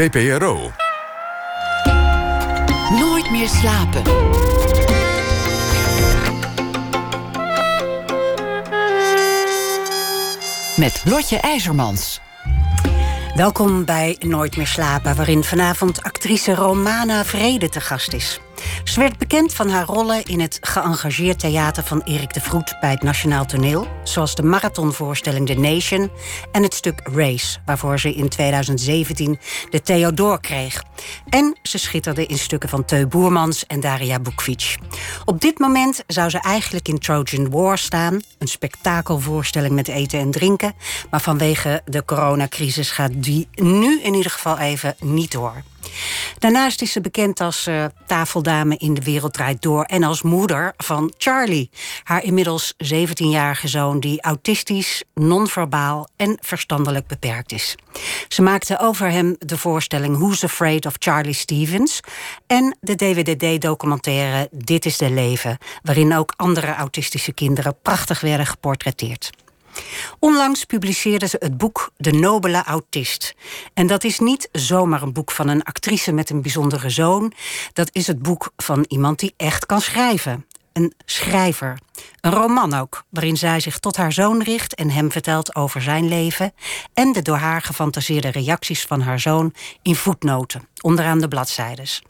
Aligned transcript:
VPRO. 0.00 0.72
Nooit 2.98 3.30
meer 3.30 3.48
slapen. 3.48 4.02
Met 10.76 11.02
Lotje 11.04 11.38
IJzermans. 11.40 12.20
Welkom 13.34 13.84
bij 13.84 14.16
Nooit 14.20 14.56
meer 14.56 14.66
slapen, 14.66 15.16
waarin 15.16 15.44
vanavond 15.44 16.02
actrice 16.02 16.54
Romana 16.54 17.24
Vrede 17.24 17.68
te 17.68 17.80
gast 17.80 18.12
is. 18.12 18.40
Ze 18.84 19.00
werd 19.00 19.18
bekend 19.18 19.54
van 19.54 19.68
haar 19.68 19.84
rollen 19.84 20.24
in 20.24 20.40
het 20.40 20.58
geëngageerd 20.60 21.38
theater 21.38 21.82
van 21.82 22.02
Erik 22.02 22.34
de 22.34 22.40
Vroet 22.40 22.76
bij 22.80 22.90
het 22.90 23.02
Nationaal 23.02 23.46
Toneel, 23.46 23.86
zoals 24.04 24.34
de 24.34 24.42
marathonvoorstelling 24.42 25.46
The 25.46 25.54
Nation 25.54 26.10
en 26.52 26.62
het 26.62 26.74
stuk 26.74 27.00
Race, 27.14 27.58
waarvoor 27.64 28.00
ze 28.00 28.14
in 28.14 28.28
2017 28.28 29.38
de 29.70 29.82
Theodor 29.82 30.40
kreeg. 30.40 30.82
En 31.28 31.58
ze 31.62 31.78
schitterde 31.78 32.26
in 32.26 32.38
stukken 32.38 32.68
van 32.68 32.84
Teu 32.84 33.06
Boermans 33.06 33.66
en 33.66 33.80
Daria 33.80 34.20
Bukvic. 34.20 34.76
Op 35.24 35.40
dit 35.40 35.58
moment 35.58 36.04
zou 36.06 36.30
ze 36.30 36.40
eigenlijk 36.40 36.88
in 36.88 36.98
Trojan 36.98 37.50
War 37.50 37.78
staan, 37.78 38.20
een 38.38 38.48
spektakelvoorstelling 38.48 39.74
met 39.74 39.88
eten 39.88 40.18
en 40.18 40.30
drinken, 40.30 40.74
maar 41.10 41.20
vanwege 41.20 41.82
de 41.84 42.04
coronacrisis 42.04 42.90
gaat 42.90 43.12
die 43.14 43.48
nu 43.54 44.00
in 44.02 44.14
ieder 44.14 44.30
geval 44.30 44.58
even 44.58 44.94
niet 44.98 45.32
door. 45.32 45.62
Daarnaast 46.38 46.82
is 46.82 46.92
ze 46.92 47.00
bekend 47.00 47.40
als 47.40 47.66
uh, 47.66 47.84
tafeldame 48.06 48.76
in 48.76 48.94
De 48.94 49.02
Wereld 49.02 49.38
Door... 49.58 49.84
en 49.84 50.02
als 50.02 50.22
moeder 50.22 50.72
van 50.76 51.12
Charlie, 51.18 51.70
haar 52.02 52.22
inmiddels 52.22 52.74
17-jarige 52.84 53.68
zoon... 53.68 54.00
die 54.00 54.22
autistisch, 54.22 55.02
non-verbaal 55.14 56.08
en 56.16 56.38
verstandelijk 56.40 57.06
beperkt 57.06 57.52
is. 57.52 57.74
Ze 58.28 58.42
maakte 58.42 58.78
over 58.78 59.10
hem 59.10 59.36
de 59.38 59.58
voorstelling 59.58 60.16
Who's 60.18 60.44
Afraid 60.44 60.86
of 60.86 60.94
Charlie 60.98 61.34
Stevens... 61.34 62.00
en 62.46 62.76
de 62.80 62.94
DWDD-documentaire 62.94 64.48
Dit 64.50 64.86
is 64.86 64.96
de 64.96 65.10
Leven... 65.10 65.58
waarin 65.82 66.14
ook 66.14 66.32
andere 66.36 66.74
autistische 66.74 67.32
kinderen 67.32 67.76
prachtig 67.82 68.20
werden 68.20 68.46
geportretteerd. 68.46 69.30
Onlangs 70.18 70.64
publiceerde 70.64 71.26
ze 71.26 71.36
het 71.38 71.56
boek 71.56 71.90
De 71.96 72.12
Nobele 72.12 72.62
Autist. 72.64 73.34
En 73.74 73.86
dat 73.86 74.04
is 74.04 74.18
niet 74.18 74.48
zomaar 74.52 75.02
een 75.02 75.12
boek 75.12 75.30
van 75.30 75.48
een 75.48 75.62
actrice 75.62 76.12
met 76.12 76.30
een 76.30 76.42
bijzondere 76.42 76.90
zoon. 76.90 77.32
Dat 77.72 77.88
is 77.92 78.06
het 78.06 78.22
boek 78.22 78.52
van 78.56 78.84
iemand 78.88 79.18
die 79.18 79.34
echt 79.36 79.66
kan 79.66 79.80
schrijven. 79.80 80.46
Een 80.72 80.94
schrijver. 81.04 81.78
Een 82.20 82.32
roman 82.32 82.74
ook, 82.74 83.04
waarin 83.08 83.36
zij 83.36 83.60
zich 83.60 83.78
tot 83.78 83.96
haar 83.96 84.12
zoon 84.12 84.42
richt 84.42 84.74
en 84.74 84.90
hem 84.90 85.10
vertelt 85.10 85.54
over 85.54 85.82
zijn 85.82 86.08
leven 86.08 86.52
en 86.94 87.12
de 87.12 87.22
door 87.22 87.36
haar 87.36 87.62
gefantaseerde 87.62 88.28
reacties 88.28 88.84
van 88.84 89.00
haar 89.00 89.20
zoon 89.20 89.54
in 89.82 89.96
voetnoten, 89.96 90.68
onderaan 90.80 91.20
de 91.20 91.28
bladzijdes. 91.28 92.02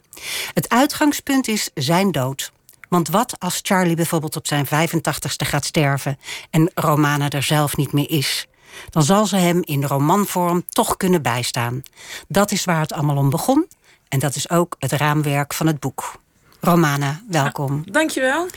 Het 0.53 0.69
uitgangspunt 0.69 1.47
is 1.47 1.69
zijn 1.73 2.11
dood. 2.11 2.51
Want 2.91 3.07
wat 3.07 3.35
als 3.39 3.59
Charlie 3.61 3.95
bijvoorbeeld 3.95 4.35
op 4.35 4.47
zijn 4.47 4.65
85ste 4.65 5.47
gaat 5.47 5.65
sterven 5.65 6.19
en 6.49 6.71
Romana 6.75 7.29
er 7.29 7.43
zelf 7.43 7.77
niet 7.77 7.91
meer 7.91 8.09
is? 8.09 8.47
Dan 8.89 9.03
zal 9.03 9.25
ze 9.25 9.35
hem 9.35 9.59
in 9.63 9.83
romanvorm 9.83 10.65
toch 10.69 10.97
kunnen 10.97 11.21
bijstaan. 11.21 11.81
Dat 12.27 12.51
is 12.51 12.65
waar 12.65 12.79
het 12.79 12.93
allemaal 12.93 13.17
om 13.17 13.29
begon 13.29 13.67
en 14.07 14.19
dat 14.19 14.35
is 14.35 14.49
ook 14.49 14.75
het 14.79 14.91
raamwerk 14.91 15.53
van 15.53 15.67
het 15.67 15.79
boek. 15.79 16.15
Romana, 16.59 17.21
welkom. 17.27 17.81
Ja, 17.85 17.91
dankjewel. 17.91 18.47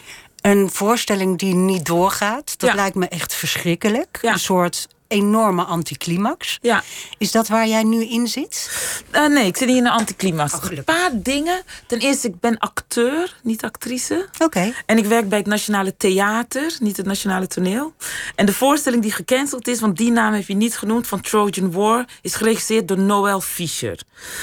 Een 0.41 0.71
voorstelling 0.71 1.39
die 1.39 1.55
niet 1.55 1.87
doorgaat, 1.87 2.59
dat 2.59 2.75
lijkt 2.75 2.97
me 2.97 3.09
echt 3.09 3.35
verschrikkelijk. 3.35 4.19
Een 4.23 4.39
soort 4.39 4.89
enorme 5.15 5.63
anticlimax. 5.63 6.59
Ja. 6.63 6.83
Is 7.19 7.33
dat 7.33 7.49
waar 7.49 7.69
jij 7.69 7.83
nu 7.83 8.05
in 8.05 8.29
zit? 8.29 8.71
Uh, 9.13 9.27
nee, 9.27 9.47
ik 9.47 9.57
zit 9.57 9.69
niet 9.69 9.77
in 9.77 9.87
een 9.87 9.93
anticlimax. 9.93 10.55
Oh, 10.55 10.65
een 10.71 10.85
paar 10.85 11.11
dingen. 11.13 11.63
Ten 11.87 11.99
eerste, 11.99 12.29
ik 12.29 12.41
ben 12.41 12.59
acteur, 12.59 13.37
niet 13.43 13.65
actrice. 13.65 14.29
Oké. 14.39 14.73
En 14.87 14.99
ik 14.99 15.05
werk 15.07 15.29
bij 15.29 15.39
het 15.39 15.47
Nationale 15.47 15.97
Theater, 15.97 16.77
niet 16.81 16.97
het 16.97 17.07
Nationale 17.07 17.47
Toneel. 17.47 17.95
En 18.35 18.47
de 18.47 18.53
voorstelling 18.53 19.03
die 19.03 19.13
gecanceld 19.13 19.69
is, 19.69 19.81
want 19.81 19.97
die 19.97 20.11
naam 20.11 20.33
heb 20.33 20.47
je 20.47 20.55
niet 20.55 20.77
genoemd, 20.77 21.07
van 21.07 21.21
Trojan 21.21 21.73
War, 21.73 22.05
is 22.23 22.35
geregisseerd 22.35 22.89
door 22.89 22.99
Noël 22.99 23.41
Fischer. 23.41 23.99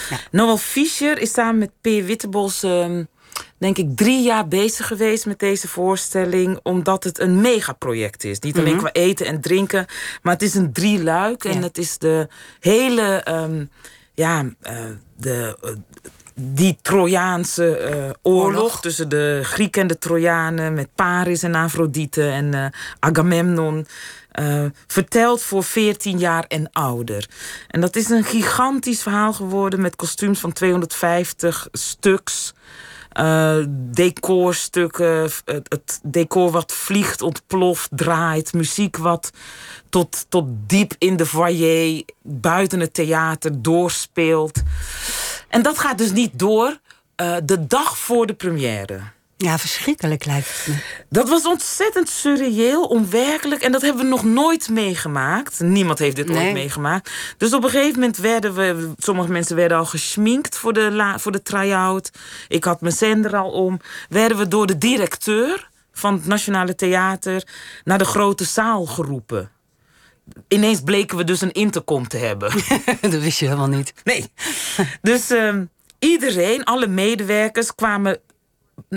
Ja. 0.10 0.18
Noël 0.31 0.58
Fischer 0.58 1.20
is 1.20 1.31
samen 1.31 1.58
met 1.58 1.72
P. 1.81 2.06
Wittebos... 2.06 2.64
Um, 2.64 3.08
denk 3.57 3.78
ik, 3.78 3.96
drie 3.96 4.24
jaar 4.24 4.47
bezig 4.47 4.88
geweest 4.88 5.25
met 5.25 5.40
deze 5.40 5.68
voorstelling. 5.68 6.59
Omdat 6.63 7.03
het 7.03 7.19
een 7.19 7.41
megaproject 7.41 8.24
is. 8.24 8.40
Niet 8.40 8.57
alleen 8.57 8.75
mhm. 8.75 8.81
qua 8.81 8.91
eten 8.91 9.25
en 9.25 9.41
drinken. 9.41 9.85
Maar 10.22 10.34
het 10.34 10.41
is 10.41 10.56
een 10.56 10.74
drie 10.74 11.03
luik. 11.03 11.44
En 11.44 11.62
het 11.62 11.78
is 11.78 11.97
de 11.97 12.28
hele... 12.59 13.25
Um, 13.30 13.69
ja, 14.13 14.44
uh, 14.44 14.80
de... 15.18 15.57
Uh, 15.63 15.72
die 16.44 16.78
Trojaanse 16.81 17.91
uh, 17.94 18.09
oorlog, 18.22 18.81
tussen 18.81 19.09
de 19.09 19.40
Grieken 19.44 19.81
en 19.81 19.88
de 19.88 19.97
Trojanen, 19.97 20.74
met 20.74 20.90
Paris 20.96 21.44
en 21.44 21.56
Afrodite 21.56 22.30
en 22.30 22.56
uh, 22.56 22.66
Agamemnon. 23.00 23.88
Uh, 24.40 24.66
verteld 24.88 25.41
voor 25.41 25.63
14 25.63 26.18
jaar 26.18 26.46
en 26.47 26.69
ouder. 26.72 27.30
En 27.68 27.81
dat 27.81 27.96
is 27.96 28.09
een 28.09 28.24
gigantisch 28.24 29.01
verhaal 29.01 29.34
geworden 29.34 29.81
met 29.81 29.96
kostuums 29.96 30.40
van 30.40 30.53
250 30.53 31.68
stuks. 31.72 32.53
Uh, 33.20 33.66
decorstukken, 33.70 35.30
het, 35.46 36.00
decor 36.04 36.52
wat 36.52 36.72
vliegt, 36.72 37.22
ontploft, 37.22 37.90
draait, 37.92 38.54
muziek 38.54 38.98
wat 38.98 39.32
tot, 39.90 40.26
tot 40.30 40.46
diep 40.68 40.94
in 40.98 41.16
de 41.16 41.26
foyer, 41.26 42.04
buiten 42.22 42.80
het 42.80 42.94
theater 42.94 43.62
doorspeelt. 43.62 44.62
En 45.48 45.62
dat 45.62 45.78
gaat 45.80 45.98
dus 45.98 46.12
niet 46.12 46.40
door 46.40 46.80
uh, 47.22 47.36
de 47.44 47.68
dag 47.68 47.98
voor 47.98 48.28
de 48.28 48.34
première. 48.34 49.02
Ja, 49.41 49.57
verschrikkelijk 49.57 50.25
lijkt 50.25 50.47
het 50.47 50.68
me. 50.68 50.81
Dat 51.09 51.29
was 51.29 51.46
ontzettend 51.46 52.09
surreëel, 52.09 52.84
onwerkelijk. 52.84 53.62
En 53.62 53.72
dat 53.72 53.81
hebben 53.81 54.03
we 54.03 54.09
nog 54.09 54.24
nooit 54.24 54.69
meegemaakt. 54.69 55.59
Niemand 55.59 56.00
heeft 56.00 56.16
dit 56.16 56.29
ooit 56.29 56.53
meegemaakt. 56.53 57.12
Dus 57.38 57.53
op 57.53 57.63
een 57.63 57.69
gegeven 57.69 58.00
moment 58.00 58.18
werden 58.18 58.53
we... 58.53 58.91
Sommige 58.97 59.31
mensen 59.31 59.56
werden 59.56 59.78
al 59.78 59.85
geschminkt 59.85 60.57
voor 60.57 60.74
de, 60.74 60.91
la, 60.91 61.19
voor 61.19 61.31
de 61.31 61.41
try-out. 61.41 62.12
Ik 62.47 62.63
had 62.63 62.81
mijn 62.81 62.94
zender 62.94 63.35
al 63.35 63.51
om. 63.51 63.80
Werden 64.09 64.38
we 64.38 64.47
door 64.47 64.68
de 64.68 64.78
directeur 64.78 65.69
van 65.91 66.13
het 66.13 66.25
Nationale 66.25 66.75
Theater... 66.75 67.47
naar 67.84 67.97
de 67.97 68.06
grote 68.06 68.44
zaal 68.44 68.85
geroepen. 68.85 69.51
Ineens 70.47 70.81
bleken 70.81 71.18
we 71.18 71.24
dus 71.24 71.41
een 71.41 71.51
intercom 71.51 72.07
te 72.07 72.18
hebben. 72.18 72.51
dat 73.01 73.22
wist 73.22 73.40
je 73.40 73.46
helemaal 73.46 73.68
niet. 73.68 73.94
Nee. 74.03 74.31
Dus... 75.01 75.31
Uh, 75.31 75.56
iedereen, 76.00 76.63
alle 76.63 76.88
medewerkers 76.88 77.75
kwamen 77.75 78.19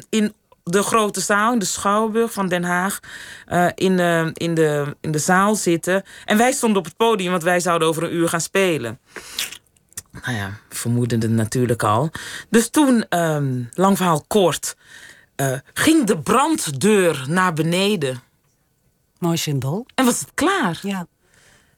in 0.09 0.35
de 0.63 0.83
grote 0.83 1.21
zaal, 1.21 1.53
in 1.53 1.59
de 1.59 1.65
Schouwburg 1.65 2.33
van 2.33 2.49
Den 2.49 2.65
Haag, 2.65 3.01
uh, 3.49 3.69
in, 3.75 3.97
de, 3.97 4.31
in, 4.35 4.55
de, 4.55 4.97
in 5.01 5.13
de 5.13 5.19
zaal 5.19 5.55
zitten. 5.55 6.03
En 6.25 6.37
wij 6.37 6.53
stonden 6.53 6.79
op 6.79 6.85
het 6.85 6.97
podium, 6.97 7.31
want 7.31 7.43
wij 7.43 7.61
zouden 7.61 7.89
over 7.89 8.03
een 8.03 8.15
uur 8.15 8.29
gaan 8.29 8.41
spelen. 8.41 8.99
Nou 10.23 10.37
ja, 10.37 10.59
vermoedden 10.69 11.21
het 11.21 11.31
natuurlijk 11.31 11.83
al. 11.83 12.11
Dus 12.49 12.69
toen, 12.69 13.19
um, 13.19 13.69
lang 13.75 13.97
verhaal 13.97 14.25
kort, 14.27 14.77
uh, 15.37 15.59
ging 15.75 16.07
de 16.07 16.19
branddeur 16.19 17.25
naar 17.29 17.53
beneden. 17.53 18.23
Mooi 19.19 19.37
symbool. 19.37 19.87
En 19.95 20.05
was 20.05 20.21
het 20.21 20.31
klaar. 20.35 20.79
Ja. 20.83 21.07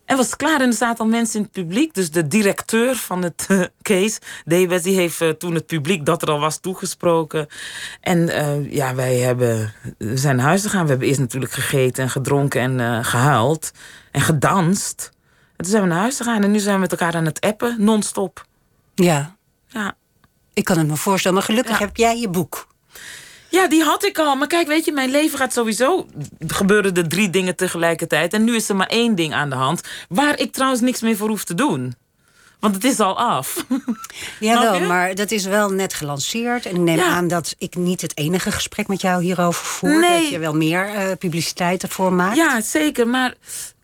En 0.06 0.16
was 0.16 0.36
klaar 0.36 0.60
en 0.60 0.66
er 0.66 0.72
zaten 0.72 1.04
al 1.04 1.10
mensen 1.10 1.36
in 1.36 1.42
het 1.42 1.52
publiek. 1.52 1.94
Dus 1.94 2.10
de 2.10 2.26
directeur 2.26 2.96
van 2.96 3.22
het 3.22 3.46
uh, 3.50 3.64
case, 3.82 4.20
Davis, 4.44 4.82
die 4.82 4.96
heeft 4.96 5.20
uh, 5.20 5.28
toen 5.28 5.54
het 5.54 5.66
publiek 5.66 6.06
dat 6.06 6.22
er 6.22 6.30
al 6.30 6.40
was 6.40 6.58
toegesproken. 6.58 7.46
En 8.00 8.18
uh, 8.18 8.72
ja, 8.72 8.94
wij 8.94 9.16
hebben, 9.16 9.74
we 9.98 10.16
zijn 10.16 10.36
naar 10.36 10.46
huis 10.46 10.62
gegaan. 10.62 10.82
We 10.82 10.90
hebben 10.90 11.08
eerst 11.08 11.20
natuurlijk 11.20 11.52
gegeten 11.52 12.02
en 12.02 12.10
gedronken 12.10 12.80
en 12.80 13.04
gehuild. 13.04 13.70
En 14.10 14.20
gedanst. 14.20 15.10
En 15.56 15.64
toen 15.64 15.70
zijn 15.70 15.82
we 15.82 15.88
naar 15.88 15.98
huis 15.98 16.16
gegaan. 16.16 16.42
En 16.42 16.50
nu 16.50 16.58
zijn 16.58 16.74
we 16.74 16.80
met 16.80 16.90
elkaar 16.90 17.14
aan 17.14 17.24
het 17.24 17.40
appen, 17.40 17.76
non-stop. 17.78 18.46
Ja. 18.94 19.36
Ja. 19.68 19.94
Ik 20.54 20.64
kan 20.64 20.78
het 20.78 20.86
me 20.86 20.96
voorstellen, 20.96 21.36
maar 21.36 21.46
gelukkig 21.46 21.78
heb 21.78 21.96
jij 21.96 22.20
je 22.20 22.28
boek. 22.28 22.65
Ja, 23.48 23.68
die 23.68 23.82
had 23.82 24.04
ik 24.04 24.18
al. 24.18 24.36
Maar 24.36 24.46
kijk, 24.46 24.66
weet 24.66 24.84
je, 24.84 24.92
mijn 24.92 25.10
leven 25.10 25.38
gaat 25.38 25.52
sowieso. 25.52 26.06
gebeuren 26.46 26.94
er 26.94 27.08
drie 27.08 27.30
dingen 27.30 27.56
tegelijkertijd. 27.56 28.32
En 28.32 28.44
nu 28.44 28.54
is 28.54 28.68
er 28.68 28.76
maar 28.76 28.86
één 28.86 29.14
ding 29.14 29.34
aan 29.34 29.50
de 29.50 29.56
hand. 29.56 29.80
Waar 30.08 30.38
ik 30.38 30.52
trouwens 30.52 30.80
niks 30.80 31.00
meer 31.00 31.16
voor 31.16 31.28
hoef 31.28 31.44
te 31.44 31.54
doen. 31.54 31.94
Want 32.60 32.74
het 32.74 32.84
is 32.84 33.00
al 33.00 33.18
af. 33.18 33.66
Jawel, 34.40 34.80
maar 34.80 35.14
dat 35.14 35.30
is 35.30 35.44
wel 35.44 35.70
net 35.70 35.94
gelanceerd. 35.94 36.66
En 36.66 36.74
ik 36.74 36.80
neem 36.80 37.00
aan 37.00 37.28
dat 37.28 37.54
ik 37.58 37.74
niet 37.74 38.00
het 38.00 38.18
enige 38.18 38.50
gesprek 38.50 38.88
met 38.88 39.00
jou 39.00 39.22
hierover 39.22 39.64
voer. 39.64 40.00
Nee. 40.00 40.20
Dat 40.20 40.30
je 40.30 40.38
wel 40.38 40.54
meer 40.54 40.94
uh, 40.94 41.12
publiciteit 41.18 41.82
ervoor 41.82 42.12
maakt. 42.12 42.36
Ja, 42.36 42.60
zeker. 42.60 43.08
Maar 43.08 43.34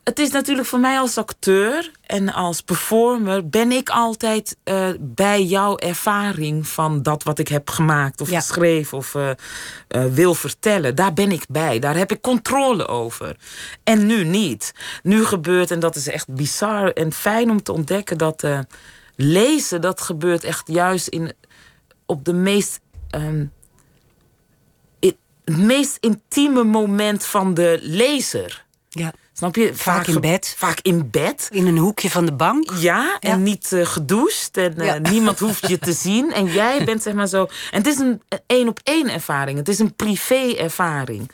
het 0.04 0.18
is 0.18 0.30
natuurlijk 0.30 0.68
voor 0.68 0.78
mij 0.80 0.98
als 0.98 1.18
acteur 1.18 1.90
en 2.06 2.32
als 2.32 2.60
performer 2.60 3.48
ben 3.48 3.72
ik 3.72 3.88
altijd 3.88 4.56
uh, 4.64 4.88
bij 5.00 5.44
jouw 5.44 5.76
ervaring 5.76 6.68
van 6.68 7.02
dat 7.02 7.22
wat 7.22 7.38
ik 7.38 7.48
heb 7.48 7.70
gemaakt 7.70 8.20
of 8.20 8.28
geschreven 8.28 8.98
of 8.98 9.14
uh, 9.14 9.30
uh, 9.88 10.04
wil 10.04 10.34
vertellen. 10.34 10.94
Daar 10.94 11.12
ben 11.12 11.32
ik 11.32 11.44
bij. 11.48 11.78
Daar 11.78 11.96
heb 11.96 12.12
ik 12.12 12.20
controle 12.20 12.86
over. 12.86 13.36
En 13.84 14.06
nu 14.06 14.24
niet. 14.24 14.72
Nu 15.02 15.24
gebeurt, 15.24 15.70
en 15.70 15.80
dat 15.80 15.96
is 15.96 16.08
echt 16.08 16.28
bizar 16.34 16.90
en 16.90 17.12
fijn 17.12 17.50
om 17.50 17.62
te 17.62 17.72
ontdekken 17.72 18.18
dat 18.18 18.46
lezen, 19.16 19.80
dat 19.80 20.00
gebeurt 20.00 20.44
echt 20.44 20.68
juist 20.68 21.08
in, 21.08 21.32
op 22.06 22.24
de 22.24 22.32
meest. 22.32 22.80
ehm, 23.10 23.44
het 25.44 25.56
meest 25.56 25.96
intieme 26.00 26.64
moment 26.64 27.24
van 27.24 27.54
de 27.54 27.78
lezer. 27.82 28.64
Ja. 28.88 29.12
Snap 29.42 29.56
je? 29.56 29.74
Vaak 29.74 30.06
in 30.06 30.20
bed. 30.20 30.54
Vaak 30.58 30.78
in 30.82 31.10
bed. 31.10 31.48
In 31.52 31.66
een 31.66 31.76
hoekje 31.76 32.10
van 32.10 32.24
de 32.26 32.32
bank. 32.32 32.70
Ja, 32.78 33.16
en 33.20 33.28
Ja. 33.30 33.36
niet 33.36 33.72
eh, 33.72 33.86
gedoucht. 33.86 34.56
En 34.56 34.78
eh, 34.78 34.86
Ja. 34.86 34.98
niemand 35.12 35.38
hoeft 35.38 35.68
je 35.68 35.78
te 35.78 35.92
zien. 35.92 36.32
En 36.32 36.46
jij 36.46 36.84
bent 36.84 37.02
zeg 37.02 37.14
maar 37.14 37.26
zo. 37.26 37.48
En 37.70 37.78
het 37.78 37.86
is 37.86 37.98
een 37.98 38.22
één 38.46 38.68
op 38.68 38.80
één 38.82 39.08
ervaring. 39.08 39.58
Het 39.58 39.68
is 39.68 39.78
een 39.78 39.94
privé 39.94 40.54
ervaring. 40.58 41.30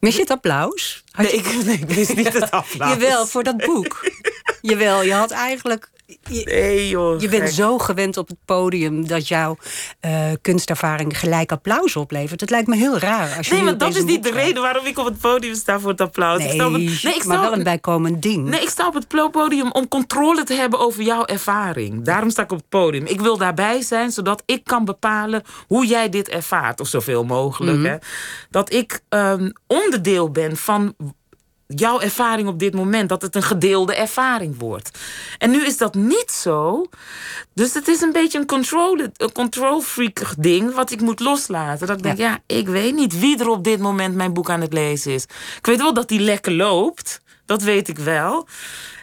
Mis 0.00 0.14
je 0.14 0.20
het 0.20 0.30
applaus? 0.30 1.04
Had 1.10 1.24
Nee, 1.24 1.34
ik, 1.34 1.64
nee, 1.64 1.78
ik 1.78 1.88
wist 1.90 2.16
niet 2.16 2.32
het 2.32 2.50
applaus. 2.60 2.90
Jawel, 2.92 3.26
voor 3.26 3.42
dat 3.42 3.56
boek. 3.56 4.10
Jawel, 4.62 5.02
je 5.02 5.12
had 5.14 5.30
eigenlijk... 5.30 5.90
Je, 6.30 6.42
Nee, 6.44 6.88
joh. 6.88 7.20
je 7.20 7.28
bent 7.28 7.50
zo 7.50 7.78
gewend 7.78 8.16
op 8.16 8.28
het 8.28 8.36
podium 8.44 9.06
dat 9.06 9.28
jouw 9.28 9.56
eh, 10.00 10.26
kunstervaring 10.40 11.18
gelijk 11.18 11.52
applaus 11.52 11.96
oplevert. 11.96 12.40
Het 12.40 12.50
lijkt 12.50 12.66
me 12.68 12.76
heel 12.76 12.98
raar 12.98 13.36
als 13.36 13.48
je 13.48 13.54
Nee, 13.54 13.62
maar 13.62 13.78
dat 13.78 13.96
is 13.96 14.04
niet 14.04 14.22
de 14.22 14.30
reden 14.30 14.62
waarom 14.62 14.86
ik 14.86 14.98
op 14.98 15.04
het 15.04 15.18
podium 15.18 15.54
sta 15.54 15.80
voor 15.80 15.90
het 15.90 16.00
applaus. 16.00 16.38
ik 16.38 16.46
Nee, 16.46 16.54
sta 16.54 16.66
op 16.66 16.72
het, 16.72 16.82
nee, 16.82 17.14
ik 17.14 17.22
sta 17.22 17.28
maar 17.28 17.36
op 17.38 17.44
wel 17.44 17.52
een 17.52 17.62
bijkomend 17.62 18.22
ding. 18.22 18.48
Nee, 18.48 18.60
ik 18.60 18.68
sta 18.68 18.86
op 18.86 18.94
het 18.94 19.30
podium 19.30 19.70
om 19.70 19.88
controle 19.88 20.44
te 20.44 20.54
hebben 20.54 20.78
over 20.78 21.02
jouw 21.02 21.24
ervaring. 21.24 22.04
Daarom 22.04 22.30
sta 22.30 22.42
ik 22.42 22.52
op 22.52 22.58
het 22.58 22.68
podium. 22.68 23.06
Ik 23.06 23.20
wil 23.20 23.36
daarbij 23.36 23.82
zijn, 23.82 24.10
zodat 24.10 24.42
ik 24.46 24.64
kan 24.64 24.84
bepalen 24.84 25.42
hoe 25.66 25.86
jij 25.86 26.08
dit 26.08 26.28
ervaart. 26.28 26.80
Of 26.80 26.88
zoveel 26.88 27.24
mogelijk. 27.24 27.78
Mhm. 27.78 27.86
hè. 27.86 27.96
Dat 28.50 28.72
ik 28.72 29.00
ehm, 29.08 29.50
onderdeel 29.66 30.30
ben 30.30 30.56
van 30.56 30.94
jouw 31.80 32.00
ervaring 32.00 32.48
op 32.48 32.58
dit 32.58 32.74
moment. 32.74 33.08
Dat 33.08 33.22
het 33.22 33.36
een 33.36 33.42
gedeelde 33.42 33.94
ervaring 33.94 34.58
wordt. 34.58 34.98
En 35.38 35.50
nu 35.50 35.66
is 35.66 35.76
dat 35.76 35.94
niet 35.94 36.30
zo. 36.30 36.86
Dus 37.54 37.74
het 37.74 37.88
is 37.88 38.00
een 38.00 38.12
beetje 38.12 38.38
een 38.38 38.46
control, 38.46 38.98
een 39.16 39.32
control 39.32 39.80
freak 39.80 40.34
ding 40.38 40.74
wat 40.74 40.90
ik 40.90 41.00
moet 41.00 41.20
loslaten. 41.20 41.86
Dat 41.86 41.96
ik 41.96 42.02
denk, 42.02 42.18
ja, 42.18 42.38
ik 42.46 42.68
weet 42.68 42.94
niet 42.94 43.18
wie 43.18 43.38
er 43.38 43.48
op 43.48 43.64
dit 43.64 43.78
moment 43.78 44.14
mijn 44.14 44.32
boek 44.32 44.50
aan 44.50 44.60
het 44.60 44.72
lezen 44.72 45.12
is. 45.12 45.22
Ik 45.58 45.66
weet 45.66 45.78
wel 45.78 45.94
dat 45.94 46.08
die 46.08 46.20
lekker 46.20 46.52
loopt. 46.52 47.20
Dat 47.46 47.62
weet 47.62 47.88
ik 47.88 47.98
wel. 47.98 48.46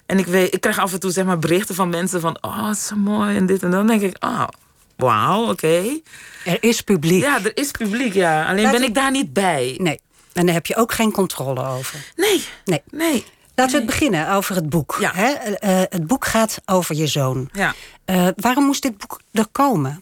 En 0.06 0.20
ik, 0.20 0.26
weet, 0.26 0.54
ik 0.54 0.62
krijg 0.62 0.80
af 0.80 0.94
en 0.94 1.00
toe 1.00 1.12
zeg 1.12 1.26
maar 1.26 1.40
berichten 1.40 1.76
van 1.76 1.90
mensen 1.90 2.22
van... 2.22 2.38
oh, 2.42 2.68
het 2.68 2.78
is 2.78 2.88
zo 2.88 2.96
mooi 2.96 3.38
en 3.38 3.46
dit 3.46 3.64
en 3.64 3.72
dan 3.72 3.88
denk 3.88 4.02
ik... 4.02 4.16
oh, 4.20 4.48
wauw, 4.96 5.50
oké. 5.50 6.00
Er 6.46 6.64
is 6.64 6.82
publiek. 6.82 7.22
Ja, 7.22 7.44
er 7.44 7.58
is 7.58 7.72
publiek, 7.72 8.14
ja. 8.14 8.46
Alleen 8.48 8.64
Laten 8.64 8.80
ben 8.80 8.90
ik 8.90 8.96
daar 8.96 9.12
niet 9.12 9.34
bij. 9.34 9.76
Nee, 9.82 10.00
en 10.34 10.46
daar 10.46 10.56
heb 10.56 10.66
je 10.66 10.76
ook 10.76 10.92
geen 10.94 11.12
controle 11.12 11.66
over. 11.66 12.12
Nee, 12.16 12.44
Nee. 12.66 12.82
nee. 12.92 13.26
Laten 13.56 13.74
we 13.74 13.82
het 13.82 13.90
beginnen 13.90 14.32
over 14.32 14.56
het 14.56 14.70
boek. 14.70 14.98
Ja. 15.00 15.12
Hè? 15.16 15.32
Eh, 15.32 15.82
eh, 15.82 15.86
het 15.90 16.08
boek 16.08 16.26
gaat 16.26 16.62
over 16.66 16.96
je 16.96 17.08
zoon. 17.08 17.50
Ja. 17.54 17.76
Eh, 18.06 18.28
waarom 18.36 18.66
moest 18.66 18.82
dit 18.82 18.98
boek 18.98 19.22
er 19.32 19.48
komen? 19.52 20.02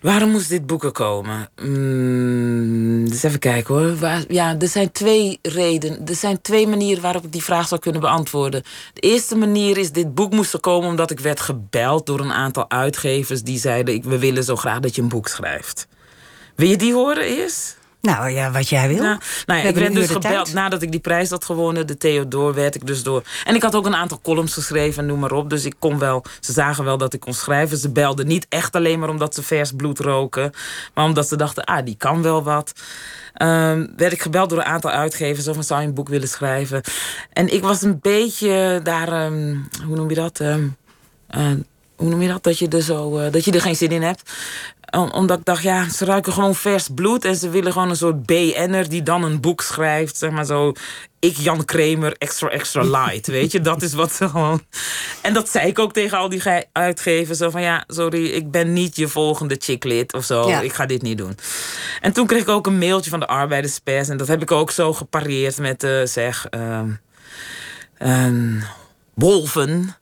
Waarom 0.00 0.30
moest 0.30 0.48
dit 0.48 0.66
boek 0.66 0.84
er 0.84 0.90
komen? 0.92 1.48
Mm, 1.62 3.08
dus 3.10 3.22
even 3.22 3.38
kijken 3.38 3.74
hoor. 3.74 3.96
Waar- 3.96 4.24
ja, 4.28 4.56
er 4.58 4.68
zijn 4.68 4.92
twee 4.92 5.38
redenen. 5.42 6.06
Er 6.06 6.14
zijn 6.14 6.40
twee 6.42 6.66
manieren 6.66 7.02
waarop 7.02 7.24
ik 7.24 7.32
die 7.32 7.42
vraag 7.44 7.68
zou 7.68 7.80
kunnen 7.80 8.00
beantwoorden. 8.00 8.62
De 8.94 9.00
eerste 9.00 9.36
manier 9.36 9.78
is: 9.78 9.92
dit 9.92 10.14
boek 10.14 10.32
moest 10.32 10.52
er 10.52 10.60
komen 10.60 10.88
omdat 10.88 11.10
ik 11.10 11.20
werd 11.20 11.40
gebeld 11.40 12.06
door 12.06 12.20
een 12.20 12.32
aantal 12.32 12.70
uitgevers 12.70 13.42
die 13.42 13.58
zeiden: 13.58 14.08
we 14.08 14.18
willen 14.18 14.44
zo 14.44 14.56
graag 14.56 14.80
dat 14.80 14.94
je 14.94 15.02
een 15.02 15.08
boek 15.08 15.28
schrijft. 15.28 15.86
Wil 16.56 16.68
je 16.68 16.76
die 16.76 16.92
horen 16.92 17.24
eerst? 17.24 17.78
Nou 18.00 18.30
ja, 18.30 18.50
wat 18.50 18.68
jij 18.68 18.88
wil. 18.88 18.96
Ja, 19.02 19.02
nou 19.02 19.18
We 19.46 19.54
ja, 19.54 19.62
ik 19.62 19.74
werd 19.74 19.94
dus 19.94 20.06
gebeld 20.10 20.22
tijd. 20.44 20.52
nadat 20.52 20.82
ik 20.82 20.90
die 20.90 21.00
prijs 21.00 21.30
had 21.30 21.44
gewonnen. 21.44 21.86
De 21.86 21.96
Theodor 21.96 22.54
werd 22.54 22.74
ik 22.74 22.86
dus 22.86 23.02
door. 23.02 23.22
En 23.44 23.54
ik 23.54 23.62
had 23.62 23.74
ook 23.74 23.86
een 23.86 23.94
aantal 23.94 24.20
columns 24.22 24.52
geschreven, 24.54 25.06
noem 25.06 25.18
maar 25.18 25.32
op. 25.32 25.50
Dus 25.50 25.64
ik 25.64 25.74
kon 25.78 25.98
wel. 25.98 26.24
Ze 26.40 26.52
zagen 26.52 26.84
wel 26.84 26.98
dat 26.98 27.12
ik 27.12 27.20
kon 27.20 27.34
schrijven. 27.34 27.76
Ze 27.76 27.90
belden 27.90 28.26
niet 28.26 28.46
echt 28.48 28.76
alleen 28.76 28.98
maar 28.98 29.08
omdat 29.08 29.34
ze 29.34 29.42
vers 29.42 29.72
bloed 29.72 29.98
roken. 29.98 30.52
Maar 30.94 31.04
omdat 31.04 31.28
ze 31.28 31.36
dachten, 31.36 31.64
ah, 31.64 31.84
die 31.84 31.96
kan 31.96 32.22
wel 32.22 32.42
wat. 32.42 32.72
Ehm, 33.34 33.86
werd 33.96 34.12
ik 34.12 34.22
gebeld 34.22 34.48
door 34.50 34.58
een 34.58 34.64
aantal 34.64 34.90
uitgevers. 34.90 35.48
Of 35.48 35.56
zou 35.64 35.80
je 35.80 35.86
een 35.86 35.94
boek 35.94 36.08
willen 36.08 36.28
schrijven? 36.28 36.82
En 37.32 37.52
ik 37.54 37.62
was 37.62 37.82
een 37.82 37.98
beetje 38.02 38.80
daar. 38.82 39.08
ehm, 39.12 39.56
hoe 39.86 39.96
noem 39.96 40.08
je 40.08 40.14
dat? 40.14 40.40
Ehm, 40.40 40.66
eh, 41.28 41.46
hoe 41.96 42.08
noem 42.08 42.22
je 42.22 42.28
dat? 42.28 42.42
Dat 42.42 42.58
je 42.58 42.68
er, 42.68 42.82
zo, 42.82 43.18
eh, 43.18 43.32
dat 43.32 43.44
je 43.44 43.52
er 43.52 43.60
geen 43.60 43.76
zin 43.76 43.90
in 43.90 44.02
hebt. 44.02 44.30
Om- 44.90 45.10
omdat 45.10 45.38
ik 45.38 45.44
dacht, 45.44 45.62
ja, 45.62 45.88
ze 45.88 46.04
ruiken 46.04 46.32
gewoon 46.32 46.54
vers 46.54 46.88
bloed. 46.94 47.24
En 47.24 47.36
ze 47.36 47.48
willen 47.48 47.72
gewoon 47.72 47.90
een 47.90 47.96
soort 47.96 48.26
BN'er 48.26 48.88
die 48.88 49.02
dan 49.02 49.22
een 49.24 49.40
boek 49.40 49.60
schrijft. 49.62 50.16
Zeg 50.16 50.30
maar 50.30 50.44
zo, 50.44 50.72
ik 51.18 51.36
Jan 51.36 51.64
Kramer, 51.64 52.14
extra 52.18 52.48
extra 52.48 52.82
light. 52.82 53.26
weet 53.36 53.52
je, 53.52 53.60
dat 53.60 53.82
is 53.82 53.92
wat 53.92 54.12
ze 54.12 54.28
gewoon... 54.28 54.62
En 55.22 55.32
dat 55.32 55.48
zei 55.48 55.68
ik 55.68 55.78
ook 55.78 55.92
tegen 55.92 56.18
al 56.18 56.28
die 56.28 56.40
ge- 56.40 56.66
uitgevers. 56.72 57.38
Zo 57.38 57.50
van, 57.50 57.62
ja, 57.62 57.84
sorry, 57.86 58.24
ik 58.26 58.50
ben 58.50 58.72
niet 58.72 58.96
je 58.96 59.08
volgende 59.08 59.56
chicklid 59.58 60.12
of 60.12 60.24
zo. 60.24 60.48
Ja. 60.48 60.60
Ik 60.60 60.72
ga 60.72 60.86
dit 60.86 61.02
niet 61.02 61.18
doen. 61.18 61.38
En 62.00 62.12
toen 62.12 62.26
kreeg 62.26 62.42
ik 62.42 62.48
ook 62.48 62.66
een 62.66 62.78
mailtje 62.78 63.10
van 63.10 63.20
de 63.20 63.26
arbeiderspers. 63.26 64.08
En 64.08 64.16
dat 64.16 64.28
heb 64.28 64.42
ik 64.42 64.50
ook 64.50 64.70
zo 64.70 64.92
gepareerd 64.92 65.58
met, 65.58 65.82
eh, 65.82 66.00
zeg... 66.04 66.46
ehm, 66.50 66.88
ehm, 67.98 68.60
wolven... 69.14 69.94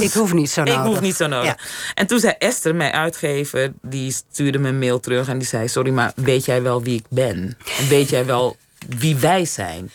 Ik 0.00 0.12
hoef 0.12 0.32
niet 0.32 0.50
zo 0.50 0.62
nodig. 0.62 0.80
Ik 0.80 0.86
hoef 0.86 1.00
niet 1.00 1.16
zo 1.16 1.26
nodig. 1.26 1.46
Ja. 1.46 1.58
En 1.94 2.06
toen 2.06 2.18
zei 2.18 2.34
Esther, 2.38 2.74
mijn 2.74 2.92
uitgever, 2.92 3.72
die 3.82 4.12
stuurde 4.12 4.58
me 4.58 4.68
een 4.68 4.78
mail 4.78 5.00
terug 5.00 5.28
en 5.28 5.38
die 5.38 5.48
zei: 5.48 5.68
Sorry, 5.68 5.90
maar 5.90 6.12
weet 6.16 6.44
jij 6.44 6.62
wel 6.62 6.82
wie 6.82 6.98
ik 6.98 7.06
ben? 7.08 7.56
En 7.78 7.88
weet 7.88 8.08
jij 8.08 8.26
wel 8.26 8.56
wie 8.88 9.16
wij 9.16 9.44
zijn? 9.44 9.90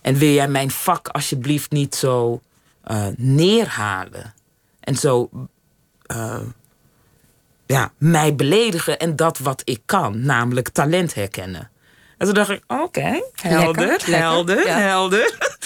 En 0.00 0.14
wil 0.14 0.30
jij 0.30 0.48
mijn 0.48 0.70
vak 0.70 1.08
alsjeblieft 1.08 1.70
niet 1.70 1.94
zo 1.94 2.42
eh, 2.82 3.06
neerhalen? 3.16 4.34
En 4.80 4.96
zo 4.96 5.30
eh, 6.06 6.40
ja, 7.66 7.92
mij 7.98 8.34
beledigen 8.34 8.98
en 8.98 9.16
dat 9.16 9.38
wat 9.38 9.62
ik 9.64 9.80
kan, 9.84 10.20
namelijk 10.24 10.68
talent 10.68 11.14
herkennen. 11.14 11.70
En 12.18 12.26
toen 12.26 12.34
dacht 12.34 12.50
ik, 12.50 12.62
oké, 12.66 13.22
helder, 13.32 13.86
lekker, 13.86 14.16
helder, 14.16 14.66
ja. 14.66 14.78
helder. 14.78 15.36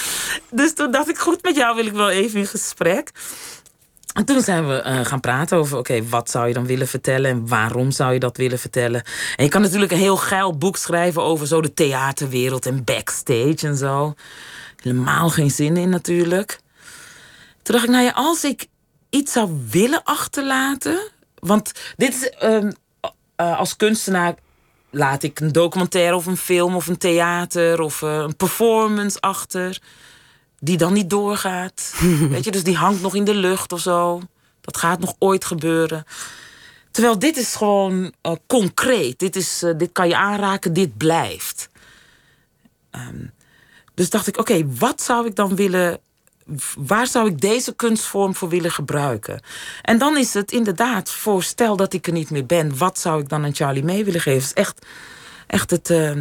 Dus 0.51 0.75
toen 0.75 0.91
dacht 0.91 1.09
ik, 1.09 1.19
goed, 1.19 1.43
met 1.43 1.57
jou 1.57 1.77
wil 1.77 1.87
ik 1.87 1.93
wel 1.93 2.11
even 2.11 2.41
in 2.41 2.47
gesprek. 2.47 3.11
En 4.13 4.25
toen 4.25 4.43
zijn 4.43 4.69
we 4.69 4.75
eh, 4.75 5.05
gaan 5.05 5.21
praten 5.21 5.59
over, 5.59 5.79
oké, 5.79 6.09
wat 6.09 6.31
zou 6.31 6.49
je 6.49 6.55
dan 6.55 6.67
willen 6.67 6.89
vertellen 6.89 7.31
en 7.31 7.49
waarom 7.49 7.91
zou 7.91 8.13
je 8.13 8.19
dat 8.19 8.37
willen 8.37 8.59
vertellen? 8.59 9.03
En 9.37 9.45
je 9.45 9.51
kan 9.51 9.61
natuurlijk 9.61 9.93
een 9.93 9.99
heel 9.99 10.17
geil 10.17 10.59
boek 10.59 10.77
schrijven 10.77 11.23
over 11.23 11.47
zo 11.47 11.61
de 11.61 11.75
theaterwereld 11.75 12.67
en 12.67 12.85
backstage 12.85 13.59
en 13.61 13.77
zo. 13.77 14.15
Helemaal 14.83 15.31
geen 15.31 15.51
zin 15.51 15.77
in 15.77 15.89
natuurlijk. 15.89 16.59
Toen 17.63 17.75
dacht 17.75 17.85
ik, 17.85 17.91
nou 17.91 18.05
ja, 18.05 18.13
als 18.15 18.45
ik 18.45 18.67
iets 19.11 19.33
zou 19.33 19.61
willen 19.71 20.03
achterlaten. 20.05 21.11
Want 21.39 21.73
dit 21.97 22.15
is 22.15 22.31
ehm, 22.31 22.71
eh, 23.37 23.59
als 23.59 23.77
kunstenaar 23.77 24.35
laat 24.93 25.23
ik 25.23 25.41
een 25.41 25.53
documentaire 25.53 26.17
of 26.17 26.27
een 26.27 26.37
film 26.37 26.75
of 26.75 26.87
een 26.87 26.99
theater 26.99 27.81
of 27.81 28.03
eh, 28.03 28.17
een 28.17 28.37
performance 28.37 29.21
achter. 29.21 29.81
Die 30.59 30.77
dan 30.77 30.93
niet 30.93 31.11
doorgaat. 31.11 31.95
Weet 32.31 32.45
je, 32.45 32.51
dus 32.51 32.65
die 32.65 32.77
hangt 32.77 33.03
nog 33.03 33.15
in 33.15 33.25
de 33.25 33.35
lucht 33.35 33.73
of 33.73 33.81
zo. 33.81 34.21
Dat 34.61 34.77
gaat 34.77 35.01
nog 35.01 35.15
ooit 35.19 35.45
gebeuren. 35.45 36.05
Terwijl 36.91 37.19
dit 37.19 37.37
is 37.37 37.55
gewoon 37.55 38.13
eh, 38.21 38.33
concreet. 38.47 39.19
Dit, 39.19 39.37
is, 39.37 39.63
eh, 39.63 39.73
dit 39.77 39.93
kan 39.93 40.09
je 40.09 40.17
aanraken, 40.17 40.73
dit 40.73 40.97
blijft. 40.97 41.69
Ehm, 42.91 43.27
dus 43.95 44.11
dacht 44.11 44.27
ik, 44.27 44.39
oké, 44.39 44.75
wat 44.79 45.03
zou 45.03 45.27
ik 45.27 45.37
dan 45.37 45.57
willen 45.57 46.01
waar 46.79 47.07
zou 47.07 47.29
ik 47.29 47.41
deze 47.41 47.75
kunstvorm 47.75 48.35
voor 48.35 48.49
willen 48.49 48.71
gebruiken? 48.71 49.41
En 49.83 49.99
dan 49.99 50.17
is 50.17 50.35
het 50.35 50.53
inderdaad, 50.53 51.11
voor 51.11 51.43
stel 51.43 51.77
dat 51.77 51.93
ik 51.93 52.07
er 52.07 52.13
niet 52.13 52.31
meer 52.31 52.47
ben, 52.47 52.77
wat 52.79 52.99
zou 52.99 53.21
ik 53.21 53.29
dan 53.29 53.45
aan 53.45 53.55
Charlie 53.55 53.85
mee 53.85 54.05
willen 54.05 54.21
geven? 54.21 54.41
Het 54.41 54.57
is 54.57 54.63
echt, 54.63 54.87
echt 55.47 55.71
het, 55.71 55.91
eh, 55.91 56.15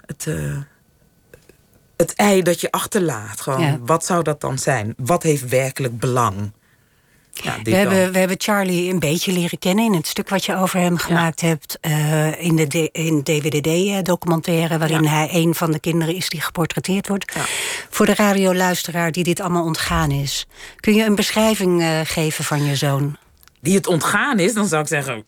het, 0.00 0.26
eh, 0.26 0.56
het 1.96 2.14
ei 2.14 2.42
dat 2.42 2.60
je 2.60 2.70
achterlaat. 2.70 3.40
Gewoon, 3.40 3.60
Ja. 3.60 3.78
Wat 3.80 4.04
zou 4.04 4.22
dat 4.22 4.40
dan 4.40 4.58
zijn? 4.58 4.94
Wat 4.96 5.22
heeft 5.22 5.48
werkelijk 5.48 5.98
belang? 5.98 6.52
Ja, 7.42 7.56
We 7.62 7.74
hebben, 7.74 8.12
we 8.12 8.18
hebben 8.18 8.40
Charlie 8.40 8.92
een 8.92 8.98
beetje 8.98 9.32
leren 9.32 9.58
kennen 9.58 9.84
in 9.84 9.92
het 9.94 10.06
stuk 10.06 10.28
wat 10.28 10.44
je 10.44 10.56
over 10.56 10.80
hem 10.80 10.96
gemaakt 10.96 11.40
hebt. 11.40 11.78
eh, 11.80 12.42
in 12.44 12.56
de 12.56 12.66
D- 12.66 12.96
in 12.96 13.22
DWDD-documentaire, 13.22 14.78
waarin 14.78 15.02
Ja. 15.02 15.08
hij 15.10 15.28
een 15.32 15.54
van 15.54 15.72
de 15.72 15.78
kinderen 15.80 16.14
is 16.14 16.28
die 16.28 16.40
geportretteerd 16.40 17.08
wordt. 17.08 17.32
Ja. 17.34 17.44
Voor 17.90 18.06
de 18.06 18.14
radioluisteraar 18.14 19.12
die 19.12 19.24
dit 19.24 19.40
allemaal 19.40 19.64
ontgaan 19.64 20.10
is. 20.10 20.46
Kun 20.76 20.94
je 20.94 21.04
een 21.04 21.14
beschrijving 21.14 21.82
eh, 21.82 22.00
geven 22.04 22.44
van 22.44 22.64
je 22.64 22.76
zoon? 22.76 23.16
Die 23.60 23.74
het 23.74 23.86
ontgaan 23.86 24.38
is, 24.38 24.54
dan 24.54 24.66
zou 24.66 24.82
ik 24.82 24.88
zeggen, 24.88 25.24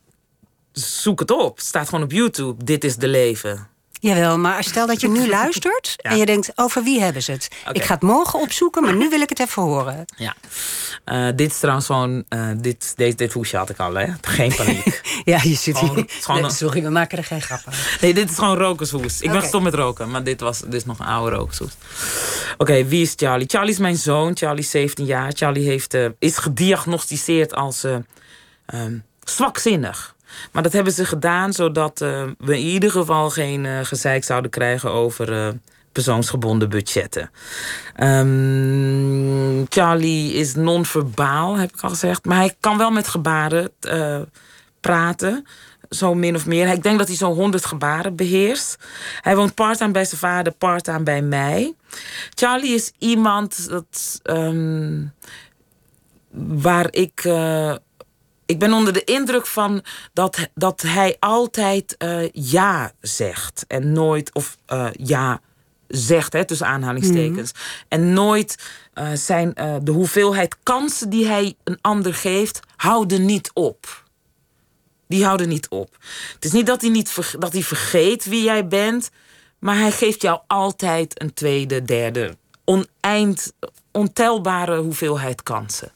zoek 0.73 1.21
het 1.21 1.31
op. 1.31 1.57
Het 1.57 1.67
staat 1.67 1.89
gewoon 1.89 2.05
op 2.05 2.13
YouTube. 2.13 2.65
Dit 2.65 2.85
is 2.85 2.97
de 2.97 3.09
leven. 3.09 3.69
Jawel, 4.01 4.39
maar 4.39 4.65
stel 4.65 4.87
dat 4.87 5.01
je 5.01 5.09
nu 5.09 5.29
luistert 5.39 5.95
Ja. 5.97 6.11
en 6.11 6.17
je 6.17 6.27
denkt, 6.27 6.53
over 6.55 6.83
wie 6.83 7.01
hebben 7.01 7.23
ze 7.23 7.33
het? 7.33 7.49
Ik 7.73 7.85
ga 7.85 7.95
het 7.95 8.03
morgen 8.03 8.41
opzoeken, 8.41 8.83
maar 8.83 8.95
nu 8.97 9.09
wil 9.09 9.21
ik 9.21 9.29
het 9.29 9.41
even 9.41 9.63
horen. 9.63 10.05
Ja. 10.17 10.35
Eh, 11.05 11.27
dit 11.37 11.51
is 11.51 11.59
trouwens 11.59 11.87
gewoon, 11.87 12.25
eh, 12.29 12.49
dit, 12.57 12.93
dit, 12.97 13.19
dit 13.19 13.33
hoesje 13.33 13.57
had 13.57 13.71
ik 13.71 13.79
al, 13.79 13.95
hè? 13.95 14.07
Geen 14.21 14.55
paniek. 14.55 15.01
Ja, 15.25 15.39
je 15.43 15.55
zit 15.55 15.77
Gewoon- 15.79 15.95
hier. 15.95 16.05
gewoon 16.21 16.41
Nee, 16.43 16.51
sorry, 16.51 16.83
we 16.83 16.89
maken 16.91 17.19
er 17.19 17.25
geen 17.25 17.43
grap. 17.43 17.61
Nee, 18.01 18.15
dit 18.15 18.31
is 18.31 18.37
gewoon 18.39 18.57
rokershoes. 18.59 19.21
Ik 19.21 19.31
ben 19.31 19.41
gestopt 19.41 19.65
met 19.65 19.75
roken, 19.75 20.11
maar 20.11 20.23
dit, 20.25 20.41
was, 20.41 20.61
dit 20.61 20.75
is 20.75 20.85
nog 20.85 20.99
een 20.99 21.07
oude 21.07 21.37
rokershoes. 21.37 21.73
Oké, 22.59 22.85
wie 22.85 23.03
is 23.03 23.13
Charlie? 23.17 23.47
Charlie 23.49 23.71
is 23.73 23.79
mijn 23.79 23.97
zoon. 23.97 24.37
Charlie 24.37 24.63
is 24.63 24.71
17 24.71 25.05
jaar. 25.05 25.33
Charlie 25.35 25.69
heeft, 25.69 25.95
uh, 25.95 26.07
is 26.19 26.37
gediagnosticeerd 26.37 27.55
als 27.55 27.85
um, 27.85 29.03
zwakzinnig. 29.25 30.15
Maar 30.53 30.63
dat 30.63 30.73
hebben 30.73 30.93
ze 30.93 31.05
gedaan 31.05 31.53
zodat 31.53 32.01
uh, 32.01 32.23
we 32.39 32.59
in 32.59 32.67
ieder 32.67 32.91
geval 32.91 33.31
geen 33.31 33.87
gezeik 33.87 34.25
zouden 34.25 34.51
krijgen 34.51 34.93
over 34.93 35.55
persoonsgebonden 35.93 36.69
budgetten. 36.69 37.31
Um, 38.03 39.67
Charlie 39.69 40.33
is 40.33 40.55
non-verbaal, 40.55 41.57
heb 41.57 41.73
ik 41.75 41.81
al 41.81 41.89
gezegd. 41.89 42.25
Maar 42.25 42.37
hij 42.37 42.57
kan 42.61 42.79
wel 42.79 42.91
met 42.91 43.09
gebaren 43.09 43.71
praten 44.81 45.47
zo 45.91 46.15
min 46.15 46.35
of 46.35 46.47
meer. 46.47 46.69
Ik 46.69 46.83
denk 46.83 46.99
dat 46.99 47.07
hij 47.09 47.17
zo'n 47.17 47.35
100 47.35 47.65
gebaren 47.65 48.17
beheerst. 48.17 48.77
Hij 49.21 49.37
woont 49.37 49.55
part-time 49.55 49.93
bij 49.93 50.05
zijn 50.05 50.21
vader, 50.21 50.53
part-time 50.53 51.03
bij 51.03 51.23
mij. 51.23 51.75
Charlie 52.35 52.75
is 52.75 52.93
iemand 52.99 53.69
dat, 53.69 54.21
um, 54.23 55.13
waar 56.31 56.87
ik. 56.91 57.25
Ik 58.49 58.59
ben 58.59 58.73
onder 58.73 58.93
de 58.93 59.05
indruk 59.05 59.47
van 59.47 59.85
dat, 60.13 60.49
dat 60.55 60.83
hij 60.83 61.17
altijd 61.19 61.95
uh, 61.99 62.29
ja 62.33 62.93
zegt. 63.01 63.65
En 63.67 63.93
nooit, 63.93 64.35
of 64.35 64.57
uh, 64.73 64.89
ja 64.93 65.41
zegt, 65.89 66.33
hè, 66.33 66.45
tussen 66.45 66.67
aanhalingstekens. 66.67 67.53
Mm. 67.53 67.61
En 67.89 68.13
nooit 68.13 68.57
zijn, 69.15 69.53
de 69.83 69.91
hoeveelheid 69.91 70.57
kansen 70.63 71.11
die 71.11 71.27
hij 71.27 71.55
een 71.65 71.79
ander 71.81 72.15
geeft, 72.15 72.61
houden 72.77 73.25
niet 73.25 73.51
op 73.55 74.07
die 75.09 75.25
houden 75.25 75.49
niet 75.49 75.69
op. 75.69 75.97
Het 76.35 76.45
is 76.45 76.53
niet 76.53 76.67
dat 76.67 76.81
hij, 76.81 76.91
niet 76.91 77.15
dat 77.39 77.53
hij 77.53 77.63
vergeet 77.63 78.25
wie 78.25 78.43
jij 78.43 78.67
bent, 78.67 79.11
maar 79.59 79.77
hij 79.77 79.91
geeft 79.91 80.23
jou 80.23 80.41
altijd 80.47 81.21
een 81.21 81.35
tweede, 81.35 81.83
derde, 81.83 82.37
oneind, 82.65 83.53
ontelbare 83.93 84.79
hoeveelheid 84.79 85.43
kansen. 85.43 85.93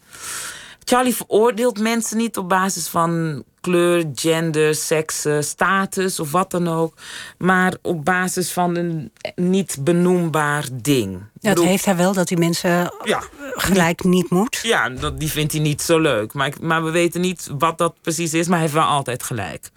Charlie 0.85 1.15
veroordeelt 1.15 1.81
mensen 1.81 2.17
niet 2.17 2.37
op 2.37 2.49
basis 2.49 2.89
van 2.89 3.45
kleur, 3.61 4.11
gender, 4.15 4.75
seks, 4.75 5.27
status 5.41 6.21
of 6.21 6.31
wat 6.31 6.51
dan 6.51 6.69
ook. 6.69 6.95
Maar 7.39 7.75
op 7.83 8.05
basis 8.05 8.53
van 8.53 8.77
een 8.77 9.13
niet 9.35 9.77
benoembaar 9.81 10.69
ding. 10.73 11.23
Ja, 11.41 11.55
dat 11.55 11.65
heeft 11.65 11.85
hij 11.85 11.97
wel, 11.97 12.13
dat 12.13 12.29
die 12.29 12.39
mensen 12.39 12.93
ja, 13.05 13.23
gelijk 13.55 14.05
niet 14.05 14.31
moet. 14.31 14.61
Ja, 14.63 14.89
dat, 14.89 15.21
die 15.21 15.31
vindt 15.31 15.53
hij 15.53 15.61
niet 15.61 15.83
zo 15.83 15.99
leuk. 15.99 16.33
Maar, 16.33 16.53
maar 16.61 16.85
we 16.85 16.91
weten 16.91 17.21
niet 17.21 17.49
wat 17.59 17.79
dat 17.79 17.95
precies 18.01 18.35
is, 18.35 18.47
maar 18.47 18.59
hij 18.59 18.67
heeft 18.67 18.79
wel 18.79 18.89
altijd 18.89 19.23
gelijk. 19.23 19.71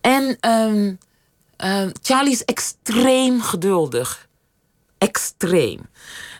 En 0.00 0.38
um, 0.50 0.98
Charlie 2.02 2.32
is 2.32 2.44
extreem 2.44 3.42
geduldig. 3.42 4.28
Extreem. 4.98 5.80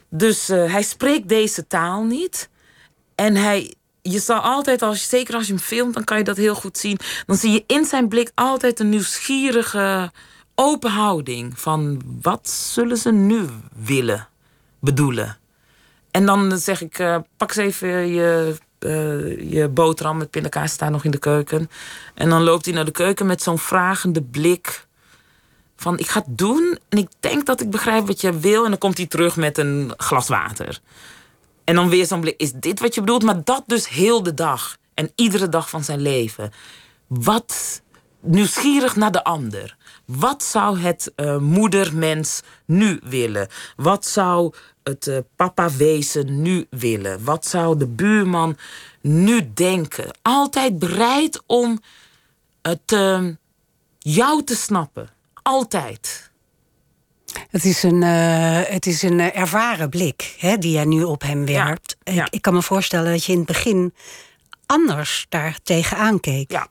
Dus 0.09 0.51
uh, 0.51 0.73
hij 0.73 0.83
spreekt 0.83 1.29
deze 1.29 1.67
taal 1.67 2.03
niet. 2.03 2.49
En 3.19 3.37
hij, 3.37 3.75
je 4.03 4.19
zal 4.19 4.39
altijd, 4.39 4.83
als 4.83 5.01
je, 5.01 5.07
zeker 5.07 5.35
als 5.35 5.47
je 5.47 5.53
hem 5.53 5.63
filmt, 5.63 5.95
dan 5.95 6.05
kan 6.05 6.19
je 6.19 6.25
dat 6.25 6.37
heel 6.37 6.55
goed 6.55 6.79
zien. 6.79 6.99
Dan 7.27 7.37
zie 7.37 7.51
je 7.51 7.65
in 7.67 7.85
zijn 7.85 8.09
blik 8.09 8.31
altijd 8.35 8.81
een 8.81 8.89
nieuwsgierige 8.89 10.13
open 10.55 10.91
houding. 10.91 11.61
Van 11.61 12.01
wat 12.23 12.49
zullen 12.49 12.97
ze 12.97 13.13
nu 13.13 13.47
willen, 13.75 14.29
bedoelen? 14.81 15.39
En 16.11 16.27
dan 16.27 16.59
zeg 16.59 16.83
ik, 16.83 16.99
uh, 16.99 17.17
pak 17.37 17.49
eens 17.49 17.67
even 17.67 18.09
je, 18.09 18.57
uh, 18.79 19.53
je 19.53 19.69
boterham 19.69 20.17
met 20.17 20.31
pindakaas 20.31 20.73
staan 20.73 20.93
nog 20.93 21.05
in 21.05 21.11
de 21.11 21.19
keuken. 21.19 21.71
En 22.15 22.29
dan 22.29 22.43
loopt 22.43 22.65
hij 22.65 22.75
naar 22.75 22.85
de 22.85 22.91
keuken 22.91 23.27
met 23.27 23.43
zo'n 23.43 23.59
vragende 23.59 24.23
blik. 24.23 24.87
Van 25.77 25.99
ik 25.99 26.09
ga 26.09 26.19
het 26.19 26.39
doen 26.39 26.79
en 26.89 26.99
ik 26.99 27.09
denk 27.21 27.47
dat 27.47 27.61
ik 27.61 27.71
begrijp 27.71 28.07
wat 28.07 28.21
je 28.21 28.39
wil. 28.39 28.65
En 28.65 28.71
dan 28.71 28.79
komt 28.79 28.97
hij 28.97 29.07
terug 29.07 29.37
met 29.37 29.59
een 29.59 29.93
glas 29.97 30.29
water. 30.29 30.81
En 31.69 31.75
dan 31.75 31.89
weer 31.89 32.07
zo'n 32.07 32.21
blik, 32.21 32.41
is 32.41 32.53
dit 32.53 32.81
wat 32.81 32.95
je 32.95 33.01
bedoelt? 33.01 33.23
Maar 33.23 33.45
dat 33.45 33.63
dus 33.67 33.89
heel 33.89 34.23
de 34.23 34.35
dag. 34.35 34.77
En 34.95 35.13
iedere 35.15 35.49
dag 35.49 35.71
van 35.71 35.85
zijn 35.85 36.01
leven. 36.01 36.53
Wat 37.07 37.83
nieuwsgierig 38.21 38.97
naar 38.97 39.13
de 39.13 39.25
ander. 39.25 39.77
Wat 40.05 40.43
zou 40.43 40.79
het 40.79 41.13
uh, 41.17 41.39
moedermens 41.39 42.43
nu 42.65 43.01
willen? 43.03 43.49
Wat 43.77 44.07
zou 44.07 44.55
het 44.83 45.07
uh, 45.07 45.19
papa 45.37 45.71
wezen 45.71 46.43
nu 46.43 46.67
willen? 46.71 47.25
Wat 47.25 47.47
zou 47.47 47.79
de 47.79 47.87
buurman 47.87 48.57
nu 49.01 49.53
denken? 49.55 50.11
Altijd 50.23 50.79
bereid 50.79 51.43
om 51.47 51.81
het 52.63 52.93
uh, 52.93 53.25
jou 53.99 54.45
te 54.45 54.57
snappen. 54.57 55.09
Altijd. 55.43 56.28
Het 57.51 57.65
is 57.65 57.83
een, 57.83 58.03
uh, 58.03 58.61
het 58.65 58.87
is 58.87 59.03
een 59.03 59.19
uh, 59.19 59.37
ervaren 59.37 59.89
blik 59.89 60.35
hè, 60.39 60.59
die 60.59 60.73
jij 60.73 60.85
nu 60.85 61.03
op 61.03 61.23
hem 61.23 61.47
werpt. 61.47 61.97
Ja, 62.03 62.13
ja. 62.13 62.25
Ik, 62.25 62.35
ik, 62.35 62.43
kan 62.43 62.55
me 62.55 62.63
voorstellen 62.63 63.13
dat 63.13 63.25
je 63.25 63.33
in 63.33 63.39
het 63.39 63.47
begin 63.47 63.95
anders 64.67 65.27
daar 65.29 65.59
tegenaan 65.63 66.21
keek. 66.21 66.53
Ja. 66.53 66.69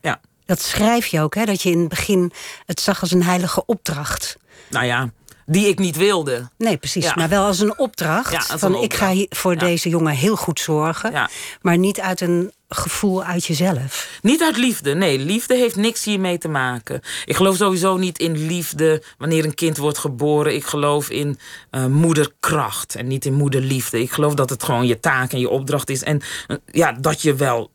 ja. 0.00 0.20
Dat 0.44 0.60
schrijf 0.60 1.06
je 1.06 1.20
ook, 1.20 1.34
hè, 1.34 1.44
dat 1.44 1.62
je 1.62 1.70
in 1.70 1.78
het 1.78 1.88
begin 1.88 2.32
het 2.66 2.80
zag 2.80 3.00
als 3.00 3.10
een 3.10 3.22
heilige 3.22 3.66
opdracht. 3.66 4.36
Nou 4.70 4.84
ja, 4.84 5.10
die 5.46 5.68
ik 5.68 5.78
niet 5.78 5.96
wilde. 5.96 6.50
Nee, 6.58 6.76
precies. 6.76 7.14
Maar 7.14 7.28
wel 7.28 7.44
als 7.44 7.60
een 7.60 7.78
opdracht. 7.78 8.32
Ja, 8.32 8.58
van 8.58 8.74
een 8.74 8.78
opdracht. 8.78 9.14
ik 9.14 9.28
ga 9.28 9.36
voor 9.36 9.56
deze 9.56 9.88
jongen 9.88 10.14
heel 10.14 10.36
goed 10.36 10.60
zorgen. 10.60 11.28
Maar 11.60 11.78
niet 11.78 12.00
uit 12.00 12.20
een 12.20 12.52
gevoel 12.68 13.24
uit 13.24 13.44
jezelf. 13.44 14.18
Niet 14.22 14.42
uit 14.42 14.56
liefde. 14.56 14.94
Nee, 14.94 15.18
liefde 15.18 15.54
heeft 15.54 15.76
niks 15.76 16.04
hiermee 16.04 16.38
te 16.38 16.48
maken. 16.48 17.00
Ik 17.24 17.36
geloof 17.36 17.56
sowieso 17.56 17.96
niet 17.96 18.18
in 18.18 18.46
liefde 18.46 19.02
wanneer 19.18 19.44
een 19.44 19.54
kind 19.54 19.76
wordt 19.76 19.98
geboren. 19.98 20.54
Ik 20.54 20.64
geloof 20.64 21.10
in 21.10 21.38
uh, 21.70 21.86
moederkracht 21.86 22.94
en 22.94 23.06
niet 23.06 23.24
in 23.24 23.34
moederliefde. 23.34 24.00
Ik 24.00 24.10
geloof 24.10 24.34
dat 24.34 24.50
het 24.50 24.62
gewoon 24.62 24.86
je 24.86 25.00
taak 25.00 25.32
en 25.32 25.38
je 25.38 25.48
opdracht 25.48 25.90
is. 25.90 26.02
En 26.02 26.20
uh, 26.48 26.56
ja, 26.66 26.92
dat 26.92 27.22
je 27.22 27.34
wel. 27.34 27.70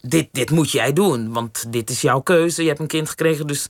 Dit, 0.00 0.28
dit 0.32 0.50
moet 0.50 0.70
jij 0.70 0.92
doen, 0.92 1.32
want 1.32 1.72
dit 1.72 1.90
is 1.90 2.00
jouw 2.00 2.20
keuze. 2.20 2.62
Je 2.62 2.68
hebt 2.68 2.80
een 2.80 2.86
kind 2.86 3.08
gekregen, 3.08 3.46
dus 3.46 3.68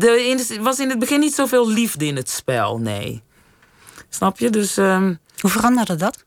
er 0.00 0.62
was 0.62 0.78
in 0.78 0.88
het 0.88 0.98
begin 0.98 1.20
niet 1.20 1.34
zoveel 1.34 1.68
liefde 1.68 2.06
in 2.06 2.16
het 2.16 2.30
spel, 2.30 2.78
nee. 2.78 3.22
Snap 4.08 4.38
je? 4.38 4.50
Dus. 4.50 4.76
Um, 4.76 5.18
Hoe 5.40 5.50
veranderde 5.50 5.94
dat? 5.94 6.25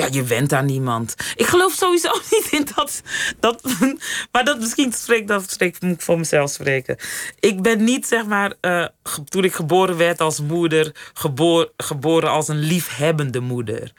Ja, 0.00 0.08
je 0.10 0.22
went 0.22 0.52
aan 0.52 0.66
niemand. 0.66 1.14
Ik 1.36 1.46
geloof 1.46 1.72
sowieso 1.72 2.12
niet 2.30 2.48
in 2.50 2.68
dat. 2.74 3.02
dat 3.40 3.62
maar 4.32 4.44
dat 4.44 4.60
misschien 4.60 4.92
spreek, 4.92 5.26
dat 5.26 5.50
spreek, 5.50 5.80
moet 5.80 5.94
ik 5.94 6.00
voor 6.00 6.18
mezelf 6.18 6.50
spreken. 6.50 6.96
Ik 7.40 7.62
ben 7.62 7.84
niet, 7.84 8.06
zeg 8.06 8.26
maar, 8.26 8.52
uh, 8.60 8.86
toen 9.24 9.44
ik 9.44 9.54
geboren 9.54 9.96
werd 9.96 10.20
als 10.20 10.40
moeder, 10.40 10.94
geboor, 11.14 11.72
geboren 11.76 12.30
als 12.30 12.48
een 12.48 12.58
liefhebbende 12.58 13.40
moeder 13.40 13.92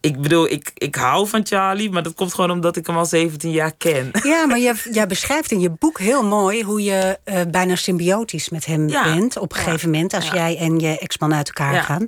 ik 0.00 0.20
bedoel, 0.20 0.50
ik, 0.50 0.70
ik 0.74 0.94
hou 0.94 1.28
van 1.28 1.46
Charlie, 1.46 1.90
maar 1.90 2.02
dat 2.02 2.14
komt 2.14 2.34
gewoon 2.34 2.50
omdat 2.50 2.76
ik 2.76 2.86
hem 2.86 2.96
al 2.96 3.06
17 3.06 3.50
jaar 3.50 3.72
ken. 3.78 4.10
Ja, 4.22 4.46
maar 4.46 4.58
jij, 4.58 4.74
jij 4.92 5.06
beschrijft 5.06 5.50
in 5.50 5.60
je 5.60 5.70
boek 5.70 5.98
heel 5.98 6.24
mooi 6.24 6.62
hoe 6.62 6.82
je 6.82 7.18
uh, 7.24 7.40
bijna 7.50 7.76
symbiotisch 7.76 8.48
met 8.48 8.66
hem 8.66 8.86
bent 8.86 9.36
op 9.36 9.52
een 9.52 9.58
gegeven 9.58 9.90
moment, 9.90 10.14
als 10.14 10.30
jij 10.30 10.56
en 10.56 10.78
je 10.78 10.98
ex-man 10.98 11.34
uit 11.34 11.46
elkaar 11.46 11.82
gaan. 11.82 12.06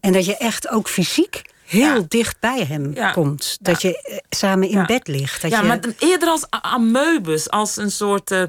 En 0.00 0.12
dat 0.12 0.24
je 0.24 0.36
echt 0.36 0.68
ook 0.68 0.88
fysiek 0.88 1.42
heel 1.72 2.04
dicht 2.08 2.40
bij 2.40 2.64
hem 2.64 3.12
komt. 3.12 3.58
Dat 3.60 3.82
je 3.82 4.02
eh, 4.02 4.16
samen 4.30 4.68
in 4.68 4.86
bed 4.86 5.08
ligt. 5.08 5.42
Dat 5.42 5.50
ja, 5.50 5.60
je... 5.60 5.66
maar 5.66 5.80
eerder 5.98 6.28
als 6.28 6.46
ameubes, 6.50 7.50
als 7.50 7.76
een 7.76 7.90
soort 7.90 8.30
uh, 8.30 8.42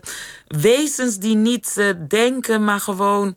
wezens 0.48 1.18
die 1.18 1.36
niet 1.36 1.75
uh, 1.77 1.89
denken, 2.08 2.63
maar 2.63 2.80
gewoon 2.80 3.36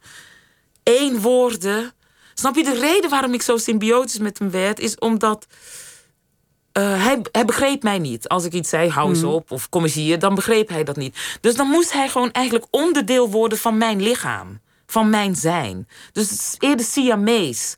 één 0.83 1.21
woorden 1.21 1.95
Snap 2.38 2.57
je, 2.57 2.64
de 2.64 2.78
reden 2.78 3.11
waarom 3.11 3.35
ik 3.35 3.43
zo 3.43 3.57
symbiotisch 3.57 4.19
met 4.19 4.38
hem 4.38 4.50
werd, 4.50 4.78
is 4.78 4.99
omdat. 4.99 5.47
Uh, 6.78 7.05
hij, 7.05 7.21
hij, 7.33 7.45
begreep 7.45 7.83
mij 7.83 7.99
niet. 7.99 8.28
Als 8.28 8.45
ik 8.45 8.52
iets 8.52 8.69
zei, 8.69 8.90
hou 8.90 9.09
eens 9.09 9.21
mhm. 9.21 9.31
op, 9.31 9.50
of 9.50 9.69
kom 9.69 9.83
eens 9.83 9.95
hier, 9.95 10.19
dan 10.19 10.35
begreep 10.35 10.69
hij 10.69 10.85
dat 10.85 10.97
niet. 10.97 11.38
Dus 11.40 11.55
dan 11.55 11.69
moest 11.69 11.93
hij 11.93 12.09
gewoon 12.09 12.31
eigenlijk 12.33 12.66
onderdeel 12.71 13.31
worden 13.31 13.59
van 13.59 13.78
mijn 13.78 14.02
lichaam. 14.02 14.61
Van 14.87 15.11
mijn 15.11 15.37
zijn. 15.37 15.88
Dus 16.12 16.31
het 16.31 16.38
is 16.38 16.55
eerder 16.59 16.87
Siamees. 16.87 17.76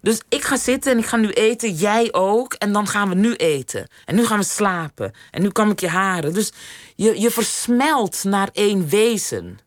Dus 0.00 0.20
ik 0.28 0.42
ga 0.42 0.56
zitten 0.56 0.92
en 0.92 0.98
ik 0.98 1.06
ga 1.06 1.16
nu 1.16 1.30
eten, 1.30 1.72
jij 1.72 2.08
ook. 2.12 2.54
En 2.54 2.72
dan 2.72 2.86
gaan 2.86 3.08
we 3.08 3.14
nu 3.14 3.34
eten. 3.34 3.88
En 4.04 4.14
nu 4.14 4.26
gaan 4.26 4.38
we 4.38 4.44
slapen. 4.44 5.12
En 5.30 5.42
nu 5.42 5.48
kam 5.48 5.70
ik 5.70 5.80
je 5.80 5.88
haren. 5.88 6.34
Dus 6.34 6.52
je, 6.96 7.20
je 7.20 7.30
versmelt 7.30 8.24
naar 8.24 8.48
één 8.52 8.88
wezen. 8.88 9.58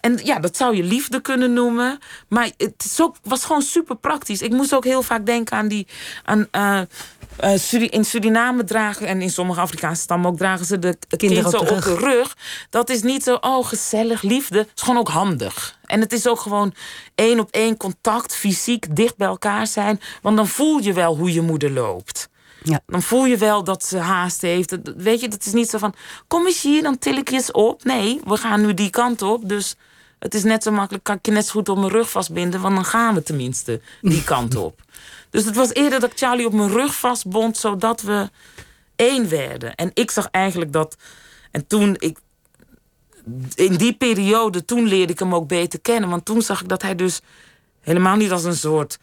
En 0.00 0.20
ja, 0.24 0.38
dat 0.38 0.56
zou 0.56 0.76
je 0.76 0.82
liefde 0.82 1.20
kunnen 1.20 1.52
noemen. 1.52 1.98
Maar 2.28 2.50
het 2.56 2.84
is 2.84 3.00
ook, 3.00 3.16
was 3.22 3.44
gewoon 3.44 3.62
super 3.62 3.96
praktisch. 3.96 4.42
Ik 4.42 4.52
moest 4.52 4.74
ook 4.74 4.84
heel 4.84 5.02
vaak 5.02 5.26
denken 5.26 5.56
aan 5.56 5.68
die. 5.68 5.86
Aan, 6.24 6.46
uh, 6.52 6.80
uh, 7.72 7.88
in 7.90 8.04
Suriname 8.04 8.64
dragen, 8.64 9.06
en 9.06 9.22
in 9.22 9.30
sommige 9.30 9.60
Afrikaanse 9.60 10.02
stammen 10.02 10.30
ook, 10.30 10.36
dragen 10.36 10.66
ze 10.66 10.78
de 10.78 10.96
kinderen 11.16 11.50
kind 11.50 11.68
zo 11.68 11.74
op 11.74 11.82
de 11.82 11.94
rug. 11.94 12.36
Dat 12.70 12.90
is 12.90 13.02
niet 13.02 13.22
zo, 13.22 13.34
oh 13.34 13.66
gezellig, 13.66 14.22
liefde. 14.22 14.58
Het 14.58 14.70
is 14.74 14.82
gewoon 14.82 14.98
ook 14.98 15.08
handig. 15.08 15.78
En 15.90 16.00
het 16.00 16.12
is 16.12 16.26
ook 16.28 16.40
gewoon 16.40 16.74
één 17.14 17.40
op 17.40 17.50
één 17.50 17.76
contact, 17.76 18.34
fysiek 18.34 18.96
dicht 18.96 19.16
bij 19.16 19.26
elkaar 19.26 19.66
zijn. 19.66 20.00
Want 20.22 20.36
dan 20.36 20.48
voel 20.48 20.78
je 20.78 20.92
wel 20.92 21.16
hoe 21.16 21.32
je 21.32 21.40
moeder 21.40 21.70
loopt. 21.70 22.28
Ja. 22.62 22.80
Dan 22.86 23.02
voel 23.02 23.24
je 23.24 23.36
wel 23.36 23.64
dat 23.64 23.84
ze 23.84 23.98
haast 23.98 24.40
heeft. 24.40 24.76
Weet 24.96 25.20
je, 25.20 25.28
dat 25.28 25.46
is 25.46 25.52
niet 25.52 25.68
zo 25.70 25.78
van. 25.78 25.94
Kom 26.26 26.46
eens 26.46 26.62
hier, 26.62 26.82
dan 26.82 26.98
til 26.98 27.16
ik 27.16 27.28
je 27.30 27.36
eens 27.36 27.52
op. 27.52 27.84
Nee, 27.84 28.20
we 28.24 28.36
gaan 28.36 28.60
nu 28.60 28.74
die 28.74 28.90
kant 28.90 29.22
op. 29.22 29.48
Dus 29.48 29.76
Het 30.18 30.34
is 30.34 30.42
net 30.42 30.62
zo 30.62 30.70
makkelijk, 30.70 31.04
kan 31.04 31.16
ik 31.16 31.26
je 31.26 31.32
net 31.32 31.46
zo 31.46 31.52
goed 31.52 31.68
op 31.68 31.78
mijn 31.78 31.90
rug 31.90 32.10
vastbinden, 32.10 32.60
want 32.60 32.74
dan 32.74 32.84
gaan 32.84 33.14
we 33.14 33.22
tenminste 33.22 33.80
die 34.00 34.24
kant 34.32 34.56
op. 34.56 34.82
Dus 35.30 35.44
het 35.44 35.56
was 35.56 35.72
eerder 35.72 36.00
dat 36.00 36.10
ik 36.10 36.18
Charlie 36.18 36.46
op 36.46 36.52
mijn 36.52 36.70
rug 36.70 36.94
vastbond, 36.94 37.56
zodat 37.56 38.02
we 38.02 38.30
één 38.96 39.28
werden. 39.28 39.74
En 39.74 39.90
ik 39.94 40.10
zag 40.10 40.28
eigenlijk 40.30 40.72
dat. 40.72 40.96
En 41.50 41.66
toen 41.66 41.96
ik. 41.98 42.18
In 43.54 43.76
die 43.76 43.94
periode, 43.94 44.64
toen 44.64 44.86
leerde 44.86 45.12
ik 45.12 45.18
hem 45.18 45.34
ook 45.34 45.48
beter 45.48 45.80
kennen. 45.80 46.10
Want 46.10 46.24
toen 46.24 46.42
zag 46.42 46.60
ik 46.60 46.68
dat 46.68 46.82
hij 46.82 46.94
dus 46.94 47.20
helemaal 47.80 48.16
niet 48.16 48.32
als 48.32 48.44
een 48.44 48.56
soort 48.56 48.98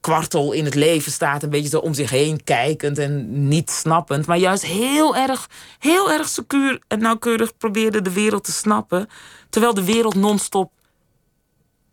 kwartel 0.00 0.52
in 0.52 0.64
het 0.64 0.74
leven 0.74 1.12
staat. 1.12 1.42
Een 1.42 1.50
beetje 1.50 1.68
zo 1.68 1.78
om 1.78 1.94
zich 1.94 2.10
heen 2.10 2.44
kijkend 2.44 2.98
en 2.98 3.48
niet 3.48 3.70
snappend. 3.70 4.26
Maar 4.26 4.38
juist 4.38 4.64
heel 4.64 5.16
erg, 5.16 5.48
heel 5.78 6.10
erg 6.10 6.28
secuur 6.28 6.80
en 6.88 6.98
nauwkeurig 6.98 7.56
probeerde 7.56 8.02
de 8.02 8.12
wereld 8.12 8.44
te 8.44 8.52
snappen. 8.52 9.08
Terwijl 9.50 9.74
de 9.74 9.84
wereld 9.84 10.14
non-stop 10.14 10.72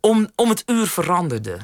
om, 0.00 0.28
om 0.36 0.48
het 0.48 0.62
uur 0.66 0.86
veranderde. 0.86 1.58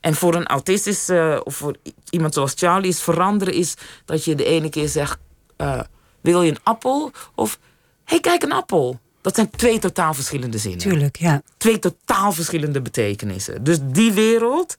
En 0.00 0.14
voor 0.14 0.34
een 0.34 0.46
autistisch, 0.46 1.10
uh, 1.10 1.40
of 1.44 1.56
voor 1.56 1.76
iemand 2.10 2.34
zoals 2.34 2.52
Charlie, 2.56 2.90
is 2.90 3.02
veranderen 3.02 3.54
is 3.54 3.74
dat 4.04 4.24
je 4.24 4.34
de 4.34 4.44
ene 4.44 4.68
keer 4.68 4.88
zegt: 4.88 5.18
uh, 5.58 5.80
Wil 6.20 6.42
je 6.42 6.50
een 6.50 6.62
appel? 6.62 7.10
Of 7.34 7.58
hey, 8.04 8.20
kijk, 8.20 8.42
een 8.42 8.52
appel. 8.52 9.00
Dat 9.26 9.34
zijn 9.34 9.50
twee 9.50 9.78
totaal 9.78 10.14
verschillende 10.14 10.58
zinnen. 10.58 10.80
Tuurlijk, 10.80 11.16
ja. 11.16 11.42
Twee 11.56 11.78
totaal 11.78 12.32
verschillende 12.32 12.82
betekenissen. 12.82 13.64
Dus 13.64 13.78
die 13.82 14.12
wereld, 14.12 14.76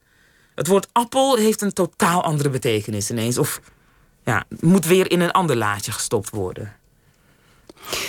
het 0.55 0.67
woord 0.67 0.87
appel 0.91 1.35
heeft 1.35 1.61
een 1.61 1.73
totaal 1.73 2.23
andere 2.23 2.49
betekenis 2.49 3.11
ineens. 3.11 3.37
Of 3.37 3.61
ja, 4.25 4.43
moet 4.59 4.85
weer 4.85 5.11
in 5.11 5.19
een 5.19 5.31
ander 5.31 5.55
laadje 5.55 5.91
gestopt 5.91 6.29
worden. 6.29 6.75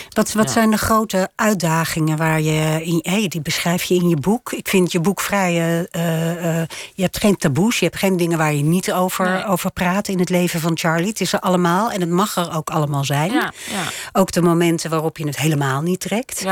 Wat, 0.09 0.33
wat 0.33 0.51
zijn 0.51 0.71
de 0.71 0.77
grote 0.77 1.29
uitdagingen 1.35 2.17
waar 2.17 2.41
je 2.41 2.85
in, 2.85 2.99
hey, 3.03 3.29
die 3.29 3.41
beschrijf 3.41 3.83
je 3.83 3.95
in 3.95 4.09
je 4.09 4.17
boek? 4.17 4.53
Ik 4.53 4.69
vind 4.69 4.93
je 4.93 5.01
boek 5.01 5.21
vrij. 5.21 5.55
Uh, 5.55 5.79
uh, 5.81 6.63
je 6.95 7.03
hebt 7.03 7.19
geen 7.19 7.37
taboes, 7.37 7.79
je 7.79 7.85
hebt 7.85 7.99
geen 7.99 8.17
dingen 8.17 8.39
waar 8.39 8.55
je 8.55 8.63
niet 8.63 8.93
over, 8.93 9.47
over 9.47 9.71
praat 9.71 10.09
in 10.09 10.19
het 10.19 10.29
leven 10.29 10.61
van 10.61 10.79
Charlie. 10.79 11.09
Het 11.09 11.21
is 11.21 11.33
er 11.33 11.41
allemaal 11.41 11.91
en 11.91 12.01
het 12.01 12.11
mag 12.11 12.37
er 12.37 12.55
ook 12.55 12.71
allemaal 12.71 13.05
zijn. 13.05 13.33
Ja, 13.33 13.53
ja. 13.71 13.85
Ook 14.13 14.33
de 14.33 14.43
momenten 14.43 14.91
waarop 14.91 15.19
je 15.19 15.27
het 15.27 15.39
helemaal 15.39 15.83
niet 15.83 16.01
trekt. 16.01 16.45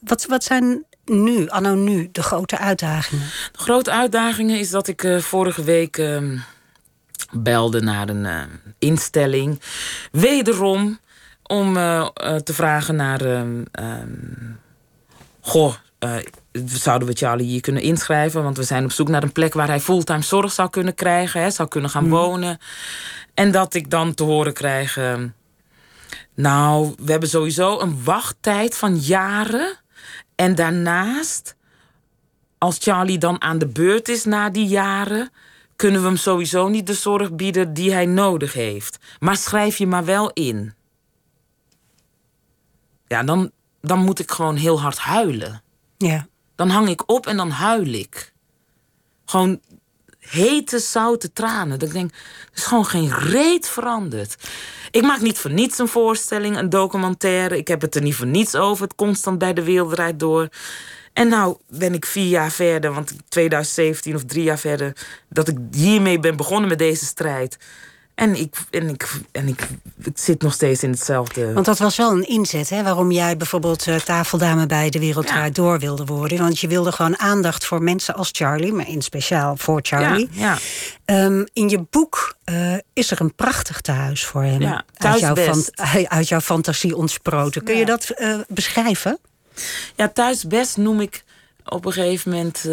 Wat, 0.00 0.26
wat 0.26 0.44
zijn 0.44 0.84
nu, 1.04 1.48
anno 1.48 1.74
nu, 1.74 2.08
de 2.12 2.22
grote 2.22 2.58
uitdagingen? 2.58 3.26
De 3.52 3.58
grote 3.58 3.90
uitdagingen 3.90 4.58
is 4.58 4.70
dat 4.70 4.88
ik 4.88 5.02
uh, 5.02 5.20
vorige 5.20 5.62
week 5.62 5.96
uh, 5.96 6.40
belde 7.32 7.80
naar 7.80 8.08
een 8.08 8.24
uh, 8.24 8.40
instelling. 8.78 9.60
Wederom 10.10 10.98
om 11.46 11.76
uh, 11.76 12.06
te 12.44 12.54
vragen 12.54 12.96
naar. 12.96 13.20
Ehm, 13.20 13.62
goh, 15.40 15.74
zouden 16.64 17.08
we 17.08 17.14
Charlie 17.14 17.46
hier 17.46 17.60
kunnen 17.60 17.82
inschrijven? 17.82 18.42
Want 18.42 18.56
we 18.56 18.62
zijn 18.62 18.84
op 18.84 18.92
zoek 18.92 19.08
naar 19.08 19.22
een 19.22 19.32
plek 19.32 19.54
waar 19.54 19.66
hij 19.66 19.80
fulltime 19.80 20.22
zorg 20.22 20.52
zou 20.52 20.70
kunnen 20.70 20.94
krijgen, 20.94 21.40
hè, 21.40 21.50
zou 21.50 21.68
kunnen 21.68 21.90
gaan 21.90 22.04
mm. 22.04 22.10
wonen. 22.10 22.58
En 23.34 23.50
dat 23.50 23.74
ik 23.74 23.90
dan 23.90 24.14
te 24.14 24.22
horen 24.22 24.52
krijg. 24.52 24.98
nou, 26.34 26.94
we 26.96 27.10
hebben 27.10 27.28
sowieso 27.28 27.80
een 27.80 28.04
wachttijd 28.04 28.76
van 28.76 28.96
jaren. 28.96 29.78
En 30.34 30.54
daarnaast, 30.54 31.56
als 32.58 32.76
Charlie 32.78 33.18
dan 33.18 33.42
aan 33.42 33.58
de 33.58 33.68
beurt 33.68 34.08
is 34.08 34.24
na 34.24 34.50
die 34.50 34.66
jaren, 34.66 35.30
kunnen 35.76 36.00
we 36.00 36.06
hem 36.06 36.16
sowieso 36.16 36.68
niet 36.68 36.86
de 36.86 36.94
zorg 36.94 37.32
bieden 37.32 37.74
die 37.74 37.92
hij 37.92 38.06
nodig 38.06 38.52
heeft. 38.52 38.98
Maar 39.18 39.36
schrijf 39.36 39.76
je 39.76 39.86
maar 39.86 40.04
wel 40.04 40.30
in. 40.30 40.74
Ja, 43.06 43.22
dan, 43.22 43.50
dan 43.80 43.98
moet 43.98 44.18
ik 44.18 44.30
gewoon 44.30 44.56
heel 44.56 44.80
hard 44.80 44.98
huilen. 44.98 45.62
Ja. 45.96 46.26
Dan 46.54 46.68
hang 46.68 46.88
ik 46.88 47.10
op 47.10 47.26
en 47.26 47.36
dan 47.36 47.50
huil 47.50 47.92
ik. 47.92 48.32
Gewoon 49.24 49.60
hete, 50.18 50.78
zoute 50.78 51.32
tranen. 51.32 51.78
Dat 51.78 51.88
ik 51.88 51.94
denk, 51.94 52.10
er 52.10 52.50
is 52.54 52.64
gewoon 52.64 52.86
geen 52.86 53.10
reet 53.10 53.68
veranderd. 53.68 54.36
Ik 54.90 55.02
maak 55.02 55.20
niet 55.20 55.38
voor 55.38 55.52
niets 55.52 55.78
een 55.78 55.88
voorstelling, 55.88 56.56
een 56.56 56.68
documentaire. 56.68 57.56
Ik 57.56 57.68
heb 57.68 57.80
het 57.80 57.94
er 57.94 58.02
niet 58.02 58.14
voor 58.14 58.26
niets 58.26 58.54
over. 58.54 58.84
Het 58.84 58.94
constant 58.94 59.38
bij 59.38 59.52
de 59.52 59.62
wereld 59.62 60.18
door. 60.18 60.48
En 61.12 61.28
nou 61.28 61.56
ben 61.68 61.94
ik 61.94 62.06
vier 62.06 62.28
jaar 62.28 62.50
verder, 62.50 62.92
want 62.92 63.16
2017 63.28 64.14
of 64.14 64.24
drie 64.24 64.42
jaar 64.42 64.58
verder, 64.58 64.96
dat 65.28 65.48
ik 65.48 65.58
hiermee 65.70 66.18
ben 66.18 66.36
begonnen 66.36 66.68
met 66.68 66.78
deze 66.78 67.04
strijd. 67.04 67.58
En, 68.14 68.40
ik, 68.40 68.56
en, 68.70 68.88
ik, 68.88 69.20
en 69.32 69.48
ik, 69.48 69.68
ik 70.02 70.18
zit 70.18 70.42
nog 70.42 70.52
steeds 70.52 70.82
in 70.82 70.90
hetzelfde. 70.90 71.52
Want 71.52 71.66
dat 71.66 71.78
was 71.78 71.96
wel 71.96 72.10
een 72.10 72.26
inzet, 72.28 72.68
hè? 72.68 72.82
Waarom 72.82 73.10
jij 73.10 73.36
bijvoorbeeld 73.36 73.86
uh, 73.86 73.96
tafeldame 73.96 74.66
bij 74.66 74.90
de 74.90 74.98
Wereld 74.98 75.32
Door 75.52 75.78
wilde 75.78 76.04
worden. 76.04 76.38
Want 76.38 76.60
je 76.60 76.68
wilde 76.68 76.92
gewoon 76.92 77.18
aandacht 77.18 77.64
voor 77.64 77.82
mensen 77.82 78.14
als 78.14 78.28
Charlie, 78.32 78.72
maar 78.72 78.88
in 78.88 79.02
speciaal 79.02 79.56
voor 79.56 79.78
Charlie. 79.82 80.28
Ja, 80.30 80.58
ja. 81.06 81.24
Um, 81.24 81.46
in 81.52 81.68
je 81.68 81.80
boek 81.90 82.36
uh, 82.44 82.76
is 82.92 83.10
er 83.10 83.20
een 83.20 83.34
prachtig 83.34 83.80
tehuis 83.80 84.24
voor 84.24 84.42
hem. 84.42 84.60
Ja, 84.60 84.84
uit, 84.96 85.20
jouw 85.20 85.34
uit 86.08 86.28
jouw 86.28 86.40
fantasie 86.40 86.96
ontsproten. 86.96 87.64
Kun 87.64 87.76
je 87.76 87.84
dat 87.84 88.12
uh, 88.18 88.38
beschrijven? 88.48 89.18
Ja, 89.96 90.08
thuisbest 90.08 90.76
noem 90.76 91.00
ik 91.00 91.24
op 91.64 91.84
een 91.84 91.92
gegeven 91.92 92.30
moment. 92.30 92.68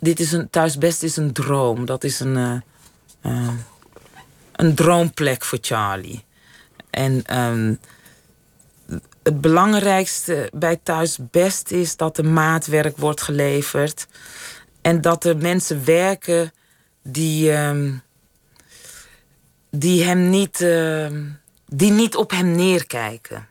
dit 0.00 0.20
is 0.20 0.32
een 0.32 0.50
thuisbest 0.50 1.02
is 1.02 1.16
een 1.16 1.32
droom. 1.32 1.84
Dat 1.84 2.04
is 2.04 2.20
een 2.20 2.62
een 4.58 4.74
droomplek 4.74 5.44
voor 5.44 5.58
Charlie. 5.60 6.24
En 6.90 7.38
um, 7.40 7.78
het 9.22 9.40
belangrijkste 9.40 10.50
bij 10.54 10.80
thuis 10.82 11.18
best 11.30 11.70
is 11.70 11.96
dat 11.96 12.18
er 12.18 12.24
maatwerk 12.24 12.96
wordt 12.96 13.22
geleverd. 13.22 14.06
En 14.80 15.00
dat 15.00 15.24
er 15.24 15.36
mensen 15.36 15.84
werken 15.84 16.52
die, 17.02 17.52
um, 17.52 18.02
die 19.70 20.04
hem 20.04 20.30
niet, 20.30 20.60
uh, 20.60 21.06
die 21.66 21.90
niet 21.90 22.16
op 22.16 22.30
hem 22.30 22.50
neerkijken. 22.50 23.48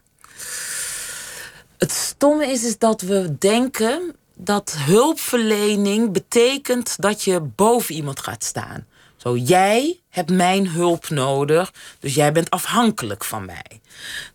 Het 1.78 1.91
stomme 1.91 2.48
is, 2.48 2.63
is 2.63 2.78
dat 2.78 3.02
we 3.02 3.38
denken 3.38 4.15
dat 4.34 4.76
hulpverlening 4.78 6.12
betekent 6.12 7.02
dat 7.02 7.24
je 7.24 7.39
boven 7.41 7.96
iemand 7.96 8.20
gaat 8.20 8.43
staan. 8.43 8.86
Zo, 9.28 9.38
jij 9.38 10.00
hebt 10.10 10.32
mijn 10.32 10.68
hulp 10.68 11.10
nodig, 11.10 11.74
dus 12.00 12.16
jij 12.16 12.32
bent 12.32 12.50
afhankelijk 12.50 13.24
van 13.24 13.46
mij. 13.46 13.82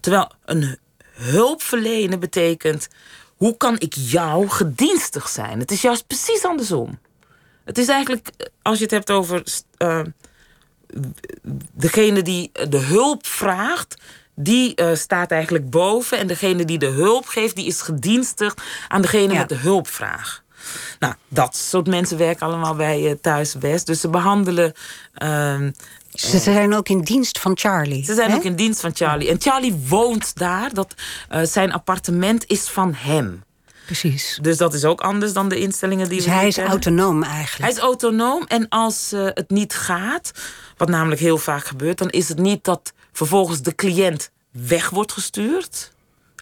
Terwijl 0.01 0.31
een 0.45 0.79
hulp 1.13 1.63
verlenen 1.63 2.21
betekent, 2.21 2.89
hoe 3.37 3.57
kan 3.57 3.77
ik 3.79 3.95
jou 3.95 4.49
gedienstig 4.49 5.29
zijn? 5.29 5.59
Het 5.59 5.71
is 5.71 5.83
juist 5.83 6.07
precies 6.07 6.45
andersom. 6.45 6.99
Het 7.65 7.79
is 7.79 7.89
eigenlijk, 7.89 8.31
als 8.63 8.77
je 8.79 8.83
het 8.83 8.93
hebt 8.93 9.11
over 9.11 9.43
uh, 9.79 10.01
degene 11.73 12.23
die 12.23 12.51
de 12.69 12.79
hulp 12.79 13.27
vraagt, 13.27 13.95
die 14.35 14.81
uh, 14.81 14.95
staat 14.95 15.31
eigenlijk 15.31 15.71
boven. 15.71 16.19
En 16.19 16.27
degene 16.27 16.65
die 16.65 16.79
de 16.79 16.87
hulp 16.87 17.27
geeft, 17.27 17.57
die 17.57 17.67
is 17.67 17.81
gedienstig 17.81 18.57
aan 18.89 19.03
degene 19.03 19.35
met 19.35 19.49
de 19.49 19.55
hulpvraag. 19.55 20.43
Nou, 20.99 21.15
dat 21.29 21.57
soort 21.57 21.87
mensen 21.87 22.19
werken 22.19 22.47
allemaal 22.47 22.75
bij 22.75 23.03
uh, 23.03 23.13
Thuis 23.21 23.59
Best. 23.59 23.87
Dus 23.87 24.01
ze 24.01 24.09
behandelen. 24.09 24.73
Uh, 25.23 25.61
ze 26.13 26.39
zijn 26.39 26.75
ook 26.75 26.89
in 26.89 27.01
dienst 27.01 27.39
van 27.39 27.59
Charlie. 27.59 28.05
Ze 28.05 28.15
zijn 28.15 28.35
ook 28.35 28.45
in 28.45 28.55
dienst 28.55 28.81
van 28.81 28.91
Charlie. 28.95 29.29
En 29.29 29.41
Charlie 29.41 29.83
woont 29.89 30.39
daar. 30.39 30.75
Dat, 30.75 30.95
uh, 31.33 31.41
zijn 31.43 31.73
appartement 31.73 32.47
is 32.47 32.69
van 32.69 32.95
hem. 32.95 33.43
Precies. 33.85 34.39
Dus 34.43 34.57
dat 34.57 34.75
is 34.75 34.85
ook 34.85 35.01
anders 35.01 35.33
dan 35.33 35.49
de 35.49 35.59
instellingen 35.59 36.09
die 36.09 36.17
dus 36.17 36.27
we 36.27 36.33
hij 36.33 36.47
is 36.47 36.55
kennen. 36.55 36.73
autonoom 36.73 37.23
eigenlijk. 37.23 37.61
Hij 37.61 37.71
is 37.71 37.79
autonoom. 37.79 38.45
En 38.47 38.69
als 38.69 39.13
uh, 39.13 39.25
het 39.25 39.51
niet 39.51 39.75
gaat, 39.75 40.31
wat 40.77 40.89
namelijk 40.89 41.21
heel 41.21 41.39
vaak 41.39 41.65
gebeurt, 41.65 41.99
dan 41.99 42.11
is 42.11 42.29
het 42.29 42.39
niet 42.39 42.65
dat 42.65 42.93
vervolgens 43.13 43.63
de 43.63 43.75
cliënt 43.75 44.31
weg 44.51 44.91
wordt 44.91 45.13
gestuurd. 45.13 45.93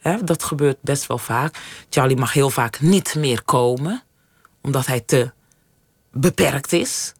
Hè, 0.02 0.24
dat 0.24 0.42
gebeurt 0.42 0.76
best 0.80 1.06
wel 1.06 1.18
vaak. 1.18 1.56
Charlie 1.90 2.16
mag 2.16 2.32
heel 2.32 2.50
vaak 2.50 2.80
niet 2.80 3.14
meer 3.14 3.42
komen 3.42 4.02
omdat 4.62 4.86
hij 4.86 5.00
te 5.00 5.30
beperkt 6.12 6.72
is. 6.72 7.12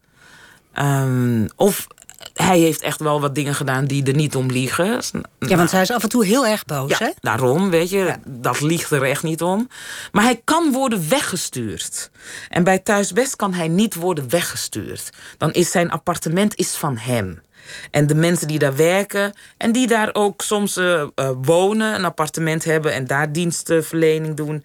Um, 0.75 1.49
of 1.57 1.87
hij 2.35 2.59
heeft 2.59 2.83
echt 2.83 3.01
wel 3.01 3.21
wat 3.21 3.35
dingen 3.35 3.55
gedaan 3.55 3.85
die 3.85 4.05
er 4.05 4.15
niet 4.15 4.37
om 4.37 4.51
liegen. 4.51 5.03
Ja, 5.39 5.57
want 5.57 5.71
hij 5.71 5.81
is 5.81 5.91
af 5.91 6.03
en 6.03 6.09
toe 6.09 6.25
heel 6.25 6.47
erg 6.47 6.65
boos, 6.65 6.91
ja, 6.91 6.97
hè? 6.99 7.11
Daarom, 7.21 7.71
weet 7.71 7.91
je, 7.91 7.99
ja. 7.99 8.21
dat 8.27 8.61
liegt 8.61 8.91
er 8.91 9.03
echt 9.03 9.23
niet 9.23 9.43
om. 9.43 9.69
Maar 10.13 10.25
hij 10.25 10.41
kan 10.45 10.73
worden 10.73 11.09
weggestuurd. 11.09 12.11
En 12.49 12.65
bij 12.65 12.79
Thuisbest 12.79 13.37
kan 13.37 13.55
hij 13.55 13.69
niet 13.69 13.95
worden 13.95 14.31
weggestuurd. 14.31 15.11
Dan 15.39 15.53
is 15.53 15.71
zijn 15.71 15.91
appartement 15.91 16.57
is 16.57 16.77
van 16.77 16.97
hem. 16.97 17.43
En 17.91 18.07
de 18.07 18.15
mensen 18.15 18.49
die 18.49 18.59
daar 18.59 18.77
werken 18.77 19.33
en 19.57 19.73
die 19.73 19.87
daar 19.87 20.11
ook 20.13 20.43
soms 20.43 20.77
uh, 20.77 21.07
uh, 21.15 21.31
wonen, 21.43 21.95
een 21.95 22.05
appartement 22.05 22.65
hebben 22.65 22.93
en 22.93 23.07
daar 23.07 23.33
dienstverlening 23.33 24.37
doen 24.37 24.65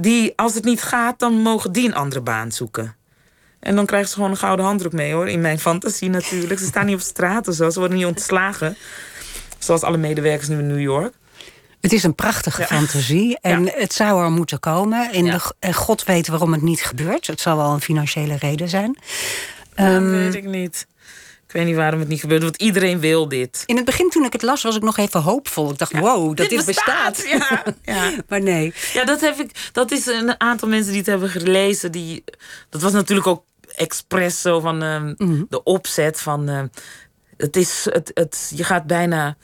die, 0.00 0.32
als 0.36 0.54
het 0.54 0.64
niet 0.64 0.82
gaat, 0.82 1.18
dan 1.18 1.32
mogen 1.32 1.72
die 1.72 1.86
een 1.86 1.94
andere 1.94 2.20
baan 2.20 2.52
zoeken. 2.52 2.94
En 3.60 3.76
dan 3.76 3.86
krijgen 3.86 4.08
ze 4.08 4.14
gewoon 4.14 4.30
een 4.30 4.36
gouden 4.36 4.64
handdruk 4.64 4.92
mee 4.92 5.12
hoor. 5.12 5.28
In 5.28 5.40
mijn 5.40 5.58
fantasie 5.58 6.10
natuurlijk. 6.10 6.60
Ze 6.60 6.66
staan 6.66 6.86
niet 6.86 6.94
op 6.94 7.00
straat 7.00 7.48
of 7.48 7.54
zo. 7.54 7.70
Ze 7.70 7.78
worden 7.78 7.96
niet 7.96 8.06
ontslagen. 8.06 8.76
Zoals 9.58 9.82
alle 9.82 9.96
medewerkers 9.96 10.48
nu 10.48 10.58
in 10.58 10.66
New 10.66 10.80
York. 10.80 11.14
Het 11.80 11.92
is 11.92 12.02
een 12.02 12.14
prachtige 12.14 12.62
fantasie 12.62 13.38
en 13.40 13.70
het 13.74 13.92
zou 13.92 14.24
er 14.24 14.30
moeten 14.30 14.60
komen. 14.60 15.12
En, 15.12 15.24
de, 15.24 15.72
God 15.72 16.04
weet 16.04 16.28
waarom 16.28 16.52
het 16.52 16.62
niet 16.62 16.82
gebeurt. 16.82 17.26
Het 17.26 17.40
zal 17.40 17.56
wel 17.56 17.72
een 17.72 17.80
financiële 17.80 18.36
reden 18.36 18.68
zijn. 18.68 18.98
Dat 19.74 19.86
um, 19.86 20.10
weet 20.10 20.34
ik 20.34 20.44
niet. 20.44 20.86
Ik 21.50 21.56
weet 21.56 21.66
niet 21.66 21.76
waarom 21.76 22.00
het 22.00 22.08
niet 22.08 22.20
gebeurt, 22.20 22.42
want 22.42 22.56
iedereen 22.56 23.00
wil 23.00 23.28
dit. 23.28 23.62
In 23.66 23.76
het 23.76 23.84
begin 23.84 24.10
toen 24.10 24.24
ik 24.24 24.32
het 24.32 24.42
las, 24.42 24.62
was 24.62 24.76
ik 24.76 24.82
nog 24.82 24.96
even 24.96 25.20
hoopvol. 25.20 25.70
Ik 25.70 25.78
dacht, 25.78 25.98
wow, 25.98 26.36
dat 26.36 26.48
dit, 26.48 26.66
bestaat. 26.66 27.22
Ja, 27.26 27.64
ja. 27.94 28.12
maar 28.28 28.42
nee. 28.42 28.74
Ja, 28.92 29.04
dat, 29.04 29.20
heb 29.20 29.38
ik, 29.38 29.70
dat 29.72 29.90
is 29.90 30.06
een 30.06 30.40
aantal 30.40 30.68
mensen 30.68 30.90
die 30.90 30.98
het 30.98 31.06
hebben 31.06 31.28
gelezen. 31.28 31.92
Die, 31.92 32.24
dat 32.68 32.82
was 32.82 32.92
natuurlijk 32.92 33.26
ook 33.26 33.44
expres 33.74 34.40
zo 34.40 34.60
van 34.60 34.82
uh, 34.82 35.12
de 35.48 35.62
opzet 35.62 36.20
van... 36.20 36.50
Uh, 36.50 36.62
het 37.36 37.56
is, 37.56 37.86
het, 37.90 38.10
het, 38.14 38.52
je 38.54 38.64
gaat 38.64 38.86
bijna 38.86 39.36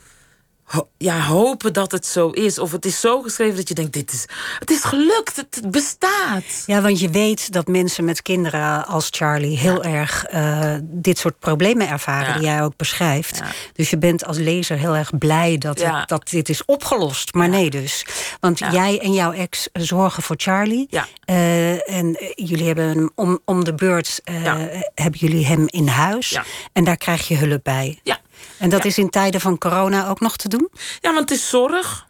ja, 0.97 1.21
hopen 1.21 1.73
dat 1.73 1.91
het 1.91 2.05
zo 2.05 2.29
is. 2.29 2.59
Of 2.59 2.71
het 2.71 2.85
is 2.85 2.99
zo 2.99 3.21
geschreven 3.21 3.55
dat 3.55 3.67
je 3.67 3.73
denkt, 3.73 3.93
dit 3.93 4.13
is, 4.13 4.25
het 4.59 4.71
is 4.71 4.83
gelukt, 4.83 5.35
het 5.35 5.71
bestaat. 5.71 6.63
Ja, 6.65 6.81
want 6.81 6.99
je 6.99 7.09
weet 7.09 7.51
dat 7.51 7.67
mensen 7.67 8.05
met 8.05 8.21
kinderen 8.21 8.85
als 8.85 9.07
Charlie... 9.11 9.57
heel 9.57 9.83
erg 9.83 10.25
uh, 10.33 10.75
dit 10.81 11.17
soort 11.17 11.39
problemen 11.39 11.89
ervaren, 11.89 12.33
die 12.33 12.43
jij 12.43 12.63
ook 12.63 12.75
beschrijft. 12.75 13.41
Dus 13.73 13.89
je 13.89 13.97
bent 13.97 14.25
als 14.25 14.37
lezer 14.37 14.77
heel 14.77 14.95
erg 14.95 15.17
blij 15.17 15.57
dat, 15.57 15.81
het, 15.81 16.09
dat 16.09 16.29
dit 16.29 16.49
is 16.49 16.65
opgelost. 16.65 17.33
Maar 17.33 17.49
nee 17.49 17.69
dus. 17.69 18.05
Want 18.39 18.59
jij 18.59 18.99
en 18.99 19.13
jouw 19.13 19.31
ex 19.31 19.67
zorgen 19.73 20.23
voor 20.23 20.35
Charlie. 20.39 20.87
Uh, 21.29 21.89
en 21.89 22.17
jullie 22.35 22.65
hebben 22.65 22.87
hem 22.87 23.09
om, 23.15 23.39
om 23.45 23.63
de 23.63 23.73
beurt... 23.73 24.21
Uh, 24.31 24.53
hebben 24.95 25.19
jullie 25.19 25.45
hem 25.45 25.65
in 25.67 25.87
huis. 25.87 26.39
En 26.73 26.83
daar 26.83 26.97
krijg 26.97 27.27
je 27.27 27.35
hulp 27.35 27.63
bij. 27.63 27.99
Ja. 28.03 28.19
En 28.57 28.69
dat 28.69 28.85
is 28.85 28.97
in 28.97 29.09
tijden 29.09 29.41
van 29.41 29.57
corona 29.57 30.07
ook 30.09 30.19
nog 30.19 30.37
te 30.37 30.47
doen? 30.47 30.69
Ja, 30.99 31.13
want 31.13 31.29
het 31.29 31.39
is 31.39 31.49
zorg. 31.49 32.07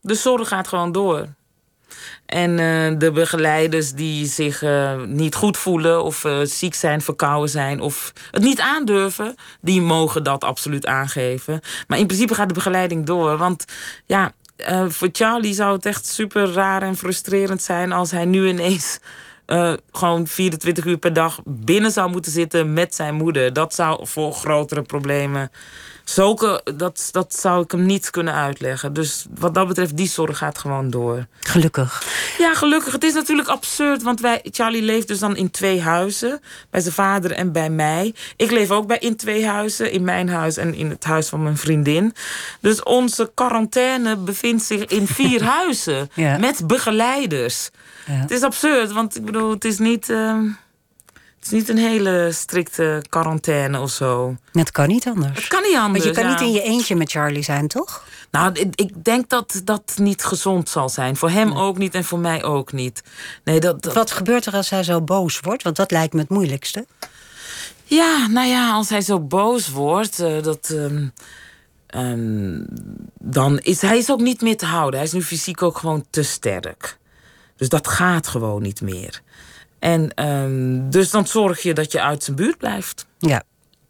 De 0.00 0.14
zorg 0.14 0.48
gaat 0.48 0.68
gewoon 0.68 0.92
door. 0.92 1.28
En 2.26 2.50
uh, 2.50 2.98
de 2.98 3.10
begeleiders 3.12 3.92
die 3.92 4.26
zich 4.26 4.62
uh, 4.62 5.02
niet 5.02 5.34
goed 5.34 5.56
voelen 5.56 6.04
of 6.04 6.24
uh, 6.24 6.38
ziek 6.42 6.74
zijn, 6.74 7.00
verkouden 7.00 7.50
zijn 7.50 7.80
of 7.80 8.12
het 8.30 8.42
niet 8.42 8.60
aandurven, 8.60 9.34
die 9.60 9.80
mogen 9.80 10.24
dat 10.24 10.44
absoluut 10.44 10.86
aangeven. 10.86 11.60
Maar 11.86 11.98
in 11.98 12.06
principe 12.06 12.34
gaat 12.34 12.48
de 12.48 12.54
begeleiding 12.54 13.06
door. 13.06 13.36
Want 13.36 13.64
ja, 14.06 14.32
voor 14.88 15.08
Charlie 15.12 15.54
zou 15.54 15.72
het 15.72 15.86
echt 15.86 16.06
super 16.06 16.52
raar 16.52 16.82
en 16.82 16.96
frustrerend 16.96 17.62
zijn 17.62 17.92
als 17.92 18.10
hij 18.10 18.24
nu 18.24 18.48
ineens 18.48 18.98
gewoon 19.92 20.26
24 20.26 20.84
uur 20.84 20.96
per 20.96 21.12
dag 21.12 21.40
binnen 21.44 21.90
zou 21.90 22.10
moeten 22.10 22.32
zitten 22.32 22.72
met 22.72 22.94
zijn 22.94 23.14
moeder. 23.14 23.52
Dat 23.52 23.74
zou 23.74 24.06
voor 24.06 24.32
grotere 24.32 24.82
problemen. 24.82 25.50
Zulke, 26.04 26.60
dat, 26.76 27.08
dat 27.10 27.34
zou 27.34 27.62
ik 27.62 27.70
hem 27.70 27.86
niet 27.86 28.10
kunnen 28.10 28.34
uitleggen. 28.34 28.92
Dus 28.92 29.26
wat 29.38 29.54
dat 29.54 29.68
betreft, 29.68 29.96
die 29.96 30.08
zorg 30.08 30.38
gaat 30.38 30.58
gewoon 30.58 30.90
door. 30.90 31.26
Gelukkig. 31.40 32.02
Ja, 32.38 32.54
gelukkig. 32.54 32.92
Het 32.92 33.04
is 33.04 33.14
natuurlijk 33.14 33.48
absurd, 33.48 34.02
want 34.02 34.20
wij, 34.20 34.40
Charlie 34.50 34.82
leeft 34.82 35.08
dus 35.08 35.18
dan 35.18 35.36
in 35.36 35.50
twee 35.50 35.80
huizen. 35.80 36.40
Bij 36.70 36.80
zijn 36.80 36.94
vader 36.94 37.32
en 37.32 37.52
bij 37.52 37.70
mij. 37.70 38.14
Ik 38.36 38.50
leef 38.50 38.70
ook 38.70 38.86
bij 38.86 38.98
in 38.98 39.16
twee 39.16 39.46
huizen. 39.46 39.92
In 39.92 40.04
mijn 40.04 40.28
huis 40.28 40.56
en 40.56 40.74
in 40.74 40.90
het 40.90 41.04
huis 41.04 41.28
van 41.28 41.42
mijn 41.42 41.56
vriendin. 41.56 42.14
Dus 42.60 42.82
onze 42.82 43.30
quarantaine 43.34 44.16
bevindt 44.16 44.62
zich 44.62 44.84
in 44.84 45.06
vier 45.06 45.44
huizen. 45.58 46.10
Met 46.38 46.66
begeleiders. 46.66 47.70
Het 48.04 48.30
is 48.30 48.42
absurd, 48.42 48.92
want 48.92 49.16
ik 49.16 49.24
bedoel, 49.24 49.50
het 49.50 49.64
is 49.64 49.78
niet. 49.78 50.08
Uh, 50.08 50.38
het 51.42 51.52
is 51.52 51.58
niet 51.58 51.68
een 51.68 51.78
hele 51.78 52.28
strikte 52.32 53.04
quarantaine 53.08 53.80
of 53.80 53.90
zo. 53.90 54.36
Het 54.52 54.70
kan 54.70 54.88
niet 54.88 55.06
anders. 55.06 55.38
Het 55.38 55.46
kan 55.46 55.62
niet 55.62 55.76
anders. 55.76 56.04
Want 56.04 56.16
je 56.16 56.22
kan 56.22 56.30
ja. 56.30 56.40
niet 56.40 56.48
in 56.48 56.52
je 56.52 56.62
eentje 56.62 56.94
met 56.94 57.10
Charlie 57.10 57.42
zijn, 57.42 57.68
toch? 57.68 58.04
Nou, 58.30 58.70
ik 58.74 59.04
denk 59.04 59.28
dat 59.28 59.60
dat 59.64 59.94
niet 59.96 60.24
gezond 60.24 60.68
zal 60.68 60.88
zijn. 60.88 61.16
Voor 61.16 61.30
hem 61.30 61.52
ook 61.52 61.78
niet 61.78 61.94
en 61.94 62.04
voor 62.04 62.18
mij 62.18 62.42
ook 62.42 62.72
niet. 62.72 63.02
Nee, 63.44 63.60
dat, 63.60 63.82
dat... 63.82 63.94
Wat 63.94 64.10
gebeurt 64.10 64.46
er 64.46 64.52
als 64.52 64.70
hij 64.70 64.82
zo 64.82 65.00
boos 65.00 65.40
wordt? 65.40 65.62
Want 65.62 65.76
dat 65.76 65.90
lijkt 65.90 66.12
me 66.12 66.20
het 66.20 66.28
moeilijkste. 66.28 66.86
Ja, 67.84 68.26
nou 68.26 68.48
ja, 68.48 68.72
als 68.72 68.88
hij 68.88 69.00
zo 69.00 69.20
boos 69.20 69.68
wordt, 69.68 70.20
uh, 70.20 70.42
dat. 70.42 70.68
Um, 70.70 71.12
um, 71.94 72.66
dan 73.18 73.58
is 73.58 73.80
hij 73.80 73.98
is 73.98 74.10
ook 74.10 74.20
niet 74.20 74.40
meer 74.40 74.56
te 74.56 74.66
houden. 74.66 74.98
Hij 74.98 75.08
is 75.08 75.14
nu 75.14 75.22
fysiek 75.22 75.62
ook 75.62 75.78
gewoon 75.78 76.04
te 76.10 76.22
sterk. 76.22 76.98
Dus 77.56 77.68
dat 77.68 77.88
gaat 77.88 78.26
gewoon 78.26 78.62
niet 78.62 78.80
meer. 78.80 79.22
En 79.82 80.24
um, 80.24 80.90
dus 80.90 81.10
dan 81.10 81.26
zorg 81.26 81.62
je 81.62 81.74
dat 81.74 81.92
je 81.92 82.00
uit 82.00 82.24
zijn 82.24 82.36
buurt 82.36 82.58
blijft. 82.58 83.06
Ja. 83.18 83.42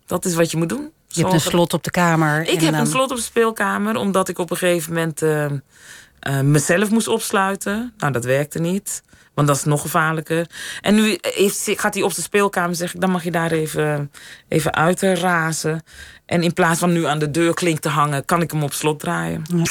Dat 0.07 0.25
is 0.25 0.35
wat 0.35 0.51
je 0.51 0.57
moet 0.57 0.69
doen. 0.69 0.93
Je 1.07 1.21
hebt 1.21 1.33
een 1.33 1.41
slot 1.41 1.73
op 1.73 1.83
de 1.83 1.91
kamer. 1.91 2.49
Ik 2.49 2.61
heb 2.61 2.75
een 2.75 2.87
slot 2.87 3.11
op 3.11 3.17
de 3.17 3.23
speelkamer, 3.23 3.97
omdat 3.97 4.29
ik 4.29 4.39
op 4.39 4.51
een 4.51 4.57
gegeven 4.57 4.93
moment 4.93 5.23
uh, 5.23 5.45
uh, 5.45 6.41
mezelf 6.41 6.91
moest 6.91 7.09
opsluiten. 7.09 7.93
Nou, 7.97 8.13
dat 8.13 8.25
werkte 8.25 8.59
niet. 8.59 9.03
Want 9.35 9.49
dat 9.49 9.57
is 9.57 9.65
nog 9.65 9.81
gevaarlijker. 9.81 10.47
En 10.81 10.95
nu 10.95 11.19
heeft, 11.21 11.71
gaat 11.77 11.95
hij 11.95 12.03
op 12.03 12.15
de 12.15 12.23
speelkamer 12.23 12.77
zeg 12.77 12.95
ik, 12.95 13.01
dan 13.01 13.11
mag 13.11 13.25
je 13.25 13.31
daar 13.31 13.51
even, 13.51 14.11
even 14.49 14.75
uit 14.75 15.03
razen. 15.03 15.83
En 16.27 16.43
in 16.43 16.53
plaats 16.53 16.79
van 16.79 16.93
nu 16.93 17.05
aan 17.05 17.19
de 17.19 17.31
deurklink 17.31 17.79
te 17.79 17.89
hangen, 17.89 18.25
kan 18.25 18.43
ik 18.43 18.51
hem 18.51 18.63
op 18.63 18.73
slot 18.73 19.01
draaien. 19.01 19.43
Ja. 19.55 19.65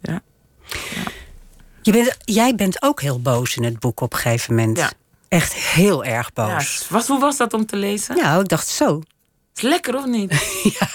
ja. 0.00 0.22
ja. 0.70 1.02
Je 1.82 1.92
bent, 1.92 2.16
jij 2.24 2.54
bent 2.54 2.82
ook 2.82 3.00
heel 3.00 3.20
boos 3.20 3.56
in 3.56 3.64
het 3.64 3.78
boek 3.78 4.00
op 4.00 4.12
een 4.12 4.18
gegeven 4.18 4.54
moment. 4.54 4.78
Ja. 4.78 4.92
Echt 5.28 5.54
heel 5.54 6.04
erg 6.04 6.32
boos. 6.32 6.86
Ja, 6.90 7.02
hoe 7.06 7.20
was 7.20 7.36
dat 7.36 7.52
om 7.52 7.66
te 7.66 7.76
lezen? 7.76 8.16
Ja, 8.16 8.40
ik 8.40 8.48
dacht 8.48 8.68
zo. 8.68 9.02
Is 9.54 9.62
lekker 9.62 9.96
of 9.96 10.06
niet? 10.06 10.30
ja. 10.78 10.88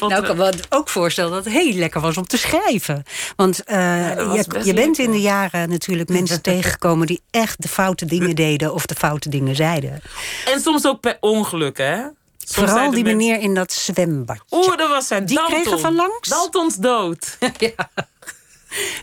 nou, 0.00 0.14
ik 0.14 0.24
kan 0.24 0.36
me 0.36 0.52
ook 0.68 0.88
voorstellen 0.88 1.30
dat 1.30 1.44
het 1.44 1.54
heel 1.54 1.72
lekker 1.72 2.00
was 2.00 2.16
om 2.16 2.26
te 2.26 2.36
schrijven. 2.36 3.04
Want 3.36 3.62
uh, 3.66 3.74
ja, 3.76 4.32
je, 4.34 4.60
je 4.64 4.74
bent 4.74 4.98
in 4.98 5.10
de 5.10 5.20
jaren 5.20 5.68
natuurlijk 5.68 6.08
mensen 6.08 6.42
tegengekomen 6.52 7.06
die 7.06 7.22
echt 7.30 7.62
de 7.62 7.68
foute 7.68 8.06
dingen 8.06 8.34
deden 8.34 8.74
of 8.74 8.86
de 8.86 8.94
foute 8.94 9.28
dingen 9.28 9.56
zeiden. 9.56 10.00
En 10.46 10.60
soms 10.60 10.86
ook 10.86 11.00
per 11.00 11.16
ongeluk, 11.20 11.78
hè? 11.78 12.02
Soms 12.38 12.70
Vooral 12.70 12.90
die 12.90 13.02
mensen... 13.02 13.16
meneer 13.16 13.40
in 13.40 13.54
dat 13.54 13.72
zwembadje. 13.72 14.42
Oeh, 14.50 14.76
dat 14.76 14.88
was 14.88 15.06
zijn 15.06 15.26
Die 15.26 15.36
Dalton. 15.36 15.60
kregen 15.60 15.80
van 15.80 15.94
langs? 15.94 16.28
Daltons 16.28 16.76
dood. 16.76 17.36
ja. 17.58 17.90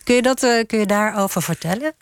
Kun 0.03 0.15
je, 0.15 0.21
dat, 0.21 0.43
uh, 0.43 0.65
kun 0.67 0.79
je 0.79 0.85
daarover 0.85 1.41
vertellen? 1.41 1.93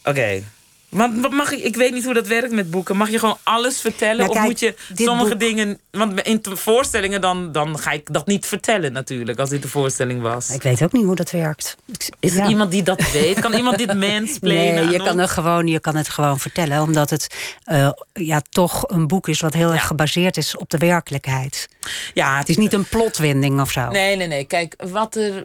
Oké. 0.00 0.08
Okay. 0.08 0.44
Maar 0.90 1.10
mag 1.30 1.52
ik, 1.52 1.64
ik 1.64 1.76
weet 1.76 1.92
niet 1.92 2.04
hoe 2.04 2.14
dat 2.14 2.26
werkt 2.26 2.52
met 2.52 2.70
boeken. 2.70 2.96
Mag 2.96 3.10
je 3.10 3.18
gewoon 3.18 3.38
alles 3.42 3.80
vertellen? 3.80 4.16
Nou, 4.16 4.28
kijk, 4.28 4.44
of 4.44 4.50
moet 4.50 4.60
je 4.60 4.74
sommige 4.94 5.28
boek... 5.28 5.40
dingen. 5.40 5.78
Want 5.90 6.20
in 6.20 6.40
voorstellingen 6.42 7.20
dan, 7.20 7.52
dan 7.52 7.78
ga 7.78 7.90
ik 7.90 8.12
dat 8.12 8.26
niet 8.26 8.46
vertellen, 8.46 8.92
natuurlijk, 8.92 9.38
als 9.38 9.50
dit 9.50 9.62
de 9.62 9.68
voorstelling 9.68 10.22
was. 10.22 10.50
Ik 10.50 10.62
weet 10.62 10.82
ook 10.82 10.92
niet 10.92 11.04
hoe 11.04 11.14
dat 11.14 11.30
werkt. 11.30 11.76
Is 12.20 12.36
er 12.36 12.48
iemand 12.48 12.70
die 12.70 12.82
dat 12.82 13.10
weet? 13.10 13.40
Kan 13.40 13.52
iemand 13.52 13.78
dit 13.78 13.94
mansplainen? 14.08 14.84
Nee, 14.84 14.92
je 14.92 15.04
kan, 15.04 15.18
het 15.18 15.30
gewoon, 15.30 15.66
je 15.66 15.80
kan 15.80 15.96
het 15.96 16.08
gewoon 16.08 16.38
vertellen, 16.38 16.82
omdat 16.82 17.10
het 17.10 17.34
uh, 17.66 17.90
ja, 18.12 18.42
toch 18.50 18.84
een 18.88 19.06
boek 19.06 19.28
is 19.28 19.40
wat 19.40 19.54
heel 19.54 19.68
ja. 19.68 19.74
erg 19.74 19.86
gebaseerd 19.86 20.36
is 20.36 20.56
op 20.56 20.70
de 20.70 20.78
werkelijkheid. 20.78 21.68
Ja, 22.14 22.38
het 22.38 22.48
is 22.48 22.56
niet 22.56 22.72
een 22.72 22.84
plotwending 22.84 23.60
of 23.60 23.70
zo. 23.70 23.88
Nee, 23.88 24.16
nee, 24.16 24.26
nee. 24.26 24.44
Kijk, 24.44 24.74
wat 24.90 25.16
er 25.16 25.44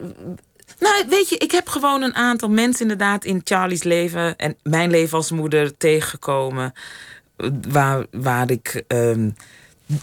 nou, 0.78 1.04
weet 1.08 1.28
je, 1.28 1.36
ik 1.36 1.50
heb 1.50 1.68
gewoon 1.68 2.02
een 2.02 2.14
aantal 2.14 2.48
mensen 2.48 2.82
inderdaad 2.82 3.24
in 3.24 3.40
Charlie's 3.44 3.82
leven 3.82 4.36
en 4.36 4.56
mijn 4.62 4.90
leven 4.90 5.16
als 5.16 5.30
moeder 5.30 5.76
tegengekomen. 5.76 6.72
Waar, 7.68 8.06
waar 8.10 8.50
ik 8.50 8.84
um, 8.88 9.34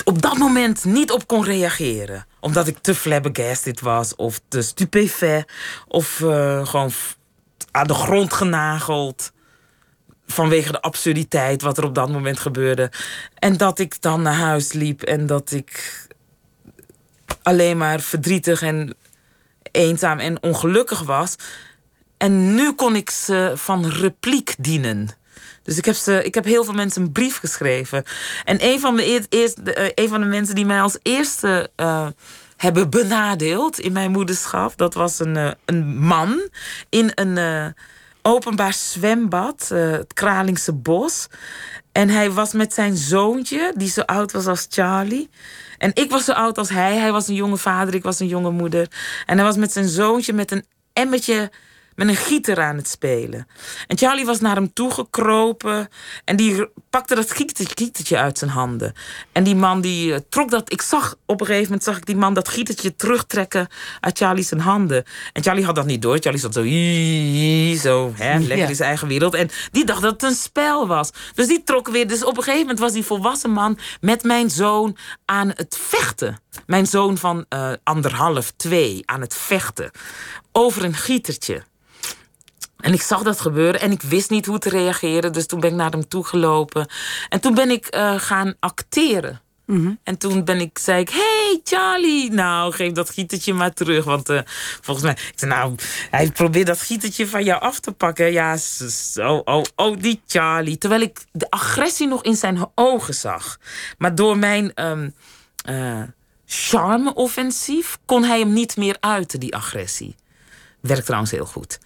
op 0.03 0.21
dat 0.21 0.37
moment 0.37 0.85
niet 0.85 1.11
op 1.11 1.27
kon 1.27 1.43
reageren. 1.43 2.25
Omdat 2.39 2.67
ik 2.67 2.77
te 2.77 2.95
flabbergasted 2.95 3.81
was 3.81 4.15
of 4.15 4.41
te 4.47 4.61
stupefait 4.61 5.45
of 5.87 6.19
uh, 6.19 6.65
gewoon 6.65 6.91
aan 7.71 7.87
de 7.87 7.93
grond 7.93 8.33
genageld. 8.33 9.31
Vanwege 10.27 10.71
de 10.71 10.81
absurditeit 10.81 11.61
wat 11.61 11.77
er 11.77 11.83
op 11.83 11.95
dat 11.95 12.09
moment 12.09 12.39
gebeurde. 12.39 12.91
En 13.35 13.57
dat 13.57 13.79
ik 13.79 14.01
dan 14.01 14.21
naar 14.21 14.33
huis 14.33 14.73
liep 14.73 15.01
en 15.01 15.27
dat 15.27 15.51
ik 15.51 16.01
alleen 17.41 17.77
maar 17.77 17.99
verdrietig 17.99 18.61
en 18.61 18.95
eenzaam 19.73 20.19
en 20.19 20.43
ongelukkig 20.43 21.01
was. 21.01 21.35
En 22.17 22.55
nu 22.55 22.71
kon 22.71 22.95
ik 22.95 23.09
ze 23.09 23.51
van 23.55 23.87
repliek 23.87 24.55
dienen. 24.57 25.09
Dus 25.63 25.77
ik 25.77 25.85
heb, 25.85 25.95
ze, 25.95 26.23
ik 26.23 26.35
heb 26.35 26.45
heel 26.45 26.63
veel 26.63 26.73
mensen 26.73 27.01
een 27.01 27.11
brief 27.11 27.37
geschreven. 27.37 28.03
En 28.43 28.57
een 28.65 28.79
van, 28.79 28.95
de, 28.95 29.25
eerst, 29.29 29.57
uh, 29.63 29.89
een 29.95 30.09
van 30.09 30.21
de 30.21 30.27
mensen 30.27 30.55
die 30.55 30.65
mij 30.65 30.81
als 30.81 30.97
eerste 31.01 31.69
uh, 31.77 32.07
hebben 32.57 32.89
benadeeld 32.89 33.79
in 33.79 33.91
mijn 33.91 34.11
moederschap, 34.11 34.77
dat 34.77 34.93
was 34.93 35.19
een, 35.19 35.35
uh, 35.35 35.51
een 35.65 35.97
man 35.97 36.49
in 36.89 37.11
een 37.15 37.73
openbaar 38.21 38.73
zwembad, 38.73 39.67
het 39.69 40.13
Kralingse 40.13 40.73
Bos. 40.73 41.27
En 41.91 42.09
hij 42.09 42.31
was 42.31 42.53
met 42.53 42.73
zijn 42.73 42.95
zoontje, 42.97 43.73
die 43.75 43.89
zo 43.89 44.01
oud 44.01 44.31
was 44.31 44.45
als 44.45 44.67
Charlie. 44.69 45.29
En 45.83 45.91
ik 45.93 46.11
was 46.11 46.25
zo 46.25 46.31
oud 46.31 46.57
als 46.57 46.69
hij. 46.69 46.95
Hij 46.97 47.11
was 47.11 47.27
een 47.27 47.35
jonge 47.35 47.57
vader, 47.57 47.93
ik 47.93 48.03
was 48.03 48.19
een 48.19 48.27
jonge 48.27 48.51
moeder. 48.51 48.87
En 49.25 49.37
hij 49.37 49.45
was 49.45 49.55
met 49.57 49.71
zijn 49.71 49.87
zoontje 49.87 50.33
met 50.33 50.51
een 50.51 50.65
emmertje 50.93 51.51
met 51.95 52.07
een 52.07 52.15
gieter 52.15 52.61
aan 52.61 52.75
het 52.75 52.87
spelen. 52.87 53.47
En 53.87 53.97
Charlie 53.97 54.25
was 54.25 54.39
naar 54.39 54.55
hem 54.55 54.73
toegekropen 54.73 55.87
en 56.25 56.35
die 56.35 56.67
pakte 56.89 57.15
dat 57.15 57.31
gietertje 57.31 58.17
uit 58.17 58.37
zijn 58.37 58.51
handen. 58.51 58.93
En 59.31 59.43
die 59.43 59.55
man 59.55 59.81
die 59.81 60.13
eh, 60.13 60.19
trok 60.29 60.51
dat. 60.51 60.71
Ik 60.71 60.81
zag 60.81 61.15
op 61.25 61.39
een 61.39 61.45
gegeven 61.45 61.67
moment 61.67 61.83
zag 61.83 61.97
ik 61.97 62.05
die 62.05 62.15
man 62.15 62.33
dat 62.33 62.49
gietertje 62.49 62.95
terugtrekken 62.95 63.67
uit 63.99 64.17
Charlie 64.17 64.43
zijn 64.43 64.59
handen. 64.59 65.03
En 65.33 65.43
Charlie 65.43 65.65
had 65.65 65.75
dat 65.75 65.85
niet 65.85 66.01
door. 66.01 66.17
Charlie 66.17 66.39
zat 66.39 66.53
zo, 66.53 66.63
zo 67.89 68.13
hè, 68.15 68.39
lekker 68.39 68.69
in 68.69 68.75
zijn 68.75 68.89
eigen 68.89 69.07
wereld. 69.07 69.33
En 69.33 69.49
die 69.71 69.85
dacht 69.85 70.01
dat 70.01 70.11
het 70.11 70.23
een 70.23 70.35
spel 70.35 70.87
was. 70.87 71.11
Dus 71.33 71.47
die 71.47 71.63
trok 71.63 71.87
weer. 71.87 72.07
Dus 72.07 72.23
op 72.23 72.37
een 72.37 72.43
gegeven 72.43 72.61
moment 72.61 72.79
was 72.79 72.91
die 72.91 73.03
volwassen 73.03 73.51
man 73.51 73.77
met 74.01 74.23
mijn 74.23 74.49
zoon 74.49 74.97
aan 75.25 75.51
het 75.55 75.77
vechten. 75.81 76.41
Mijn 76.65 76.87
zoon 76.87 77.17
van 77.17 77.45
uh, 77.49 77.71
anderhalf, 77.83 78.51
twee, 78.55 79.01
aan 79.05 79.21
het 79.21 79.35
vechten. 79.35 79.91
Over 80.51 80.83
een 80.83 80.93
gietertje. 80.93 81.63
En 82.83 82.93
ik 82.93 83.01
zag 83.01 83.23
dat 83.23 83.41
gebeuren 83.41 83.81
en 83.81 83.91
ik 83.91 84.01
wist 84.01 84.29
niet 84.29 84.45
hoe 84.45 84.59
te 84.59 84.69
reageren. 84.69 85.33
Dus 85.33 85.45
toen 85.45 85.59
ben 85.59 85.69
ik 85.69 85.75
naar 85.75 85.91
hem 85.91 86.07
toe 86.07 86.25
gelopen. 86.25 86.87
En 87.29 87.39
toen 87.39 87.53
ben 87.53 87.69
ik 87.69 87.95
uh, 87.95 88.19
gaan 88.19 88.53
acteren. 88.59 89.41
Mhm. 89.65 89.93
En 90.03 90.17
toen 90.17 90.43
ben 90.43 90.59
ik, 90.59 90.77
zei 90.77 91.01
ik, 91.01 91.09
hey 91.09 91.59
Charlie, 91.63 92.31
nou 92.31 92.73
geef 92.73 92.91
dat 92.91 93.09
gietertje 93.09 93.53
maar 93.53 93.73
terug. 93.73 94.05
Want 94.05 94.29
uh, 94.29 94.39
volgens 94.81 95.05
mij, 95.05 95.13
ik 95.13 95.33
zei, 95.35 95.51
nou, 95.51 95.75
hij 96.09 96.31
probeert 96.31 96.67
dat 96.67 96.81
gietertje 96.81 97.27
van 97.27 97.43
jou 97.43 97.61
af 97.61 97.79
te 97.79 97.91
pakken. 97.91 98.31
Ja, 98.31 98.57
zo, 98.57 99.41
oh, 99.45 99.63
oh, 99.75 99.97
die 99.99 100.21
Charlie. 100.27 100.77
Terwijl 100.77 101.01
ik 101.01 101.25
de 101.31 101.49
agressie 101.49 102.07
nog 102.07 102.23
in 102.23 102.35
zijn 102.35 102.65
ogen 102.75 103.13
zag. 103.13 103.59
Maar 103.97 104.15
door 104.15 104.37
mijn 104.37 104.71
um, 104.75 105.13
uh, 105.69 106.01
charme-offensief 106.45 107.97
kon 108.05 108.23
hij 108.23 108.39
hem 108.39 108.53
niet 108.53 108.77
meer 108.77 108.97
uiten, 108.99 109.39
die 109.39 109.55
agressie. 109.55 110.15
Werkt 110.81 111.05
trouwens 111.05 111.31
heel 111.31 111.45
goed. 111.45 111.79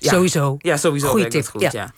Sowieso. 0.00 0.56
Ja, 0.58 0.76
sowieso 0.76 1.08
Goeie 1.08 1.28
tip. 1.28 1.46
goed, 1.46 1.72
ja. 1.72 1.92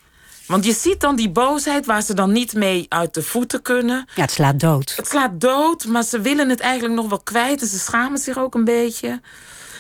Want 0.47 0.65
je 0.65 0.73
ziet 0.73 1.01
dan 1.01 1.17
die 1.17 1.31
boosheid 1.31 1.87
waar 1.87 2.03
ze 2.03 2.15
dan 2.15 2.33
niet 2.33 2.55
mee 2.55 2.87
uit 2.89 3.15
de 3.15 3.23
voeten 3.23 3.63
kunnen. 3.63 4.09
Ja, 4.15 4.23
het 4.23 4.31
slaat 4.31 4.61
dood. 4.61 4.93
Het 4.97 5.09
slaat 5.09 5.41
dood, 5.41 5.85
maar 5.87 6.03
ze 6.03 6.21
willen 6.21 6.49
het 6.49 6.61
eigenlijk 6.61 6.95
nog 6.95 7.09
wel 7.09 7.21
kwijt. 7.21 7.61
En 7.61 7.69
ze 7.69 7.79
schamen 7.79 8.19
zich 8.19 8.39
ook 8.39 8.55
een 8.55 8.65
beetje. 8.65 9.21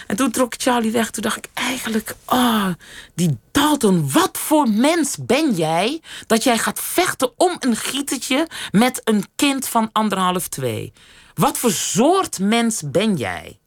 En 0.06 0.16
toen 0.16 0.30
trok 0.30 0.54
Charlie 0.56 0.90
weg. 0.90 1.10
Toen 1.10 1.22
dacht 1.22 1.36
ik 1.36 1.48
eigenlijk, 1.54 2.14
oh, 2.26 2.68
die 3.14 3.38
Dalton, 3.52 4.10
wat 4.12 4.38
voor 4.38 4.68
mens 4.68 5.16
ben 5.20 5.54
jij 5.54 6.00
dat 6.26 6.42
jij 6.44 6.58
gaat 6.58 6.80
vechten 6.80 7.32
om 7.36 7.56
een 7.58 7.76
gietertje 7.76 8.48
met 8.70 9.00
een 9.04 9.24
kind 9.36 9.68
van 9.68 9.88
anderhalf, 9.92 10.48
twee? 10.48 10.92
Wat 11.34 11.58
voor 11.58 11.70
soort 11.70 12.38
mens 12.38 12.82
ben 12.90 13.16
jij? 13.16 13.58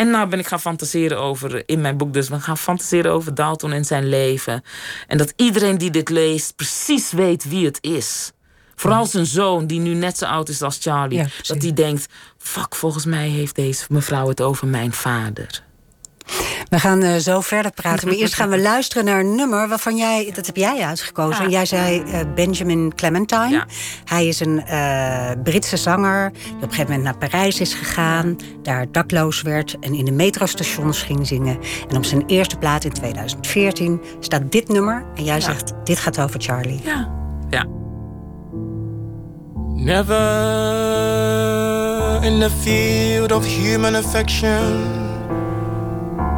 En 0.00 0.10
nou 0.10 0.28
ben 0.28 0.38
ik 0.38 0.46
gaan 0.46 0.60
fantaseren 0.60 1.18
over, 1.18 1.62
in 1.66 1.80
mijn 1.80 1.96
boek 1.96 2.12
dus, 2.12 2.28
we 2.28 2.40
gaan 2.40 2.58
fantaseren 2.58 3.12
over 3.12 3.34
Dalton 3.34 3.72
en 3.72 3.84
zijn 3.84 4.08
leven. 4.08 4.62
En 5.06 5.18
dat 5.18 5.32
iedereen 5.36 5.78
die 5.78 5.90
dit 5.90 6.08
leest 6.08 6.56
precies 6.56 7.12
weet 7.12 7.48
wie 7.48 7.64
het 7.64 7.78
is. 7.80 8.32
Vooral 8.74 9.06
zijn 9.06 9.26
zoon, 9.26 9.66
die 9.66 9.80
nu 9.80 9.94
net 9.94 10.18
zo 10.18 10.24
oud 10.24 10.48
is 10.48 10.62
als 10.62 10.78
Charlie. 10.80 11.24
dat 11.46 11.60
die 11.60 11.72
denkt, 11.72 12.06
fuck, 12.38 12.74
volgens 12.74 13.04
mij 13.04 13.28
heeft 13.28 13.54
deze 13.54 13.84
mevrouw 13.88 14.28
het 14.28 14.40
over 14.40 14.66
mijn 14.66 14.92
vader. 14.92 15.62
We 16.68 16.78
gaan 16.78 17.04
uh, 17.04 17.16
zo 17.16 17.40
verder 17.40 17.72
praten. 17.72 18.08
Maar 18.08 18.16
eerst 18.16 18.34
gaan 18.34 18.48
we 18.48 18.60
luisteren 18.72 19.04
naar 19.04 19.20
een 19.20 19.34
nummer 19.34 19.68
waarvan 19.68 19.96
jij, 19.96 20.30
dat 20.34 20.46
heb 20.46 20.56
jij 20.56 20.80
uitgekozen. 20.80 21.44
En 21.44 21.50
jij 21.50 21.66
zei 21.66 22.02
uh, 22.06 22.20
Benjamin 22.34 22.92
Clementine. 22.94 23.64
Hij 24.04 24.26
is 24.26 24.40
een 24.40 24.62
uh, 24.68 25.30
Britse 25.42 25.76
zanger 25.76 26.32
die 26.32 26.52
op 26.54 26.62
een 26.62 26.68
gegeven 26.68 26.86
moment 26.86 27.02
naar 27.02 27.16
Parijs 27.28 27.60
is 27.60 27.74
gegaan, 27.74 28.36
daar 28.62 28.86
dakloos 28.92 29.42
werd 29.42 29.76
en 29.80 29.94
in 29.94 30.04
de 30.04 30.12
metrostations 30.12 31.02
ging 31.02 31.26
zingen. 31.26 31.58
En 31.88 31.96
op 31.96 32.04
zijn 32.04 32.26
eerste 32.26 32.56
plaat 32.56 32.84
in 32.84 32.92
2014 32.92 34.00
staat 34.20 34.52
dit 34.52 34.68
nummer. 34.68 35.04
En 35.14 35.24
jij 35.24 35.38
ja. 35.38 35.40
zegt, 35.40 35.72
dit 35.84 35.98
gaat 35.98 36.20
over 36.20 36.40
Charlie. 36.40 36.80
Ja. 36.84 37.10
Ja. 37.50 37.66
Never 39.74 40.18
in 42.22 42.38
the 42.38 42.50
field 42.62 43.32
of 43.32 43.46
human 43.46 43.94
affection. 43.94 45.09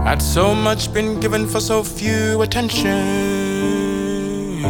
Had 0.05 0.21
so 0.21 0.53
much 0.53 0.93
been 0.93 1.21
given 1.21 1.47
for 1.47 1.61
so 1.61 1.85
few 1.85 2.43
attention. 2.43 4.61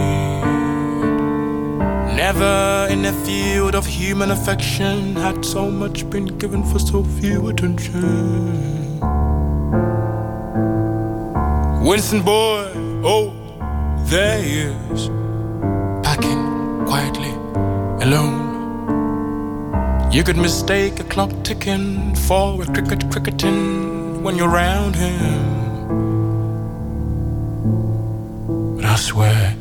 Never 2.14 2.86
in 2.90 3.02
the 3.02 3.14
field 3.24 3.74
of 3.74 3.86
human 3.86 4.30
affection 4.30 5.16
had 5.16 5.42
so 5.42 5.70
much 5.70 6.08
been 6.10 6.26
given 6.38 6.62
for 6.62 6.78
so 6.78 7.02
few 7.02 7.48
attention. 7.48 9.00
Winston 11.82 12.22
boy, 12.22 12.70
oh, 13.02 13.32
there 14.04 14.40
he 14.40 14.60
is, 14.60 15.08
packing 16.04 16.84
quietly, 16.86 17.32
alone. 18.04 18.50
You 20.12 20.22
could 20.24 20.36
mistake 20.36 21.00
a 21.00 21.04
clock 21.04 21.32
ticking 21.42 22.14
for 22.14 22.62
a 22.62 22.66
cricket 22.66 23.10
cricketing 23.10 24.01
when 24.22 24.36
you're 24.36 24.48
around 24.48 24.94
him. 24.94 25.42
But 28.76 28.84
I 28.84 28.96
swear, 28.96 29.56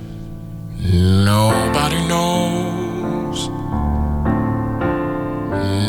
nobody 0.77 2.07
knows. 2.07 3.49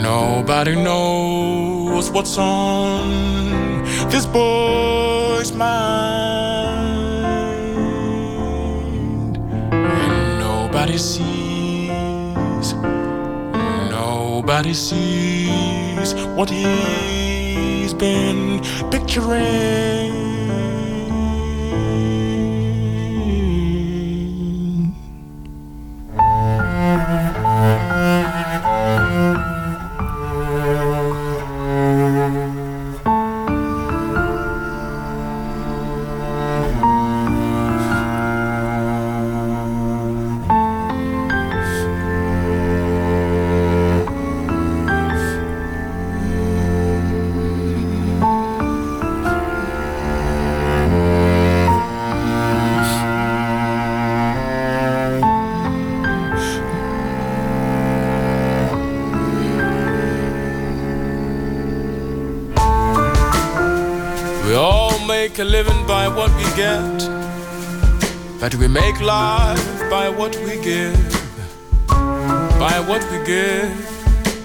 Nobody 0.02 0.74
knows 0.74 2.10
what's 2.10 2.38
on 2.38 3.82
this 4.10 4.26
boy's 4.26 5.52
mind. 5.52 5.72
And 9.72 10.38
nobody 10.38 10.96
sees. 10.96 12.72
Nobody 13.90 14.74
sees 14.74 16.14
what 16.36 16.48
he 16.48 17.21
been 18.02 18.58
picturing. 18.90 20.11
But 68.52 68.60
we 68.60 68.68
make 68.68 69.00
life 69.00 69.90
by 69.90 70.10
what 70.10 70.36
we 70.44 70.60
give, 70.60 70.94
by 71.88 72.84
what 72.86 73.02
we 73.10 73.24
give. 73.24 73.72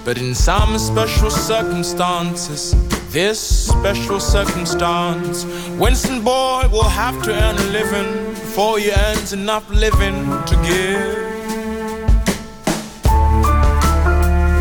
But 0.05 0.17
in 0.17 0.33
some 0.33 0.77
special 0.77 1.29
circumstances, 1.29 2.73
this 3.11 3.39
special 3.67 4.21
circumstance, 4.21 5.43
Winston 5.77 6.23
Boy 6.23 6.69
will 6.71 6.87
have 6.87 7.21
to 7.23 7.33
earn 7.33 7.57
a 7.57 7.63
living 7.65 8.29
before 8.29 8.79
he 8.79 8.91
earns 8.91 9.33
enough 9.33 9.69
living 9.69 10.25
to 10.45 10.55
give. 10.63 11.17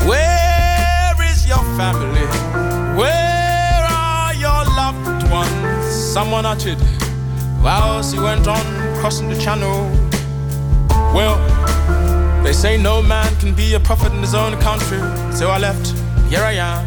Where 0.09 1.15
is 1.31 1.47
your 1.47 1.65
family? 1.79 2.27
Where 2.99 3.87
are 3.89 4.35
your 4.35 4.65
loved 4.75 5.31
ones? 5.31 5.87
someone 6.17 6.47
uttered 6.47 6.79
whilst 7.63 8.15
he 8.15 8.19
went 8.19 8.49
on 8.49 8.86
crossing 9.01 9.29
the 9.29 9.39
channel. 9.39 9.91
Well, 11.15 11.37
they 12.43 12.53
say 12.53 12.77
no 12.77 13.03
man 13.03 13.35
can 13.37 13.55
be 13.55 13.75
a 13.75 13.81
prophet 13.81 14.13
in 14.13 14.21
his 14.21 14.35
own 14.35 14.59
country, 14.61 14.99
so 15.33 15.51
I 15.51 15.59
left. 15.59 15.95
Here 16.29 16.41
I 16.43 16.53
am. 16.53 16.87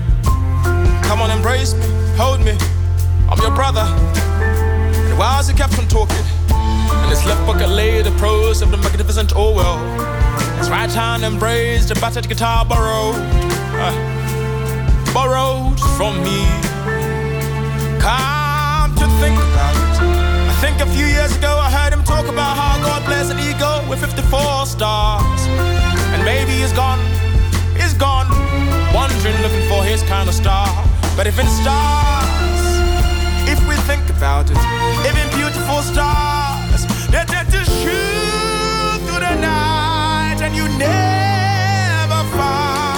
Come 1.03 1.21
on, 1.21 1.31
embrace 1.31 1.73
me, 1.73 1.85
hold 2.17 2.41
me. 2.41 2.57
I'm 3.29 3.39
your 3.39 3.53
brother. 3.55 3.85
And 5.09 5.17
whilst 5.17 5.49
he 5.49 5.55
kept 5.57 5.77
on 5.77 5.87
talking, 5.87 6.25
in 7.03 7.09
his 7.09 7.25
left 7.25 7.45
pocket 7.45 7.69
lay 7.69 8.01
the 8.01 8.11
prose 8.11 8.61
of 8.61 8.71
the 8.71 8.77
magnificent 8.77 9.35
Orwell. 9.35 9.77
His 10.57 10.69
right 10.69 10.91
hand 10.91 11.23
embraced 11.23 11.91
a 11.91 11.95
battered 11.95 12.27
guitar 12.27 12.65
borrowed, 12.65 13.15
uh, 13.79 15.13
borrowed 15.13 15.79
from 15.97 16.23
me. 16.23 16.45
Come 17.99 18.95
to 18.95 19.07
think 19.19 19.37
about 19.37 19.79
talk 22.09 22.27
about 22.27 22.57
how 22.57 22.73
God 22.81 23.05
blessed 23.05 23.31
an 23.33 23.39
ego 23.39 23.87
with 23.87 23.99
54 24.01 24.65
stars. 24.65 25.41
And 26.13 26.25
maybe 26.25 26.53
he's 26.61 26.73
gone, 26.73 27.01
he's 27.77 27.93
gone, 27.93 28.27
wandering 28.97 29.37
looking 29.45 29.65
for 29.69 29.83
his 29.83 30.01
kind 30.03 30.27
of 30.27 30.33
star. 30.33 30.67
But 31.15 31.27
if 31.27 31.37
in 31.37 31.45
stars, 31.61 32.61
if 33.53 33.59
we 33.69 33.75
think 33.89 34.05
about 34.09 34.49
it, 34.49 34.57
even 35.09 35.25
beautiful 35.37 35.81
stars, 35.91 36.81
they're 37.11 37.29
dead 37.29 37.47
to 37.55 37.61
shoot 37.79 38.97
through 39.05 39.21
the 39.27 39.35
night 39.37 40.39
and 40.41 40.55
you 40.55 40.65
never 40.79 42.19
find. 42.35 42.88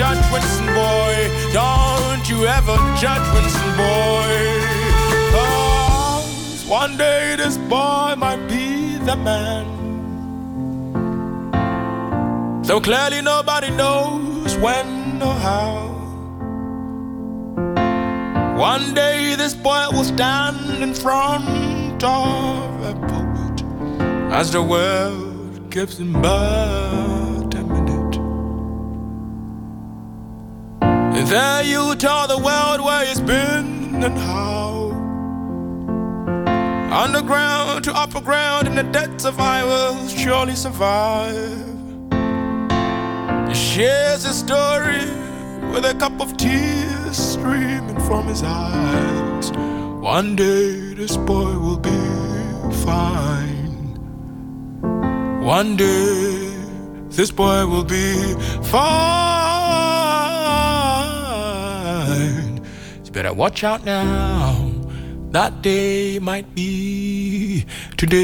Judge 0.00 0.32
Winston 0.32 0.66
boy. 0.82 1.14
Don't 1.52 2.26
you 2.30 2.46
ever 2.46 2.76
judge 3.02 3.26
Winston 3.34 3.72
boy. 3.76 4.32
Cause 5.34 6.64
one 6.64 6.96
day 6.96 7.36
this 7.36 7.58
boy 7.74 8.14
might 8.16 8.42
be 8.48 8.96
the 9.08 9.16
man. 9.28 9.66
Though 12.62 12.80
clearly 12.80 13.20
nobody 13.20 13.68
knows 13.68 14.56
when 14.56 15.20
or 15.20 15.36
how. 15.46 15.76
One 18.56 18.94
day 18.94 19.34
this 19.34 19.54
boy 19.54 19.84
will 19.92 20.04
stand 20.04 20.82
in 20.82 20.94
front 20.94 22.02
of 22.02 22.84
a 22.90 22.94
pulpit 23.10 23.58
as 24.32 24.50
the 24.50 24.62
world 24.62 25.68
gives 25.68 25.98
him 25.98 26.12
but 26.22 27.09
there 31.30 31.62
you 31.62 31.94
tell 31.94 32.26
the 32.26 32.36
world 32.36 32.80
where 32.80 33.06
he's 33.06 33.20
been 33.20 34.02
and 34.02 34.18
how. 34.18 34.90
Underground 37.04 37.84
to 37.84 37.94
upper 37.94 38.20
ground 38.20 38.66
in 38.66 38.74
the 38.74 38.82
depths 38.82 39.24
of 39.24 39.38
I 39.38 39.62
will 39.62 40.08
surely 40.08 40.56
survive. 40.56 41.68
He 43.48 43.54
shares 43.54 44.24
his 44.24 44.40
story 44.40 45.06
with 45.72 45.84
a 45.84 45.94
cup 46.00 46.20
of 46.20 46.36
tears 46.36 47.16
streaming 47.16 48.00
from 48.00 48.26
his 48.26 48.42
eyes. 48.42 49.52
One 50.00 50.34
day 50.34 50.94
this 50.94 51.16
boy 51.16 51.56
will 51.64 51.78
be 51.78 52.02
fine. 52.84 53.94
One 55.44 55.76
day 55.76 56.52
this 57.08 57.30
boy 57.30 57.66
will 57.66 57.84
be 57.84 58.34
fine. 58.64 59.39
You 63.10 63.14
better 63.14 63.34
watch 63.34 63.64
out 63.64 63.84
now. 63.84 64.70
That 65.32 65.62
day 65.62 66.20
might 66.20 66.54
be 66.54 67.64
today. 67.96 68.20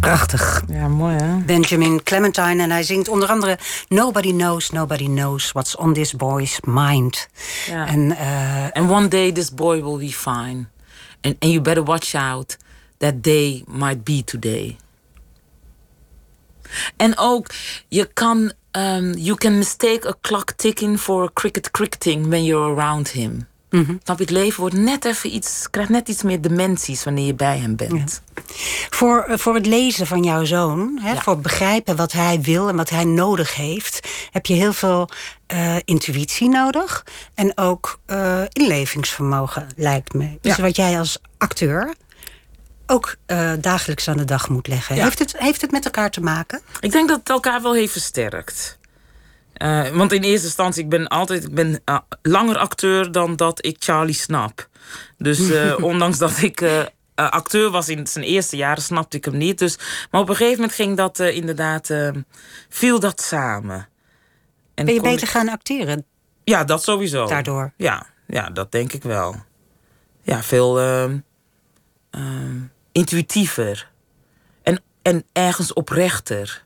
Prachtig. 0.00 0.62
Ja, 0.68 0.88
mooi 0.88 1.16
hè? 1.16 1.36
Benjamin 1.46 2.02
Clementine 2.02 2.62
en 2.62 2.70
hij 2.70 2.82
zingt 2.82 3.08
onder 3.08 3.28
andere 3.28 3.58
Nobody 3.88 4.30
Knows, 4.32 4.70
Nobody 4.70 5.06
Knows 5.06 5.52
What's 5.52 5.76
on 5.76 5.92
This 5.92 6.12
Boy's 6.12 6.58
Mind. 6.64 7.28
Ja. 7.66 7.86
En 7.86 8.16
eh, 8.16 8.64
And 8.72 8.90
one 8.90 9.08
day 9.08 9.32
this 9.32 9.54
boy 9.54 9.82
will 9.82 9.98
be 9.98 10.12
fine. 10.12 10.66
And, 11.20 11.36
and 11.38 11.52
you 11.52 11.60
better 11.60 11.82
watch 11.82 12.14
out. 12.14 12.56
That 12.98 13.22
day 13.22 13.62
might 13.66 14.04
be 14.04 14.22
today. 14.24 14.76
En 16.96 17.18
ook, 17.18 17.46
je 17.88 18.10
kan, 18.12 18.52
um, 18.72 19.12
you 19.12 19.36
can 19.36 19.58
mistake 19.58 20.08
a 20.08 20.14
clock 20.20 20.50
ticking 20.52 21.00
for 21.00 21.22
a 21.24 21.30
cricket 21.34 21.70
cricketing 21.70 22.26
when 22.28 22.44
you're 22.44 22.72
around 22.80 23.08
him. 23.08 23.46
Snap 24.04 24.18
je, 24.18 24.24
het 24.24 24.30
leven 24.30 24.60
wordt 24.60 24.74
net 24.76 25.04
even 25.04 25.34
iets, 25.34 25.66
krijgt 25.70 25.90
net 25.90 26.08
iets 26.08 26.22
meer 26.22 26.40
dimensies 26.40 27.04
wanneer 27.04 27.26
je 27.26 27.34
bij 27.34 27.58
hem 27.58 27.76
bent. 27.76 28.22
voor, 28.90 29.22
eh, 29.22 29.38
voor 29.38 29.54
het 29.54 29.66
lezen 29.66 30.06
van 30.06 30.22
jouw 30.22 30.44
zoon, 30.44 30.98
hè, 31.02 31.12
Ja. 31.12 31.20
voor 31.22 31.32
het 31.32 31.42
begrijpen 31.42 31.96
wat 31.96 32.12
hij 32.12 32.40
wil 32.40 32.68
en 32.68 32.76
wat 32.76 32.90
hij 32.90 33.04
nodig 33.04 33.54
heeft, 33.54 34.08
heb 34.30 34.46
je 34.46 34.54
heel 34.54 34.72
veel 34.72 35.08
eh, 35.46 35.76
intuïtie 35.84 36.48
nodig. 36.48 37.04
En 37.34 37.52
ook 37.58 37.98
eh, 38.06 38.42
inlevingsvermogen, 38.52 39.66
lijkt 39.76 40.14
me. 40.14 40.38
Dus 40.40 40.56
Ja. 40.56 40.62
wat 40.62 40.76
jij 40.76 40.98
als 40.98 41.18
acteur 41.38 41.94
ook 42.86 43.16
eh, 43.26 43.52
dagelijks 43.60 44.08
aan 44.08 44.16
de 44.16 44.24
dag 44.24 44.48
moet 44.48 44.66
leggen. 44.66 44.96
Ja. 44.96 45.02
Heeft, 45.04 45.18
het, 45.18 45.38
heeft 45.38 45.60
het 45.60 45.70
met 45.70 45.84
elkaar 45.84 46.10
te 46.10 46.20
maken? 46.20 46.60
Ik 46.80 46.92
denk 46.92 47.08
dat 47.08 47.18
het 47.18 47.28
elkaar 47.30 47.62
wel 47.62 47.74
heeft 47.74 47.92
versterkt. 47.92 48.78
Eh, 49.52 49.88
want 49.88 50.12
in 50.12 50.22
eerste 50.22 50.46
instantie, 50.46 50.82
ik 50.82 50.88
ben 50.88 51.08
altijd 51.08 51.44
ik 51.44 51.54
ben, 51.54 51.80
eh, 51.84 51.98
langer 52.22 52.56
acteur 52.58 53.12
dan 53.12 53.36
dat 53.36 53.64
ik 53.66 53.76
Charlie 53.78 54.14
snap. 54.14 54.68
Dus 55.18 55.40
ondanks 55.80 56.18
dat 56.18 56.42
ik 56.42 56.64
acteur 57.14 57.70
was 57.70 57.88
in 57.88 58.06
zijn 58.06 58.24
eerste 58.24 58.56
jaren, 58.56 58.82
snapte 58.82 59.16
ik 59.16 59.24
hem 59.24 59.36
niet. 59.36 59.58
Dus, 59.58 59.78
maar 60.10 60.20
op 60.20 60.28
een 60.28 60.36
gegeven 60.36 60.58
moment 60.60 60.74
ging 60.76 60.96
dat 60.96 61.18
inderdaad, 61.18 61.90
viel 62.68 63.00
dat 63.00 63.20
samen. 63.20 63.88
En 64.74 64.84
Ben 64.84 64.94
je 64.94 65.00
beter 65.00 65.22
ik- 65.22 65.28
gaan 65.28 65.48
acteren 65.48 66.04
Ja, 66.44 66.64
dat 66.64 66.82
sowieso. 66.82 67.26
daardoor? 67.26 67.72
Ja, 67.76 68.06
ja, 68.26 68.50
dat 68.50 68.72
denk 68.72 68.92
ik 68.92 69.02
wel. 69.02 69.36
Ja, 70.22 70.42
veel 70.42 70.78
intuïtiever. 72.96 73.88
En, 74.62 74.82
en 75.02 75.24
ergens 75.32 75.72
oprechter. 75.72 76.64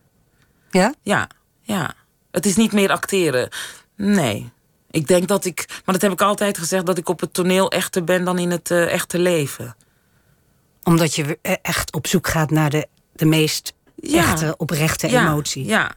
Ja? 0.70 0.94
Ja, 1.02 1.28
ja. 1.60 1.94
Het 2.30 2.46
is 2.46 2.56
niet 2.56 2.72
meer 2.72 2.90
acteren. 2.90 3.48
Nee. 3.96 4.50
Ik 4.90 5.06
denk 5.06 5.28
dat 5.28 5.44
ik, 5.44 5.64
maar 5.68 5.94
dat 5.94 6.02
heb 6.02 6.12
ik 6.12 6.20
altijd 6.20 6.58
gezegd, 6.58 6.86
dat 6.86 6.98
ik 6.98 7.08
op 7.08 7.20
het 7.20 7.32
toneel 7.34 7.70
echter 7.70 8.04
ben 8.04 8.24
dan 8.24 8.38
in 8.38 8.50
het 8.50 8.70
eh, 8.70 8.92
echte 8.92 9.18
leven. 9.18 9.76
Omdat 10.82 11.14
je 11.14 11.38
eh, 11.42 11.54
echt 11.62 11.92
op 11.92 12.06
zoek 12.06 12.28
gaat 12.28 12.50
naar 12.50 12.70
de, 12.70 12.86
de 13.12 13.24
meest 13.26 13.72
Ja. 13.94 14.18
echte, 14.18 14.54
oprechte 14.56 15.10
ja, 15.10 15.26
emotie. 15.26 15.64
Ja, 15.64 15.92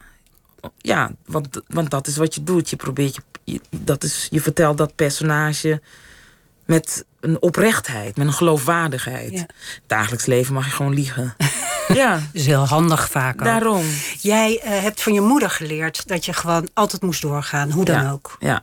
ja 0.78 1.10
want, 1.26 1.60
want 1.66 1.90
dat 1.90 2.06
is 2.06 2.16
wat 2.16 2.34
je 2.34 2.42
doet. 2.42 2.70
Je 2.70 2.76
probeert 2.76 3.14
je, 3.14 3.22
je, 3.44 3.60
dat 3.70 4.04
is, 4.04 4.28
je 4.30 4.40
vertelt 4.40 4.78
dat 4.78 4.94
personage 4.94 5.80
met 6.66 7.04
een 7.20 7.42
oprechtheid, 7.42 8.16
met 8.16 8.26
een 8.26 8.32
geloofwaardigheid. 8.32 9.32
Ja. 9.32 9.46
Dagelijks 9.86 10.26
leven 10.26 10.54
mag 10.54 10.64
je 10.64 10.70
gewoon 10.72 10.94
liegen. 10.94 11.34
ja, 11.88 12.12
Dat 12.12 12.22
is 12.32 12.46
heel 12.46 12.66
handig 12.66 13.10
vaak 13.10 13.34
ook. 13.34 13.44
daarom. 13.44 13.84
Jij 14.20 14.60
eh, 14.62 14.82
hebt 14.82 15.02
van 15.02 15.12
je 15.12 15.20
moeder 15.20 15.50
geleerd 15.50 16.08
dat 16.08 16.24
je 16.24 16.32
gewoon 16.32 16.68
altijd 16.74 17.02
moest 17.02 17.22
doorgaan, 17.22 17.70
hoe 17.70 17.84
dan 17.84 18.02
ja. 18.02 18.10
ook. 18.10 18.36
Ja. 18.38 18.62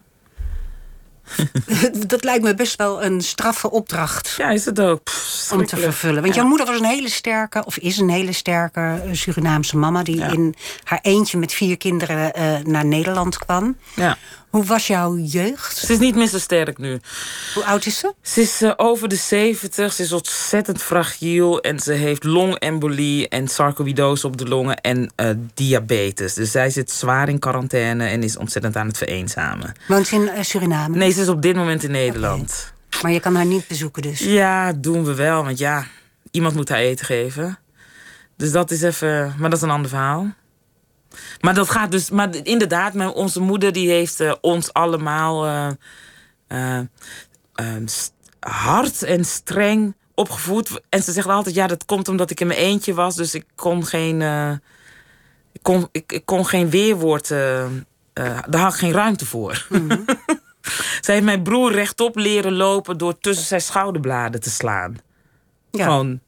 dat 2.07 2.23
lijkt 2.23 2.43
me 2.43 2.55
best 2.55 2.75
wel 2.77 3.03
een 3.03 3.21
straffe 3.21 3.71
opdracht 3.71 4.33
ja, 4.37 4.49
is 4.49 4.65
het 4.65 4.79
ook. 4.81 5.03
Pff, 5.03 5.51
om 5.51 5.65
te 5.65 5.77
vervullen. 5.77 6.21
Want 6.21 6.35
Ja. 6.35 6.39
jouw 6.39 6.49
moeder 6.49 6.67
was 6.67 6.79
een 6.79 6.85
hele 6.85 7.09
sterke, 7.09 7.65
of 7.65 7.77
is 7.77 7.97
een 7.97 8.09
hele 8.09 8.31
sterke 8.31 9.01
eh, 9.05 9.09
Surinaamse 9.11 9.77
mama... 9.77 10.03
die 10.03 10.17
Ja. 10.17 10.27
in 10.27 10.55
haar 10.83 10.99
eentje 11.01 11.37
met 11.37 11.53
vier 11.53 11.77
kinderen 11.77 12.33
eh, 12.33 12.57
naar 12.63 12.85
Nederland 12.85 13.37
kwam. 13.37 13.77
Ja. 13.95 14.17
Hoe 14.51 14.63
was 14.63 14.87
jouw 14.87 15.17
jeugd? 15.17 15.77
Ze 15.77 15.93
is 15.93 15.99
niet 15.99 16.15
meer 16.15 16.27
zo 16.27 16.39
sterk 16.39 16.77
nu. 16.77 16.99
Hoe 17.53 17.65
oud 17.65 17.85
is 17.85 17.97
ze? 17.97 18.13
Ze 18.21 18.41
is 18.41 18.61
eh, 18.61 18.71
over 18.75 19.07
de 19.07 19.15
70, 19.15 19.93
ze 19.93 20.03
is 20.03 20.11
ontzettend 20.11 20.81
fragiel 20.81 21.61
en 21.61 21.79
ze 21.79 21.93
heeft 21.93 22.23
longembolie 22.23 23.27
en 23.27 23.47
sarcoïdose 23.47 24.27
op 24.27 24.37
de 24.37 24.47
longen 24.47 24.81
en 24.81 25.11
eh, 25.15 25.29
diabetes. 25.53 26.33
Dus 26.33 26.51
zij 26.51 26.69
zit 26.69 26.91
zwaar 26.91 27.29
in 27.29 27.39
quarantaine 27.39 28.07
en 28.07 28.23
is 28.23 28.37
ontzettend 28.37 28.75
aan 28.75 28.87
het 28.87 28.97
vereenzamen. 28.97 29.73
Woont 29.87 30.07
ze 30.07 30.15
in 30.15 30.29
eh, 30.29 30.43
Suriname? 30.43 30.97
Nee, 30.97 31.11
ze 31.11 31.21
is 31.21 31.27
op 31.27 31.41
dit 31.41 31.55
moment 31.55 31.83
in 31.83 31.91
Nederland. 31.91 32.73
Maar 33.01 33.11
je 33.11 33.19
kan 33.19 33.35
haar 33.35 33.45
niet 33.45 33.67
bezoeken 33.67 34.01
dus. 34.01 34.19
Ja, 34.19 34.73
doen 34.73 35.03
we 35.03 35.15
wel, 35.15 35.43
want 35.43 35.57
ja, 35.57 35.85
iemand 36.31 36.55
moet 36.55 36.69
haar 36.69 36.79
eten 36.79 37.05
geven. 37.05 37.59
Dus 38.37 38.51
dat 38.51 38.71
is 38.71 38.81
even, 38.81 39.35
maar 39.37 39.49
dat 39.49 39.59
is 39.59 39.63
een 39.65 39.73
ander 39.73 39.89
verhaal. 39.89 40.33
Maar 41.39 41.54
dat 41.54 41.69
gaat 41.69 41.91
dus, 41.91 42.10
maar 42.10 42.36
inderdaad, 42.43 42.93
mijn, 42.93 43.10
onze 43.10 43.39
moeder 43.39 43.71
die 43.71 43.89
heeft 43.89 44.19
eh, 44.19 44.34
ons 44.41 44.74
allemaal 44.74 45.45
eh, 45.45 45.69
eh, 46.47 46.78
eh, 47.54 47.65
st- 47.86 48.13
hard 48.39 49.04
en 49.04 49.26
streng 49.26 49.95
opgevoed. 50.15 50.82
En 50.89 51.04
ze 51.04 51.12
zegt 51.12 51.28
altijd, 51.28 51.56
ja, 51.56 51.67
dat 51.67 51.86
komt 51.86 52.08
omdat 52.08 52.30
ik 52.32 52.39
in 52.39 52.47
mijn 52.47 52.60
eentje 52.60 52.93
was, 52.93 53.15
dus 53.15 53.34
ik 53.36 53.45
kon 53.56 53.86
geen, 53.86 54.21
ik 55.52 55.63
kon, 55.63 55.88
ik, 55.91 56.12
ik 56.12 56.26
kon 56.26 56.45
geen 56.45 56.69
weerwoord, 56.69 57.28
daar 57.28 58.58
had 58.62 58.73
ik 58.73 58.79
geen 58.79 58.92
ruimte 58.92 59.25
voor. 59.25 59.67
Zij 61.02 61.13
heeft 61.13 61.25
mijn 61.25 61.44
broer 61.44 61.71
rechtop 61.71 62.15
leren 62.15 62.54
lopen 62.54 62.98
door 62.98 63.17
tussen 63.19 63.46
zijn 63.46 63.62
schouderbladen 63.62 64.42
te 64.42 64.50
slaan. 64.50 64.96
Ja. 65.71 65.83
Gewoon. 65.83 66.19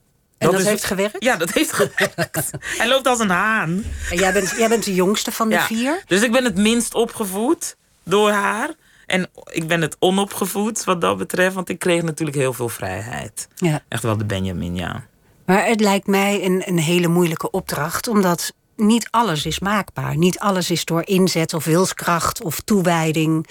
En 0.46 0.52
dat 0.52 0.60
is- 0.60 0.66
heeft 0.68 0.84
gewerkt? 0.84 1.24
Ja, 1.24 1.36
dat 1.36 1.52
heeft 1.52 1.74
gewerkt. 1.74 2.52
Hij 2.78 2.88
loopt 2.88 3.08
als 3.08 3.20
een 3.20 3.30
haan. 3.30 3.84
En 4.12 4.18
jij 4.18 4.34
bent, 4.34 4.54
jij 4.58 4.70
bent 4.70 4.84
de 4.84 4.94
jongste 4.94 5.32
van 5.32 5.50
de 5.50 5.56
Ja. 5.56 5.62
vier? 5.66 6.04
Dus 6.08 6.22
ik 6.22 6.32
ben 6.32 6.44
het 6.44 6.56
minst 6.58 6.94
opgevoed 6.94 7.76
door 8.04 8.32
haar. 8.32 8.70
En 9.06 9.30
ik 9.52 9.68
ben 9.68 9.82
het 9.82 9.96
onopgevoed 10.00 10.84
wat 10.84 11.02
dat 11.02 11.18
betreft, 11.18 11.56
want 11.56 11.70
ik 11.70 11.80
kreeg 11.80 12.02
natuurlijk 12.02 12.38
heel 12.38 12.54
veel 12.54 12.70
vrijheid. 12.70 13.48
Ja. 13.56 13.82
Echt 13.88 14.04
wel 14.04 14.18
de 14.18 14.26
Benjamin, 14.26 14.76
ja. 14.76 15.04
Maar 15.46 15.66
het 15.66 15.80
lijkt 15.80 16.08
mij 16.08 16.46
een, 16.46 16.64
een 16.66 16.80
hele 16.80 17.08
moeilijke 17.08 17.52
opdracht, 17.52 18.08
omdat 18.08 18.54
niet 18.76 19.08
alles 19.12 19.46
is 19.46 19.60
maakbaar. 19.60 20.18
Niet 20.18 20.40
alles 20.40 20.72
is 20.72 20.86
door 20.86 21.02
inzet 21.08 21.54
of 21.54 21.66
wilskracht 21.66 22.42
of 22.44 22.60
toewijding 22.60 23.48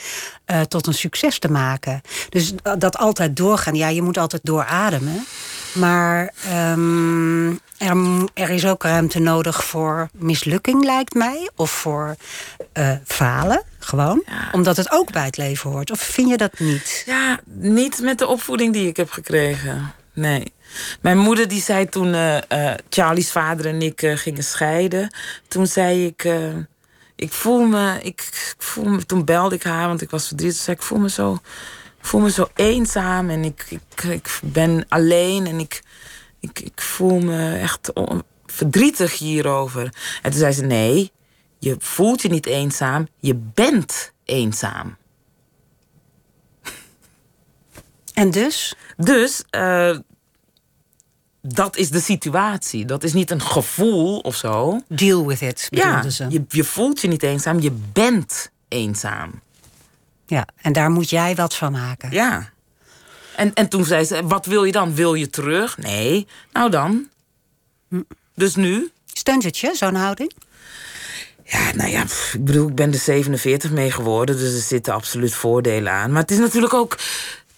uh, 0.46 0.60
tot 0.60 0.86
een 0.86 0.94
succes 0.94 1.38
te 1.38 1.50
maken. 1.50 2.00
Dus 2.28 2.52
dat 2.78 2.96
altijd 2.96 3.36
doorgaan, 3.36 3.74
ja, 3.74 3.88
je 3.88 4.02
moet 4.02 4.18
altijd 4.18 4.44
doorademen. 4.44 5.24
Maar 5.72 6.32
um, 6.52 7.50
er, 7.78 8.28
er, 8.34 8.50
is 8.50 8.66
ook 8.66 8.82
ruimte 8.82 9.18
nodig 9.18 9.64
voor 9.64 10.08
mislukking, 10.12 10.84
lijkt 10.84 11.14
mij. 11.14 11.50
Of 11.56 11.70
voor 11.70 12.16
uh, 12.74 12.92
falen, 13.04 13.62
gewoon. 13.78 14.24
Omdat 14.52 14.76
het 14.76 14.92
ook 14.92 15.12
bij 15.12 15.24
het 15.24 15.36
leven 15.36 15.70
hoort. 15.70 15.90
Of 15.90 16.00
vind 16.00 16.28
je 16.28 16.36
dat 16.36 16.58
niet? 16.58 17.02
Ja, 17.06 17.40
niet 17.44 18.00
met 18.00 18.18
de 18.18 18.26
opvoeding 18.26 18.72
die 18.72 18.88
ik 18.88 18.96
heb 18.96 19.10
gekregen. 19.10 19.94
Nee. 20.12 20.52
Mijn 21.00 21.18
moeder 21.18 21.48
die 21.48 21.62
zei 21.62 21.88
toen 21.88 22.08
uh, 22.08 22.36
uh, 22.48 22.74
Charlie's 22.88 23.32
vader 23.32 23.66
en 23.66 23.82
ik 23.82 24.12
gingen 24.14 24.44
scheiden. 24.44 25.14
Toen 25.48 25.66
zei 25.66 26.06
ik, 26.06 26.28
ik 27.16 27.32
voel 27.32 27.66
me, 27.66 27.98
ik, 28.02 28.20
ik, 28.20 28.54
voel 28.58 28.84
me, 28.84 29.06
toen 29.06 29.24
belde 29.24 29.54
ik 29.54 29.62
haar, 29.62 29.86
want 29.86 30.02
ik 30.02 30.10
was 30.10 30.26
verdrietig. 30.26 30.60
Zei 30.60 30.76
ik 30.76 30.82
voel 30.82 30.98
me 30.98 31.10
zo, 31.10 31.38
ik 32.02 32.08
voel 32.08 32.20
me 32.20 32.30
zo 32.30 32.48
eenzaam 32.54 33.30
en 33.30 33.44
ik, 33.44 33.66
ik, 33.68 34.02
ik 34.02 34.40
ben 34.42 34.84
alleen 34.88 35.46
en 35.46 35.58
ik, 35.58 35.82
ik, 36.40 36.60
ik 36.60 36.80
voel 36.80 37.18
me 37.18 37.56
echt 37.56 37.92
verdrietig 38.46 39.18
hierover. 39.18 39.94
En 40.22 40.30
toen 40.30 40.40
zei 40.40 40.52
ze 40.52 40.64
nee, 40.64 41.10
je 41.58 41.76
voelt 41.78 42.22
je 42.22 42.28
niet 42.28 42.46
eenzaam, 42.46 43.08
je 43.20 43.34
bent 43.34 44.12
eenzaam. 44.24 44.96
En 48.12 48.30
dus? 48.30 48.74
Dus 48.96 49.44
uh, 49.56 49.98
dat 51.40 51.76
is 51.76 51.90
de 51.90 52.00
situatie. 52.00 52.84
Dat 52.84 53.02
is 53.02 53.12
niet 53.12 53.30
een 53.30 53.42
gevoel 53.42 54.18
of 54.18 54.36
zo. 54.36 54.80
Deal 54.88 55.26
with 55.26 55.40
it, 55.40 55.66
ja, 55.70 56.10
ze. 56.10 56.26
Je, 56.28 56.44
je 56.48 56.64
voelt 56.64 57.00
je 57.00 57.08
niet 57.08 57.22
eenzaam, 57.22 57.60
je 57.60 57.72
bent 57.92 58.50
eenzaam. 58.68 59.42
Ja, 60.26 60.46
en 60.56 60.72
daar 60.72 60.90
moet 60.90 61.10
jij 61.10 61.34
wat 61.34 61.54
van 61.54 61.72
maken. 61.72 62.10
Ja. 62.10 62.50
En, 63.36 63.54
en 63.54 63.68
toen 63.68 63.84
zei 63.84 64.04
ze, 64.04 64.26
wat 64.26 64.46
wil 64.46 64.64
je 64.64 64.72
dan? 64.72 64.94
Wil 64.94 65.14
je 65.14 65.30
terug? 65.30 65.78
Nee. 65.78 66.26
Nou 66.52 66.70
dan. 66.70 67.08
Hm. 67.88 68.00
Dus 68.34 68.54
nu? 68.54 68.90
Steunt 69.12 69.44
het 69.44 69.58
je, 69.58 69.74
zo'n 69.74 69.94
houding? 69.94 70.32
Ja, 71.44 71.74
nou 71.74 71.90
ja, 71.90 72.02
ik 72.32 72.44
bedoel, 72.44 72.68
ik 72.68 72.74
ben 72.74 72.92
er 72.92 72.98
47 72.98 73.70
mee 73.70 73.90
geworden, 73.90 74.36
dus 74.36 74.54
er 74.54 74.60
zitten 74.60 74.94
absoluut 74.94 75.34
voordelen 75.34 75.92
aan. 75.92 76.12
Maar 76.12 76.22
het 76.22 76.30
is 76.30 76.38
natuurlijk 76.38 76.74
ook 76.74 76.96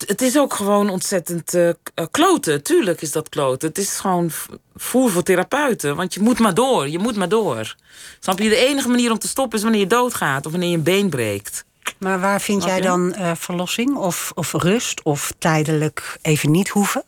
het 0.06 0.22
is 0.22 0.38
ook 0.38 0.54
gewoon 0.54 0.90
ontzettend 0.90 1.54
uh, 1.54 1.70
kloten. 2.10 2.62
Tuurlijk 2.62 3.02
is 3.02 3.12
dat 3.12 3.28
kloten. 3.28 3.68
Het 3.68 3.78
is 3.78 3.98
gewoon 3.98 4.30
voer 4.76 5.10
voor 5.10 5.22
therapeuten. 5.22 5.96
Want 5.96 6.14
je 6.14 6.20
moet 6.20 6.38
maar 6.38 6.54
door. 6.54 6.88
Je 6.88 6.98
moet 6.98 7.16
maar 7.16 7.28
door. 7.28 7.76
Snap 8.20 8.38
je? 8.38 8.48
De 8.48 8.56
enige 8.56 8.88
manier 8.88 9.10
om 9.10 9.18
te 9.18 9.28
stoppen 9.28 9.56
is 9.56 9.62
wanneer 9.64 9.80
je 9.80 9.86
doodgaat. 9.86 10.46
Of 10.46 10.52
wanneer 10.52 10.70
je 10.70 10.76
een 10.76 10.82
been 10.82 11.08
breekt. 11.08 11.64
Maar 11.99 12.20
waar 12.20 12.41
vind 12.41 12.64
jij 12.64 12.80
dan 12.80 13.14
uh, 13.18 13.30
verlossing? 13.35 13.97
Of, 13.97 14.32
of 14.35 14.53
rust? 14.53 15.03
Of 15.03 15.32
tijdelijk 15.39 16.18
even 16.22 16.51
niet 16.51 16.68
hoeven? 16.68 17.05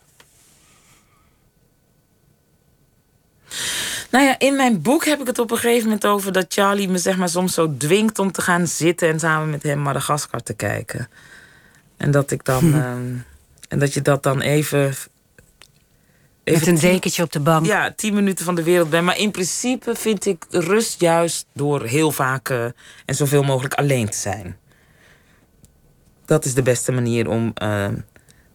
Nou 4.11 4.25
ja, 4.25 4.39
in 4.39 4.57
mijn 4.57 4.83
boek 4.83 5.05
heb 5.05 5.21
ik 5.21 5.27
het 5.27 5.39
op 5.39 5.51
een 5.51 5.57
gegeven 5.57 5.85
moment 5.85 6.07
over 6.07 6.33
dat 6.33 6.47
Charlie 6.49 6.89
me 6.89 6.99
zeg 6.99 7.17
maar 7.17 7.29
soms 7.29 7.55
zo 7.55 7.77
dwingt 7.77 8.19
om 8.19 8.33
te 8.33 8.43
gaan 8.43 8.67
zitten 8.67 9.09
en 9.09 9.21
samen 9.21 9.51
met 9.51 9.63
hem 9.63 9.79
Madagaskar 9.79 10.43
te 10.43 10.55
kijken. 10.55 11.09
En 11.97 12.11
dat 12.11 12.31
ik 12.31 12.45
dan. 12.45 12.59
Hm. 12.59 12.75
Ehm, 12.75 13.15
en 13.69 13.79
dat 13.79 13.95
je 13.95 14.03
dat 14.03 14.23
dan 14.23 14.41
even. 14.41 14.95
even 16.45 16.59
Met 16.59 16.67
een 16.67 16.79
dekentje 16.79 17.23
op 17.23 17.33
de 17.33 17.41
bank. 17.41 17.67
Ja, 17.67 17.93
tien 17.97 18.15
minuten 18.15 18.45
van 18.45 18.55
de 18.55 18.63
wereld 18.63 18.91
ben. 18.91 19.05
Maar 19.05 19.19
in 19.19 19.31
principe 19.31 19.95
vind 19.95 20.27
ik 20.27 20.45
rust 20.51 21.01
juist 21.01 21.47
door 21.53 21.85
heel 21.85 22.13
vaak 22.13 22.49
uh, 22.49 22.65
en 23.05 23.15
zoveel 23.15 23.43
mogelijk 23.43 23.75
alleen 23.75 24.09
te 24.09 24.19
zijn. 24.19 24.57
Dat 26.27 26.45
is 26.45 26.55
de 26.55 26.63
beste 26.63 26.93
manier 26.93 27.29
om 27.29 27.53
uh, 27.63 27.89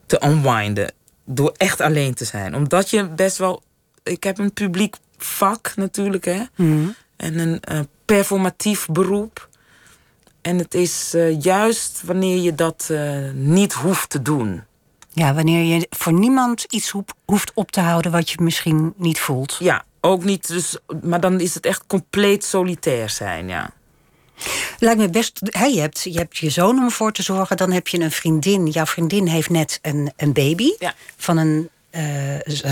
te 0.06 0.22
unwinden. 0.26 0.92
Door 1.26 1.54
echt 1.58 1.82
alleen 1.82 2.14
te 2.14 2.26
zijn. 2.26 2.56
Omdat 2.56 2.90
je 2.90 3.10
best 3.10 3.38
wel. 3.38 3.64
Ik 4.04 4.24
heb 4.24 4.38
een 4.38 4.54
publiek 4.54 4.96
vak 5.18 5.74
natuurlijk, 5.76 6.26
hè. 6.26 6.44
Hm. 6.56 6.88
En 7.16 7.40
een 7.40 7.62
uh, 7.72 7.80
performatief 8.06 8.88
beroep. 8.88 9.50
En 10.42 10.58
het 10.58 10.74
is 10.74 11.16
uh, 11.16 11.42
juist 11.42 12.02
wanneer 12.06 12.38
je 12.38 12.56
dat 12.56 12.88
uh, 12.92 13.32
niet 13.34 13.74
hoeft 13.74 14.10
te 14.10 14.22
doen. 14.22 14.64
Ja, 15.14 15.34
wanneer 15.34 15.64
je 15.64 15.88
voor 15.90 16.14
niemand 16.14 16.64
iets 16.64 16.94
hoeft 17.26 17.52
op 17.54 17.72
te 17.72 17.80
houden 17.80 18.12
wat 18.12 18.30
je 18.30 18.38
misschien 18.42 18.94
niet 18.98 19.20
voelt. 19.20 19.58
Ja, 19.60 19.84
ook 20.02 20.24
niet. 20.24 20.48
Dus, 20.48 20.78
maar 21.04 21.20
dan 21.20 21.40
is 21.40 21.54
het 21.54 21.66
echt 21.66 21.88
compleet 21.88 22.44
solitair 22.44 23.10
zijn, 23.10 23.48
ja. 23.48 23.74
Lijkt 24.80 25.00
me 25.00 25.10
best. 25.10 25.40
He, 25.44 25.66
je, 25.66 25.80
hebt, 25.80 26.02
je 26.04 26.18
hebt 26.18 26.38
je 26.38 26.50
zoon 26.50 26.78
om 26.78 26.92
voor 26.92 27.12
te 27.12 27.24
zorgen. 27.24 27.58
Dan 27.58 27.72
heb 27.72 27.88
je 27.88 28.00
een 28.00 28.12
vriendin. 28.12 28.68
Jouw 28.68 28.86
vriendin 28.86 29.28
heeft 29.28 29.50
net 29.50 29.80
een, 29.82 30.12
een 30.18 30.34
baby 30.34 30.74
ja. 30.80 30.94
van 31.18 31.38
een 31.38 31.70
uh, 31.92 32.02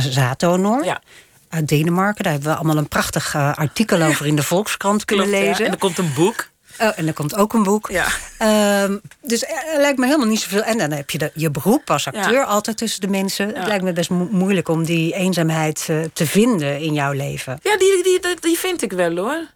zaaddonor. 0.10 0.86
Ja. 0.86 1.02
Uit 1.50 1.68
Denemarken. 1.68 2.24
Daar 2.24 2.34
hebben 2.34 2.52
we 2.52 2.58
allemaal 2.58 2.78
een 2.78 2.88
prachtig 2.88 3.36
artikel 3.36 4.02
over 4.02 4.26
in 4.26 4.36
de 4.36 4.44
Volkskrant 4.54 5.06
kunnen 5.06 5.30
lezen. 5.30 5.58
Ja. 5.58 5.66
En 5.66 5.72
er 5.72 5.78
komt 5.78 5.98
een 5.98 6.14
boek. 6.14 6.50
Oh, 6.80 6.92
en 6.96 7.08
er 7.08 7.14
komt 7.14 7.36
ook 7.36 7.54
een 7.54 7.64
boek. 7.64 7.90
Ja. 7.92 8.06
Uh, 8.42 8.96
dus 9.22 9.44
er 9.44 9.80
lijkt 9.80 10.00
me 10.00 10.06
helemaal 10.06 10.28
niet 10.28 10.40
zoveel. 10.40 10.64
En 10.64 10.78
dan 10.78 10.92
heb 10.92 11.10
je 11.10 11.18
de, 11.18 11.32
je 11.34 11.52
beroep 11.52 11.90
als 11.90 12.08
acteur 12.08 12.44
altijd 12.44 12.78
tussen 12.78 13.02
de 13.02 13.08
mensen. 13.08 13.56
Het 13.56 13.68
lijkt 13.68 13.84
me 13.84 13.94
best 13.94 14.10
moeilijk 14.10 14.68
om 14.68 14.84
die 14.84 15.14
eenzaamheid 15.14 15.88
uh, 15.90 16.04
te 16.14 16.26
vinden 16.26 16.80
in 16.80 16.94
jouw 16.94 17.12
leven. 17.12 17.60
Ja, 17.64 17.78
die, 17.78 18.04
die, 18.04 18.20
die, 18.22 18.36
die, 18.40 18.58
vind 18.58 18.82
ik 18.82 18.92
wel 18.92 19.16
hoor. 19.16 19.48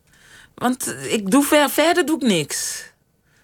Want 0.55 0.95
ik 1.09 1.31
doe 1.31 1.43
ver, 1.43 1.69
verder 1.69 2.05
doe 2.05 2.15
ik 2.15 2.27
niks. 2.27 2.91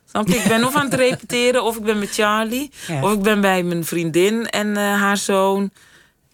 Snap 0.09 0.27
je? 0.27 0.35
Ik 0.35 0.47
ben 0.47 0.65
of 0.65 0.75
aan 0.75 0.85
het 0.85 0.93
repeteren, 1.09 1.63
of 1.63 1.77
ik 1.77 1.83
ben 1.83 1.99
met 1.99 2.13
Charlie, 2.13 2.71
of 3.01 3.13
ik 3.13 3.21
ben 3.21 3.41
bij 3.41 3.63
mijn 3.63 3.85
vriendin 3.85 4.49
en 4.49 4.67
uh, 4.67 4.75
haar 4.75 5.17
zoon. 5.17 5.71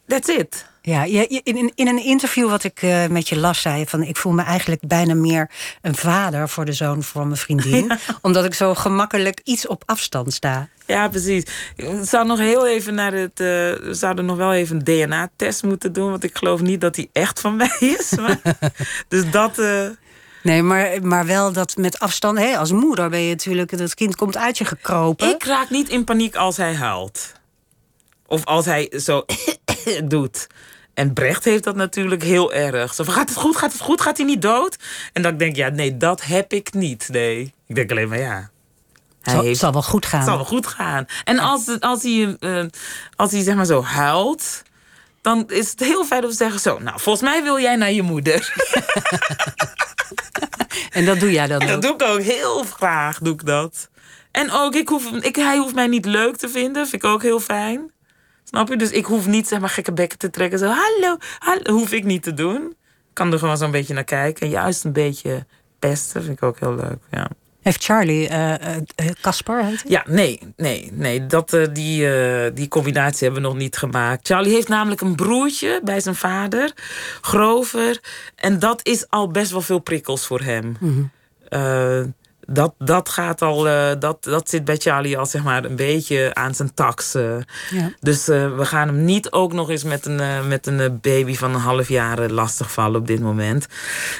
That's 0.07 0.27
it. 0.27 0.65
Ja, 0.81 1.03
in, 1.43 1.71
in 1.75 1.87
een 1.87 2.03
interview 2.03 2.49
wat 2.49 2.63
ik 2.63 2.81
uh, 2.81 3.07
met 3.07 3.29
je 3.29 3.37
las, 3.37 3.61
zei 3.61 3.79
je 3.79 3.87
van 3.87 4.03
ik 4.03 4.17
voel 4.17 4.31
me 4.31 4.43
eigenlijk 4.43 4.81
bijna 4.87 5.13
meer 5.13 5.49
een 5.81 5.95
vader 5.95 6.49
voor 6.49 6.65
de 6.65 6.73
zoon 6.73 7.03
van 7.03 7.27
mijn 7.27 7.39
vriendin. 7.39 7.91
Omdat 8.21 8.45
ik 8.45 8.53
zo 8.53 8.73
gemakkelijk 8.73 9.41
iets 9.43 9.67
op 9.67 9.83
afstand 9.85 10.33
sta. 10.33 10.67
Ja, 10.85 11.07
precies. 11.07 11.43
Ik 11.75 11.87
zou 12.01 12.27
nog 12.27 12.39
heel 12.39 12.67
even 12.67 12.93
naar 12.93 13.13
het. 13.13 13.39
Uh, 13.39 13.47
we 13.47 13.89
zouden 13.91 14.25
nog 14.25 14.37
wel 14.37 14.53
even 14.53 14.75
een 14.75 14.83
DNA-test 14.83 15.63
moeten 15.63 15.93
doen. 15.93 16.09
Want 16.09 16.23
ik 16.23 16.37
geloof 16.37 16.61
niet 16.61 16.81
dat 16.81 16.95
hij 16.95 17.09
echt 17.11 17.39
van 17.39 17.55
mij 17.55 17.77
is. 17.79 18.15
Maar, 18.15 18.39
dus 19.07 19.31
dat. 19.31 19.59
Uh... 19.59 19.87
Nee, 20.45 20.63
maar, 20.63 20.89
maar 21.01 21.25
wel 21.25 21.51
dat 21.51 21.77
met 21.77 21.99
afstand. 21.99 22.55
Als 22.55 22.71
moeder 22.71 23.09
ben 23.09 23.19
je 23.19 23.29
natuurlijk. 23.29 23.77
Dat 23.77 23.93
kind 23.93 24.15
komt 24.15 24.37
uit 24.37 24.57
je 24.57 24.65
gekropen. 24.65 25.29
Ik 25.29 25.43
raak 25.43 25.69
niet 25.69 25.89
in 25.89 26.03
paniek 26.03 26.35
als 26.35 26.57
hij 26.57 26.75
huilt. 26.75 27.33
Of 28.25 28.45
als 28.45 28.65
hij 28.65 28.91
zo 28.99 29.25
doet. 30.03 30.47
En 30.93 31.13
Brecht 31.13 31.43
heeft 31.43 31.63
dat 31.63 31.75
natuurlijk 31.75 32.23
heel 32.23 32.53
erg. 32.53 32.93
Zo 32.93 33.03
van, 33.03 33.13
gaat 33.13 33.29
het 33.29 33.37
goed, 33.37 33.55
gaat 33.55 33.71
het 33.71 33.81
goed, 33.81 34.01
gaat 34.01 34.17
hij 34.17 34.25
niet 34.25 34.41
dood? 34.41 34.77
En 35.13 35.21
dan 35.21 35.37
denk 35.37 35.51
ik, 35.51 35.57
ja, 35.57 35.69
nee, 35.69 35.97
dat 35.97 36.23
heb 36.23 36.53
ik 36.53 36.73
niet. 36.73 37.07
Nee, 37.11 37.53
ik 37.67 37.75
denk 37.75 37.91
alleen 37.91 38.09
maar, 38.09 38.19
ja... 38.19 38.49
Hij 39.21 39.33
zal, 39.33 39.43
heeft, 39.43 39.59
zal 39.59 39.71
wel 39.71 39.81
goed 39.81 40.05
gaan. 40.05 40.23
zal 40.23 40.35
wel 40.35 40.45
goed 40.45 40.67
gaan. 40.67 41.05
En 41.23 41.39
als, 41.39 41.79
als, 41.79 42.03
hij, 42.03 42.37
uh, 42.39 42.65
als 43.15 43.31
hij 43.31 43.41
zeg 43.41 43.55
maar 43.55 43.65
zo 43.65 43.83
huilt... 43.83 44.63
dan 45.25 45.43
is 45.47 45.71
het 45.71 45.79
heel 45.79 46.05
fijn 46.05 46.23
om 46.23 46.29
te 46.29 46.35
zeggen 46.35 46.59
zo... 46.59 46.79
nou, 46.79 46.99
volgens 46.99 47.29
mij 47.29 47.43
wil 47.43 47.59
jij 47.59 47.75
naar 47.75 47.91
je 47.91 48.01
moeder. 48.01 48.53
en 50.97 51.05
dat 51.05 51.19
doe 51.19 51.31
jij 51.31 51.47
dan 51.47 51.59
en 51.59 51.67
dat 51.67 51.81
doe 51.81 51.93
ik 51.93 52.01
ook 52.01 52.21
heel 52.21 52.63
graag, 52.63 53.19
doe 53.19 53.33
ik 53.33 53.45
dat. 53.45 53.89
En 54.31 54.51
ook, 54.51 54.75
ik 54.75 54.89
hoef, 54.89 55.11
ik, 55.11 55.35
hij 55.35 55.57
hoeft 55.57 55.75
mij 55.75 55.87
niet 55.87 56.05
leuk 56.05 56.35
te 56.35 56.49
vinden. 56.49 56.87
Vind 56.87 57.03
ik 57.03 57.09
ook 57.09 57.21
heel 57.21 57.39
fijn. 57.39 57.91
Snap 58.43 58.67
je? 58.69 58.77
Dus 58.77 58.91
ik 58.91 59.05
hoef 59.05 59.27
niet 59.27 59.47
zeg 59.47 59.59
maar 59.59 59.69
gekke 59.69 59.93
bekken 59.93 60.17
te 60.17 60.29
trekken. 60.29 60.59
Zo, 60.59 60.65
hallo, 60.65 61.17
hallo. 61.39 61.71
Hoef 61.71 61.91
ik 61.91 62.03
niet 62.03 62.23
te 62.23 62.33
doen. 62.33 62.61
Ik 63.09 63.13
kan 63.13 63.31
er 63.31 63.39
gewoon 63.39 63.57
zo'n 63.57 63.71
beetje 63.71 63.93
naar 63.93 64.03
kijken. 64.03 64.41
En 64.41 64.49
juist 64.49 64.83
een 64.83 64.93
beetje 64.93 65.45
pesten 65.79 66.23
vind 66.23 66.37
ik 66.37 66.43
ook 66.43 66.59
heel 66.59 66.75
leuk. 66.75 66.99
Ja. 67.11 67.29
Heeft 67.65 67.83
Charlie 67.83 68.27
eh, 68.27 68.75
eh, 68.75 68.81
Casper 69.21 69.59
uh, 69.59 69.67
Ja, 69.87 70.03
nee, 70.07 70.39
nee, 70.55 70.89
nee. 70.93 71.25
Dat, 71.25 71.53
uh, 71.53 71.65
die, 71.73 72.07
die 72.53 72.67
combinatie 72.67 73.23
hebben 73.23 73.41
we 73.41 73.47
nog 73.47 73.57
niet 73.57 73.77
gemaakt. 73.77 74.27
Charlie 74.27 74.53
heeft 74.53 74.67
namelijk 74.67 75.01
een 75.01 75.15
broertje 75.15 75.81
bij 75.83 75.99
zijn 75.99 76.15
vader, 76.15 76.73
Grover. 77.21 77.99
En 78.35 78.59
dat 78.59 78.79
is 78.83 79.09
al 79.09 79.31
best 79.31 79.51
wel 79.51 79.61
veel 79.61 79.79
prikkels 79.79 80.25
voor 80.25 80.41
hem. 80.41 80.75
Mm 80.79 81.11
dat, 82.45 82.73
dat 82.77 83.09
gaat 83.09 83.41
al, 83.41 83.67
uh, 83.67 83.91
dat, 83.99 84.23
dat 84.23 84.49
zit 84.49 84.65
bij 84.65 84.77
Charlie 84.77 85.17
al 85.17 85.25
zeg 85.25 85.43
maar 85.43 85.65
een 85.65 85.75
beetje 85.75 86.33
aan 86.33 86.55
zijn 86.55 86.73
tax. 86.73 87.15
Uh. 87.15 87.35
Ja. 87.71 87.91
Dus 87.99 88.29
uh, 88.29 88.55
we 88.55 88.65
gaan 88.65 88.87
hem 88.87 89.05
niet 89.05 89.31
ook 89.31 89.53
nog 89.53 89.69
eens 89.69 89.83
met 89.83 90.05
een, 90.05 90.47
met 90.47 90.67
een 90.67 90.99
baby 91.01 91.35
van 91.35 91.53
een 91.53 91.59
half 91.59 91.89
jaar 91.89 92.29
lastigvallen 92.29 92.99
op 92.99 93.07
dit 93.07 93.19
moment. 93.19 93.67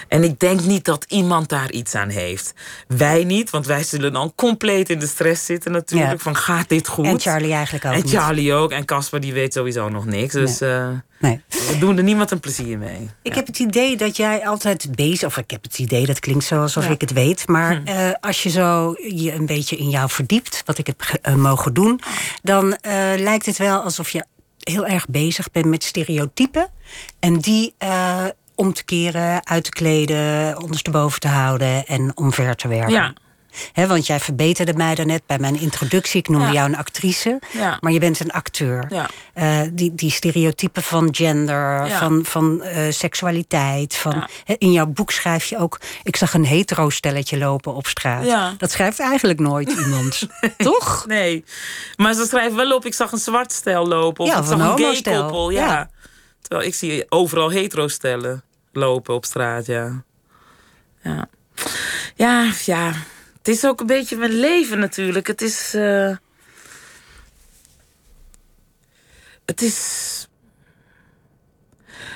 En 0.08 0.24
ik 0.24 0.40
denk 0.40 0.62
niet 0.62 0.86
dat 0.86 1.06
iemand 1.08 1.50
daar 1.50 1.72
iets 1.72 1.96
aan 1.96 2.10
heeft. 2.10 2.54
Wij 2.88 3.24
niet, 3.24 3.50
want 3.50 3.66
wij 3.66 3.84
zullen 3.84 4.14
dan 4.14 4.34
compleet 4.36 4.90
in 4.90 5.00
de 5.00 5.08
stress 5.08 5.46
zitten 5.46 5.72
natuurlijk. 5.72 6.12
Ja. 6.12 6.18
Van 6.18 6.36
gaat 6.36 6.70
dit 6.70 6.88
goed? 6.88 7.06
En 7.06 7.20
Charlie 7.20 7.54
eigenlijk 7.54 7.86
ook. 7.86 7.94
En 7.94 8.08
Charlie 8.08 8.54
ook. 8.54 8.72
En 8.72 8.86
Casper 8.86 9.20
die 9.20 9.34
weet 9.34 9.54
sowieso 9.54 9.90
nog 9.90 10.06
niks. 10.06 10.34
Dus. 10.34 10.62
Nee. 11.20 11.42
We 11.50 11.78
doen 11.80 11.98
er 11.98 12.04
niemand 12.04 12.32
een 12.32 12.40
plezier 12.40 12.78
mee. 12.78 13.10
Ik 13.22 13.32
Ja. 13.32 13.36
heb 13.36 13.48
het 13.48 13.60
idee 13.60 13.98
dat 13.98 14.18
jij 14.18 14.48
altijd 14.48 14.88
bezig... 14.96 15.28
of 15.28 15.38
ik 15.38 15.52
heb 15.52 15.64
het 15.64 15.80
idee, 15.80 16.06
dat 16.06 16.20
klinkt 16.20 16.44
zo 16.44 16.62
alsof 16.62 16.86
Ja. 16.86 16.90
ik 16.92 17.02
het 17.02 17.14
weet... 17.14 17.48
maar 17.48 17.76
Hm. 17.76 17.88
eh, 17.88 18.12
als 18.20 18.44
je 18.44 18.50
zo 18.50 18.96
je 19.10 19.34
een 19.34 19.46
beetje 19.46 19.78
in 19.78 19.90
jou 19.90 20.10
verdiept... 20.10 20.62
wat 20.66 20.78
ik 20.78 20.88
heb 20.88 21.02
eh, 21.22 21.36
mogen 21.36 21.74
doen... 21.74 22.00
dan 22.42 22.76
eh, 22.76 22.92
lijkt 23.18 23.46
het 23.46 23.58
wel 23.58 23.82
alsof 23.82 24.10
je 24.10 24.26
heel 24.60 24.86
erg 24.86 25.06
bezig 25.08 25.52
bent 25.52 25.66
met 25.66 25.84
stereotypen... 25.84 26.70
en 27.20 27.38
die 27.40 27.74
eh, 27.78 28.24
om 28.56 28.74
te 28.74 28.84
keren, 28.86 29.46
uit 29.48 29.64
te 29.64 29.70
kleden, 29.70 30.62
ondersteboven 30.62 31.20
te 31.20 31.28
houden... 31.28 31.86
en 31.86 32.12
omver 32.18 32.56
te 32.56 32.68
werken. 32.68 32.94
Ja. 32.94 33.14
Want 33.74 34.06
jij 34.08 34.20
verbeterde 34.20 34.74
mij 34.74 34.96
daarnet 34.96 35.22
bij 35.26 35.40
mijn 35.40 35.60
introductie. 35.60 36.20
Ik 36.20 36.28
noemde 36.30 36.46
Ja. 36.46 36.52
jou 36.54 36.70
een 36.70 36.78
actrice, 36.78 37.40
Ja. 37.52 37.78
maar 37.82 37.92
je 37.92 38.00
bent 38.00 38.20
een 38.20 38.32
acteur. 38.32 38.86
Ja. 38.90 39.10
Eh, 39.34 39.62
die, 39.72 39.96
die 39.96 40.12
stereotypen 40.12 40.84
van 40.84 41.08
gender, 41.16 41.90
van, 41.90 42.26
van 42.26 42.62
eh, 42.62 42.92
seksualiteit. 42.92 43.96
Van, 43.96 44.28
in 44.58 44.72
jouw 44.72 44.86
boek 44.86 45.12
schrijf 45.12 45.46
je 45.46 45.58
ook... 45.58 45.80
ik 46.04 46.16
zag 46.16 46.34
een 46.34 46.46
hetero-stelletje 46.46 47.38
lopen 47.38 47.74
op 47.74 47.88
straat. 47.88 48.60
Dat 48.60 48.72
schrijft 48.72 49.00
eigenlijk 49.00 49.40
nooit 49.40 49.72
iemand. 49.84 50.28
Toch? 50.58 51.06
Nee. 51.08 51.44
Maar 51.96 52.14
ze 52.14 52.26
schrijven 52.26 52.56
wel 52.56 52.76
op, 52.76 52.86
ik 52.86 52.94
zag 52.94 53.12
een 53.12 53.18
zwart 53.18 53.52
stel 53.52 53.88
lopen. 53.88 54.24
Of 54.24 54.30
Ja, 54.30 54.40
ik 54.40 54.46
zag 54.46 54.60
een 54.60 54.78
gay 54.78 55.02
koppel. 55.02 55.50
Ja. 55.50 55.66
Ja. 55.68 55.90
Terwijl 56.42 56.68
ik 56.68 56.76
zie 56.76 57.06
overal 57.10 57.50
hetero 57.52 57.88
stellen 57.88 58.44
lopen 58.72 59.14
op 59.14 59.26
straat, 59.26 59.66
ja. 59.66 60.04
Ja. 61.04 61.28
Ja, 62.16 62.52
ja. 62.66 62.92
Het 63.46 63.56
is 63.56 63.66
ook 63.66 63.80
een 63.80 63.88
beetje 63.88 64.16
mijn 64.16 64.40
leven 64.40 64.80
natuurlijk. 64.80 65.28
Het 65.28 65.42
is... 65.42 65.74
eh, 65.74 66.16
Het 69.46 69.62
is... 69.62 70.28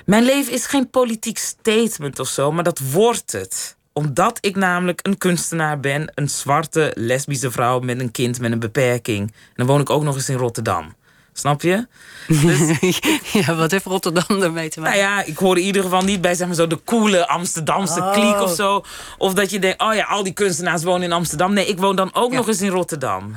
Mijn 0.05 0.23
leven 0.23 0.53
is 0.53 0.65
geen 0.65 0.89
politiek 0.89 1.37
statement 1.37 2.19
of 2.19 2.27
zo, 2.27 2.51
maar 2.51 2.63
dat 2.63 2.79
wordt 2.79 3.31
het. 3.31 3.77
Omdat 3.93 4.37
ik 4.41 4.55
namelijk 4.55 4.99
een 5.07 5.17
kunstenaar 5.17 5.79
ben, 5.79 6.11
een 6.15 6.29
zwarte 6.29 6.91
lesbische 6.95 7.51
vrouw 7.51 7.79
met 7.79 7.99
een 7.99 8.11
kind 8.11 8.39
met 8.39 8.51
een 8.51 8.59
beperking. 8.59 9.21
En 9.31 9.53
dan 9.55 9.65
woon 9.65 9.81
ik 9.81 9.89
ook 9.89 10.03
nog 10.03 10.15
eens 10.15 10.29
in 10.29 10.37
Rotterdam. 10.37 10.95
Snap 11.39 11.61
je? 11.61 11.87
Dus, 12.27 12.99
ja, 13.31 13.55
wat 13.55 13.71
heeft 13.71 13.85
Rotterdam 13.85 14.41
ermee 14.41 14.69
te 14.69 14.79
nou 14.79 14.91
maken? 14.91 15.09
ja, 15.09 15.23
ik 15.23 15.37
hoor 15.37 15.57
in 15.57 15.63
ieder 15.63 15.81
geval 15.83 16.01
niet 16.01 16.21
bij 16.21 16.35
zeg 16.35 16.47
maar 16.47 16.55
zo 16.55 16.67
de 16.67 16.83
coole 16.85 17.27
Amsterdamse 17.27 17.99
Oh. 18.01 18.11
kliek 18.13 18.41
of 18.41 18.55
zo. 18.55 18.83
Of 19.17 19.33
dat 19.33 19.49
je 19.51 19.59
denkt, 19.59 19.81
oh 19.81 19.93
ja, 19.93 20.05
al 20.05 20.23
die 20.23 20.33
kunstenaars 20.33 20.83
wonen 20.83 21.03
in 21.03 21.11
Amsterdam. 21.11 21.53
Nee, 21.53 21.65
ik 21.67 21.77
woon 21.79 21.95
dan 21.95 22.09
ook 22.13 22.31
Ja. 22.31 22.37
nog 22.37 22.47
eens 22.47 22.61
in 22.61 22.69
Rotterdam. 22.69 23.35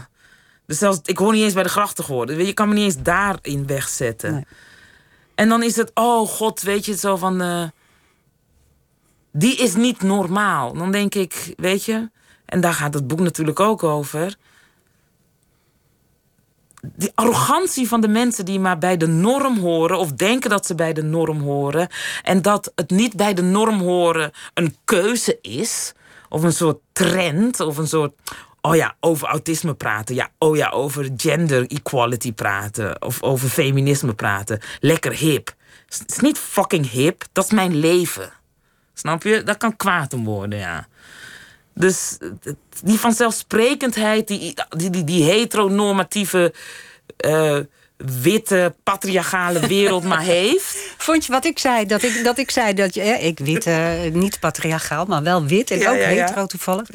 Dus 0.67 0.79
zelfs, 0.79 0.99
ik 1.05 1.19
hoor 1.19 1.33
niet 1.33 1.43
eens 1.45 1.53
bij 1.55 1.63
de 1.63 1.69
grachten 1.69 2.05
geworden. 2.05 2.47
Je 2.47 2.53
kan 2.53 2.69
me 2.69 2.75
niet 2.75 2.85
eens 2.85 3.03
daarin 3.03 3.67
wegzetten. 3.67 4.33
Nee. 4.33 4.45
En 5.35 5.49
dan 5.49 5.63
is 5.63 5.77
het, 5.77 5.91
oh 5.95 6.29
god, 6.29 6.63
weet 6.63 6.85
je, 6.85 6.97
zo 6.97 7.17
van... 7.17 7.41
eh, 7.41 7.63
die 9.33 9.57
is 9.57 9.75
niet 9.75 10.03
normaal. 10.03 10.73
Dan 10.73 10.91
denk 10.93 11.15
ik, 11.15 11.55
weet 11.57 11.85
je... 11.85 12.11
En 12.47 12.61
daar 12.61 12.75
gaat 12.75 12.95
het 12.95 13.07
boek 13.07 13.21
natuurlijk 13.21 13.61
ook 13.61 13.83
over. 13.83 14.35
Die 16.87 17.13
arrogantie 17.15 17.89
van 17.89 18.01
de 18.01 18.09
mensen 18.09 18.45
die 18.45 18.61
maar 18.61 18.79
bij 18.79 18.97
de 18.97 19.07
norm 19.07 19.59
horen... 19.59 19.99
of 19.99 20.13
denken 20.13 20.51
dat 20.51 20.67
ze 20.67 20.75
bij 20.75 20.93
de 20.93 21.03
norm 21.03 21.41
horen... 21.41 21.89
en 22.23 22.43
dat 22.43 22.73
het 22.75 22.91
niet 22.91 23.17
bij 23.17 23.35
de 23.35 23.43
norm 23.43 23.81
horen 23.81 24.31
een 24.55 24.77
keuze 24.85 25.39
is... 25.41 25.93
of 26.29 26.43
een 26.43 26.53
soort 26.53 26.79
trend, 26.93 27.61
of 27.61 27.77
een 27.77 27.89
soort... 27.89 28.13
Oh 28.61 28.77
ja, 28.77 28.97
over 29.01 29.29
autisme 29.29 29.75
praten. 29.75 30.15
Ja, 30.15 30.31
oh 30.39 30.57
ja, 30.57 30.71
over 30.71 31.11
gender 31.17 31.67
equality 31.71 32.33
praten. 32.33 33.03
Of 33.03 33.23
over 33.23 33.49
feminisme 33.49 34.15
praten. 34.15 34.61
Lekker 34.81 35.13
hip. 35.13 35.55
Het 35.87 36.11
is 36.11 36.19
niet 36.19 36.39
fucking 36.39 36.91
hip, 36.91 37.25
dat 37.33 37.45
is 37.45 37.51
mijn 37.51 37.77
leven. 37.77 38.33
Snap 38.95 39.23
je? 39.23 39.43
Dat 39.43 39.57
kan 39.57 39.77
kwaad 39.77 40.13
om 40.13 40.25
worden, 40.25 40.59
ja. 40.59 40.87
Dus 41.75 42.19
die 42.83 42.99
vanzelfsprekendheid, 42.99 44.29
die, 44.29 44.55
die, 44.77 44.91
die, 44.91 45.05
die 45.05 45.25
heteronormatieve, 45.25 46.55
eh, 47.17 47.59
witte, 47.97 48.75
patriarchale 48.83 49.67
wereld 49.67 50.05
maar 50.05 50.23
heeft. 50.37 50.95
Vond 50.99 51.27
je 51.27 51.33
wat 51.33 51.45
ik 51.45 51.59
zei? 51.59 51.87
Dat 51.87 52.03
ik, 52.03 52.25
dat 52.25 52.39
ik 52.39 52.51
zei 52.51 52.75
dat 52.75 52.95
je... 52.95 53.01
hè, 53.01 53.15
ik 53.15 53.39
wit, 53.39 53.67
eh, 53.67 54.01
niet 54.13 54.41
patriarchaal, 54.41 55.05
maar 55.05 55.23
wel 55.23 55.45
wit. 55.45 55.71
En 55.71 55.79
Ja, 55.79 55.91
ook 55.91 55.97
ja, 55.97 56.09
ja. 56.09 56.25
hetero 56.25 56.47
toevallig. 56.47 56.89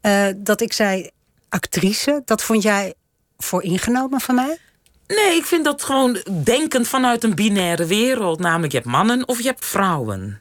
Eh, 0.00 0.26
dat 0.36 0.60
ik 0.60 0.72
zei 0.72 1.10
actrice, 1.48 2.22
dat 2.24 2.42
vond 2.42 2.62
jij 2.62 2.94
voor 3.38 3.62
ingenomen 3.62 4.20
van 4.20 4.34
mij? 4.34 4.58
Nee, 5.06 5.36
ik 5.36 5.44
vind 5.44 5.64
dat 5.64 5.82
gewoon 5.82 6.18
denkend 6.42 6.88
vanuit 6.88 7.24
een 7.24 7.34
binaire 7.34 7.86
wereld. 7.86 8.38
Namelijk, 8.40 8.72
je 8.72 8.78
hebt 8.78 8.90
mannen 8.90 9.28
of 9.28 9.38
je 9.38 9.46
hebt 9.46 9.64
vrouwen. 9.64 10.40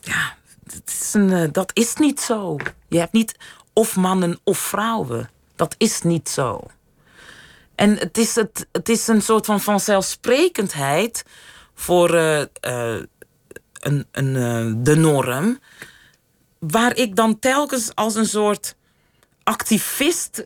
Ja, 0.00 0.35
is, 0.84 1.14
eh, 1.14 1.42
dat 1.52 1.70
is 1.74 1.94
niet 1.94 2.20
zo. 2.20 2.56
Je 2.88 2.98
hebt 2.98 3.12
niet 3.12 3.34
of 3.72 3.96
mannen 3.96 4.38
of 4.44 4.58
vrouwen. 4.58 5.30
Dat 5.56 5.74
is 5.78 6.02
niet 6.02 6.28
zo. 6.28 6.60
En 7.74 7.96
het 7.96 8.18
is, 8.18 8.34
het, 8.34 8.88
is 8.88 9.06
een 9.06 9.22
soort 9.22 9.46
van 9.46 9.60
vanzelfsprekendheid 9.60 11.24
voor 11.74 12.14
eh, 12.14 12.40
eh, 12.40 13.02
een, 13.72 14.06
een, 14.12 14.84
de 14.84 14.96
norm. 14.96 15.58
Waar 16.58 16.96
ik 16.96 17.16
dan 17.16 17.38
telkens 17.38 17.94
als 17.94 18.14
een 18.14 18.26
soort 18.26 18.74
activist 19.42 20.44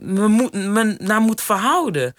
me, 0.00 0.28
moet, 0.28 0.52
me 0.52 0.96
naar 0.98 1.20
moet 1.20 1.40
verhouden. 1.40 2.14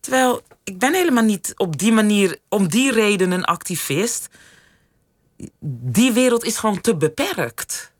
Terwijl 0.00 0.42
ik 0.64 0.78
ben 0.78 0.94
helemaal 0.94 1.24
niet 1.24 1.52
op 1.56 1.78
die 1.78 1.92
manier, 1.92 2.38
om 2.48 2.68
die 2.68 2.92
reden 2.92 3.30
een 3.30 3.44
activist. 3.44 4.28
Die 5.70 6.12
wereld 6.12 6.44
is 6.44 6.56
gewoon 6.56 6.80
te 6.80 6.96
beperkt. 6.96 7.92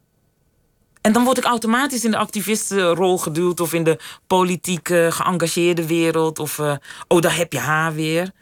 En 1.01 1.12
dan 1.12 1.24
word 1.24 1.39
ik 1.39 1.45
automatisch 1.45 2.05
in 2.05 2.11
de 2.11 2.16
activistenrol 2.16 3.18
geduwd... 3.18 3.61
of 3.61 3.72
in 3.72 3.84
de 3.84 3.99
politiek 4.26 4.89
eh, 4.89 5.12
geëngageerde 5.12 5.86
wereld. 5.86 6.39
Of, 6.39 6.59
eh, 6.59 6.74
oh, 7.09 7.20
daar 7.20 7.36
heb 7.36 7.53
je 7.53 7.59
haar 7.59 7.95
weer. 7.95 8.32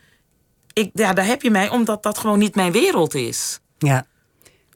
Ik, 0.72 0.90
ja, 0.92 1.12
daar 1.12 1.26
heb 1.26 1.42
je 1.42 1.50
mij, 1.50 1.68
omdat 1.68 2.02
dat 2.02 2.18
gewoon 2.18 2.38
niet 2.38 2.54
mijn 2.54 2.72
wereld 2.72 3.14
is. 3.14 3.60
Ja. 3.78 4.06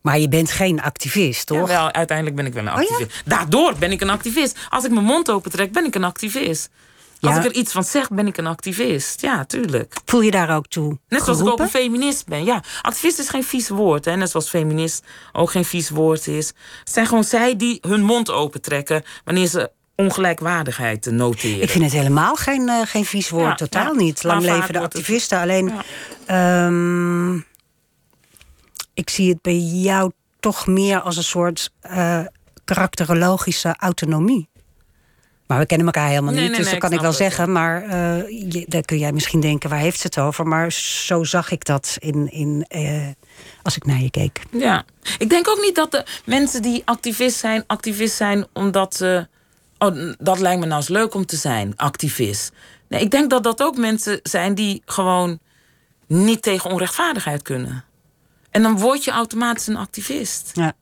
Maar 0.02 0.18
je 0.18 0.28
bent 0.28 0.50
geen 0.50 0.82
activist, 0.82 1.46
toch? 1.46 1.68
Wel, 1.68 1.92
uiteindelijk 1.92 2.36
ben 2.36 2.46
ik 2.46 2.52
wel 2.52 2.66
een 2.66 2.72
Oh 2.72 2.82
ja? 2.82 2.88
activist. 2.88 3.22
Daardoor 3.24 3.74
ben 3.78 3.92
ik 3.92 4.00
een 4.00 4.10
activist. 4.10 4.58
Als 4.68 4.84
ik 4.84 4.90
mijn 4.90 5.04
mond 5.04 5.30
opentrek, 5.30 5.72
ben 5.72 5.84
ik 5.84 5.94
een 5.94 6.04
activist. 6.04 6.70
Als 7.20 7.34
Ja. 7.34 7.38
ik 7.40 7.44
er 7.44 7.52
iets 7.54 7.72
van 7.72 7.84
zeg, 7.84 8.08
ben 8.08 8.26
ik 8.26 8.36
een 8.36 8.46
activist. 8.46 9.20
Ja, 9.20 9.44
tuurlijk. 9.44 9.94
Voel 10.04 10.20
je 10.20 10.30
daar 10.30 10.56
ook 10.56 10.66
toe? 10.66 10.98
Net 11.08 11.22
zoals 11.22 11.40
ik 11.40 11.46
ook 11.48 11.58
een 11.60 11.68
feminist 11.68 12.26
ben. 12.26 12.44
Ja, 12.44 12.62
activist 12.82 13.18
is 13.18 13.28
geen 13.28 13.44
vies 13.44 13.68
woord. 13.68 14.04
Hè? 14.04 14.16
Net 14.16 14.30
zoals 14.30 14.48
feminist 14.48 15.04
ook 15.32 15.50
geen 15.50 15.64
vies 15.64 15.90
woord 15.90 16.26
is. 16.26 16.46
Het 16.80 16.90
zijn 16.92 17.06
gewoon 17.06 17.24
zij 17.24 17.56
die 17.56 17.78
hun 17.88 18.02
mond 18.02 18.30
opentrekken... 18.30 19.02
wanneer 19.24 19.46
ze 19.46 19.70
ongelijkwaardigheid 19.96 21.10
noteren. 21.10 21.62
Ik 21.62 21.70
vind 21.70 21.84
het 21.84 21.92
helemaal 21.92 22.34
geen, 22.34 22.68
eh, 22.68 22.80
geen 22.84 23.04
vies 23.04 23.28
woord, 23.30 23.44
Ja, 23.44 23.54
totaal 23.54 23.92
ja. 23.94 23.98
niet. 24.00 24.22
Lang 24.22 24.42
leven 24.42 24.72
de 24.72 24.78
het- 24.78 24.82
activisten. 24.82 25.38
Alleen, 25.38 25.72
Ja. 26.26 26.66
ehm, 26.66 27.34
ik 28.94 29.10
zie 29.10 29.28
het 29.28 29.42
bij 29.42 29.56
jou 29.58 30.10
toch 30.40 30.66
meer 30.66 31.00
als 31.00 31.16
een 31.16 31.24
soort 31.24 31.70
eh, 31.80 32.20
karakterologische 32.64 33.74
autonomie. 33.78 34.48
Maar 35.50 35.58
we 35.58 35.66
kennen 35.66 35.86
elkaar 35.86 36.08
helemaal 36.08 36.32
Nee, 36.32 36.40
niet, 36.40 36.50
nee, 36.50 36.58
dus 36.58 36.70
nee, 36.70 36.80
dat 36.80 36.88
kan 36.88 36.92
ik 36.92 37.00
wel 37.00 37.10
het, 37.10 37.18
zeggen. 37.18 37.52
Maar 37.52 37.82
eh, 37.82 38.52
je, 38.52 38.64
dan 38.68 38.82
kun 38.82 38.98
jij 38.98 39.12
misschien 39.12 39.40
denken, 39.40 39.70
waar 39.70 39.78
heeft 39.78 40.00
ze 40.00 40.06
het 40.06 40.18
over? 40.18 40.46
Maar 40.46 40.72
zo 40.72 41.24
zag 41.24 41.50
ik 41.50 41.64
dat 41.64 41.96
in, 41.98 42.30
in, 42.32 42.64
eh, 42.68 43.06
als 43.62 43.76
ik 43.76 43.86
naar 43.86 44.00
je 44.00 44.10
keek. 44.10 44.42
Ja. 44.50 44.84
Ik 45.18 45.30
denk 45.30 45.48
ook 45.48 45.60
niet 45.60 45.74
dat 45.74 45.90
de 45.90 46.04
mensen 46.24 46.62
die 46.62 46.82
activist 46.84 47.38
zijn... 47.38 47.64
activist 47.66 48.16
zijn 48.16 48.46
omdat 48.52 48.96
ze... 48.96 49.28
Oh, 49.78 50.12
dat 50.18 50.38
lijkt 50.38 50.60
me 50.60 50.66
nou 50.66 50.78
eens 50.78 50.88
leuk 50.88 51.14
om 51.14 51.26
te 51.26 51.36
zijn, 51.36 51.76
activist. 51.76 52.52
Nee, 52.88 53.00
ik 53.00 53.10
denk 53.10 53.30
dat 53.30 53.42
dat 53.42 53.62
ook 53.62 53.76
mensen 53.76 54.20
zijn 54.22 54.54
die 54.54 54.82
gewoon... 54.84 55.38
niet 56.06 56.42
tegen 56.42 56.70
onrechtvaardigheid 56.70 57.42
kunnen. 57.42 57.84
En 58.50 58.62
dan 58.62 58.78
word 58.78 59.04
je 59.04 59.10
automatisch 59.10 59.66
een 59.66 59.76
activist. 59.76 60.50
Ja. 60.54 60.72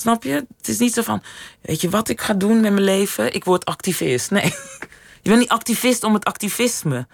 Snap 0.00 0.22
je? 0.22 0.30
Het 0.58 0.68
is 0.68 0.78
niet 0.78 0.94
zo 0.94 1.02
van, 1.02 1.22
weet 1.60 1.80
je 1.80 1.90
wat 1.90 2.08
ik 2.08 2.20
ga 2.20 2.34
doen 2.34 2.60
met 2.60 2.72
mijn 2.72 2.84
leven? 2.84 3.34
Ik 3.34 3.44
word 3.44 3.64
activist. 3.64 4.30
Nee, 4.30 4.44
je 5.22 5.28
bent 5.30 5.38
niet 5.38 5.48
activist 5.48 6.04
om 6.04 6.14
het 6.14 6.24
activisme. 6.24 7.06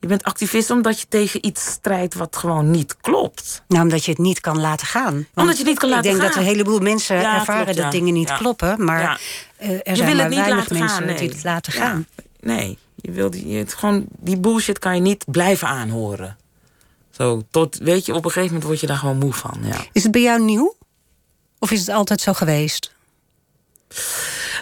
Je 0.00 0.06
bent 0.06 0.22
activist 0.24 0.70
omdat 0.70 1.00
je 1.00 1.06
tegen 1.08 1.46
iets 1.46 1.66
strijdt 1.66 2.14
wat 2.14 2.36
gewoon 2.36 2.70
niet 2.70 2.96
klopt. 3.00 3.62
Nou, 3.68 3.82
omdat 3.82 4.04
je 4.04 4.10
het 4.10 4.20
niet 4.20 4.40
kan 4.40 4.60
laten 4.60 4.86
gaan. 4.86 5.12
Want 5.14 5.26
Omdat 5.34 5.52
je 5.56 5.62
het 5.62 5.68
niet 5.70 5.78
kan 5.78 5.88
laten 5.88 6.04
Ik 6.04 6.10
denk 6.10 6.22
gaan. 6.22 6.34
dat 6.34 6.40
een 6.42 6.48
heleboel 6.54 6.78
mensen 6.78 7.16
Ja, 7.20 7.38
ervaren 7.38 7.62
klopt, 7.64 7.76
dat 7.78 7.92
ja. 7.92 7.98
dingen 7.98 8.14
niet 8.14 8.28
Ja. 8.28 8.36
kloppen. 8.36 8.84
Maar 8.84 9.20
eh, 9.56 9.70
er 9.70 9.80
je 9.84 9.96
zijn 9.96 9.96
wil 9.96 10.06
maar 10.16 10.24
het 10.24 10.28
niet 10.34 10.38
weinig 10.44 10.70
mensen 10.70 10.88
gaan. 10.88 11.04
Nee. 11.06 11.16
die 11.16 11.28
het 11.28 11.44
laten 11.44 11.72
gaan. 11.72 12.06
Nee, 12.40 12.78
je 12.94 13.10
wil 13.10 13.30
die, 13.30 13.56
het 13.58 13.74
gewoon, 13.74 14.06
die 14.18 14.36
bullshit 14.38 14.78
kan 14.78 14.94
je 14.94 15.00
niet 15.00 15.24
blijven 15.30 15.68
aanhoren. 15.68 16.36
Zo, 17.10 17.42
tot, 17.50 17.78
weet 17.78 18.06
je, 18.06 18.14
op 18.14 18.24
een 18.24 18.30
gegeven 18.30 18.46
moment 18.48 18.64
word 18.64 18.80
je 18.80 18.86
daar 18.86 18.96
gewoon 18.96 19.18
moe 19.18 19.32
van. 19.32 19.58
Ja. 19.62 19.76
Is 19.92 20.02
het 20.02 20.12
bij 20.12 20.22
jou 20.22 20.42
nieuw? 20.42 20.76
Of 21.58 21.70
is 21.70 21.80
het 21.80 21.88
altijd 21.88 22.20
zo 22.20 22.32
geweest? 22.32 22.96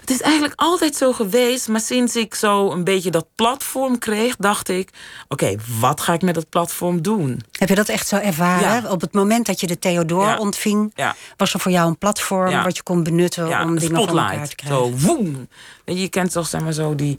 Het 0.00 0.10
is 0.10 0.20
eigenlijk 0.20 0.60
altijd 0.60 0.96
zo 0.96 1.12
geweest, 1.12 1.68
maar 1.68 1.80
sinds 1.80 2.16
ik 2.16 2.34
zo 2.34 2.70
een 2.70 2.84
beetje 2.84 3.10
dat 3.10 3.26
platform 3.34 3.98
kreeg, 3.98 4.36
dacht 4.36 4.68
ik: 4.68 4.90
oké, 5.28 5.54
wat 5.80 6.00
ga 6.00 6.12
ik 6.12 6.22
met 6.22 6.34
dat 6.34 6.48
platform 6.48 7.02
doen? 7.02 7.40
Heb 7.52 7.68
je 7.68 7.74
dat 7.74 7.88
echt 7.88 8.08
zo 8.08 8.16
ervaren? 8.16 8.82
Ja. 8.82 8.90
Op 8.90 9.00
het 9.00 9.12
moment 9.12 9.46
dat 9.46 9.60
je 9.60 9.66
de 9.66 9.78
Theodor 9.78 10.24
Ja. 10.26 10.38
ontving, 10.38 10.92
Ja. 10.94 11.14
was 11.36 11.54
er 11.54 11.60
voor 11.60 11.72
jou 11.72 11.88
een 11.88 11.98
platform 11.98 12.62
wat 12.62 12.76
je 12.76 12.82
kon 12.82 13.02
benutten 13.02 13.60
om 13.60 13.78
dingen 13.78 13.96
van 14.06 14.08
elkaar 14.18 14.48
te 14.48 14.54
krijgen? 14.54 14.78
Zo, 14.78 15.06
woem. 15.06 15.48
Je 15.84 16.08
kent 16.08 16.32
toch, 16.32 16.46
zeg 16.46 16.60
maar 16.60 16.72
zo, 16.72 16.94
die 16.94 17.18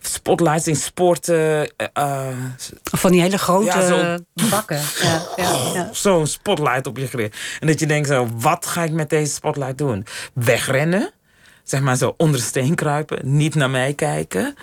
spotlights 0.00 0.66
in 0.66 0.76
sporten. 0.76 1.70
eh, 1.76 1.86
eh, 1.92 2.36
Van 2.82 3.12
die 3.12 3.20
hele 3.20 3.38
grote 3.38 3.64
Ja, 3.64 3.86
zo- 3.86 4.24
bakken. 4.50 4.80
Ja, 5.02 5.22
ja, 5.36 5.52
ja. 5.74 5.88
Zo'n 5.92 6.26
spotlight 6.26 6.86
op 6.86 6.96
je 6.96 7.06
gericht. 7.06 7.36
En 7.60 7.66
dat 7.66 7.80
je 7.80 7.86
denkt 7.86 8.08
zo, 8.08 8.28
wat 8.34 8.66
ga 8.66 8.82
ik 8.84 8.92
met 8.92 9.10
deze 9.10 9.32
spotlight 9.32 9.78
doen? 9.78 10.06
Wegrennen. 10.32 11.10
Zeg 11.64 11.80
maar 11.80 11.96
zo 11.96 12.14
onder 12.16 12.36
de 12.36 12.46
steen 12.46 12.74
kruipen. 12.74 13.36
Niet 13.36 13.54
naar 13.54 13.70
mij 13.70 13.94
kijken. 13.94 14.54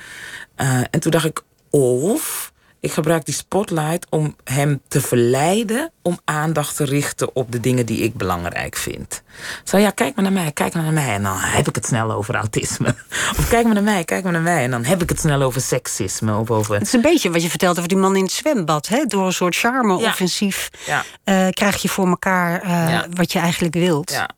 Eh, 0.56 0.80
en 0.92 1.00
toen 1.00 1.12
dacht 1.12 1.26
ik, 1.26 1.42
of 1.70 2.52
ik 2.86 2.92
gebruik 2.92 3.26
die 3.26 3.34
spotlight 3.34 4.08
om 4.10 4.36
hem 4.44 4.82
te 4.88 5.02
verleiden 5.02 5.92
om 6.02 6.20
aandacht 6.26 6.76
te 6.76 6.84
richten 6.84 7.36
op 7.36 7.52
de 7.52 7.60
dingen 7.60 7.86
die 7.86 8.00
ik 8.00 8.14
belangrijk 8.16 8.76
vind. 8.76 9.22
Zo 9.64 9.78
ja, 9.78 9.90
kijk 9.90 10.16
maar 10.16 10.24
naar 10.24 10.34
mij, 10.34 10.52
kijk 10.52 10.74
maar 10.74 10.84
naar 10.84 10.94
mij. 10.94 11.14
En 11.14 11.24
dan 11.24 11.38
heb 11.38 11.68
ik 11.68 11.76
het 11.76 11.86
snel 11.86 12.12
over 12.12 12.36
autisme. 12.36 12.96
Of 13.40 13.50
kijk 13.50 13.66
maar 13.66 13.74
naar 13.74 13.84
mij, 13.84 14.04
kijk 14.04 14.24
maar 14.24 14.32
naar 14.32 14.42
mij. 14.42 14.64
En 14.64 14.72
dan 14.72 14.84
heb 14.86 15.02
ik 15.02 15.10
het 15.10 15.20
snel 15.20 15.42
over 15.42 15.62
seksisme. 15.62 16.38
Of 16.38 16.52
over. 16.52 16.74
Het 16.74 16.84
is 16.84 16.94
een 16.94 17.02
beetje 17.02 17.32
wat 17.32 17.42
je 17.42 17.50
vertelt 17.50 17.78
over 17.78 17.90
die 17.90 17.98
man 17.98 18.16
in 18.16 18.24
het 18.24 18.32
zwembad. 18.32 18.88
Hè? 18.88 19.06
Door 19.06 19.26
een 19.26 19.34
soort 19.34 19.56
charme-offensief 19.56 20.70
Ja. 20.86 21.04
eh, 21.24 21.48
krijg 21.50 21.82
je 21.82 21.90
voor 21.90 22.08
elkaar 22.08 22.62
eh, 22.62 22.70
Ja. 22.70 23.06
wat 23.14 23.32
je 23.32 23.40
eigenlijk 23.40 23.74
wilt. 23.74 24.12
Ja, 24.12 24.30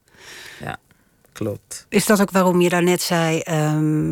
ja 0.59 0.77
klopt. 1.33 1.85
Is 1.89 2.05
dat 2.05 2.21
ook 2.21 2.31
waarom 2.31 2.61
je 2.61 2.69
daarnet 2.69 3.01
zei... 3.01 3.39
ehm, 3.39 4.09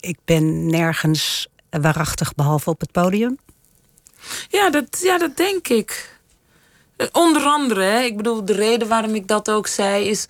ik 0.00 0.18
ben 0.24 0.66
nergens 0.66 1.48
waarachtig 1.80 2.34
behalve 2.34 2.70
op 2.70 2.80
het 2.80 2.92
podium? 2.92 3.38
Ja, 4.48 4.70
dat, 4.70 5.00
ja, 5.02 5.18
dat 5.18 5.36
denk 5.36 5.68
ik. 5.68 6.18
Onder 7.12 7.42
andere, 7.42 7.82
hè, 7.82 8.00
ik 8.00 8.16
bedoel, 8.16 8.44
de 8.44 8.52
reden 8.52 8.88
waarom 8.88 9.14
ik 9.14 9.28
dat 9.28 9.50
ook 9.50 9.66
zei 9.66 10.08
is 10.08 10.26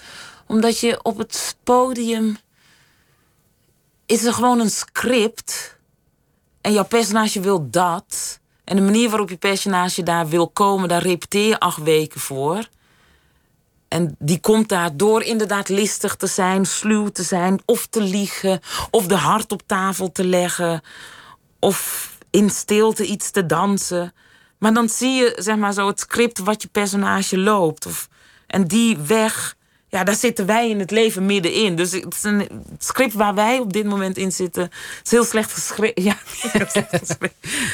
omdat 0.46 0.80
je 0.80 0.98
op 1.02 1.18
het 1.18 1.56
podium 1.62 2.36
is 4.06 4.24
er 4.24 4.32
gewoon 4.32 4.60
een 4.60 4.70
script 4.70 5.76
en 6.60 6.72
jouw 6.72 6.84
personage 6.84 7.40
wil 7.40 7.70
dat. 7.70 8.40
En 8.64 8.76
de 8.76 8.82
manier 8.82 9.08
waarop 9.08 9.28
je 9.28 9.36
personage 9.36 10.02
daar 10.02 10.28
wil 10.28 10.48
komen, 10.48 10.88
daar 10.88 11.02
repeteer 11.02 11.48
je 11.48 11.58
acht 11.58 11.82
weken 11.82 12.20
voor. 12.20 12.68
En 13.88 14.16
die 14.18 14.40
komt 14.40 14.68
daar 14.68 14.96
door 14.96 15.22
inderdaad 15.22 15.68
listig 15.68 16.16
te 16.16 16.26
zijn, 16.26 16.64
sluw 16.64 17.08
te 17.08 17.22
zijn, 17.22 17.62
of 17.64 17.86
te 17.86 18.00
liegen, 18.00 18.60
of 18.90 19.06
de 19.06 19.16
hart 19.16 19.52
op 19.52 19.62
tafel 19.66 20.12
te 20.12 20.24
leggen, 20.24 20.82
of 21.64 22.10
in 22.30 22.50
stilte 22.50 23.06
iets 23.06 23.30
te 23.30 23.46
dansen. 23.46 24.12
Maar 24.58 24.74
dan 24.74 24.88
zie 24.88 25.12
je 25.12 25.32
zeg 25.36 25.56
maar 25.56 25.72
zo 25.72 25.86
het 25.86 26.00
script 26.00 26.38
wat 26.38 26.62
je 26.62 26.68
personage 26.68 27.38
loopt. 27.38 27.86
Of, 27.86 28.08
en 28.46 28.64
die 28.66 28.96
weg, 28.96 29.56
ja, 29.88 30.04
daar 30.04 30.14
zitten 30.14 30.46
wij 30.46 30.70
in 30.70 30.78
het 30.78 30.90
leven 30.90 31.26
middenin. 31.26 31.76
Dus 31.76 31.92
het, 31.92 32.14
is 32.14 32.22
een, 32.22 32.38
het 32.70 32.84
script 32.84 33.12
waar 33.12 33.34
wij 33.34 33.58
op 33.58 33.72
dit 33.72 33.84
moment 33.84 34.16
in 34.16 34.32
zitten, 34.32 34.70
is 35.04 35.10
heel 35.10 35.24
slecht 35.24 35.52
geschreven. 35.52 36.02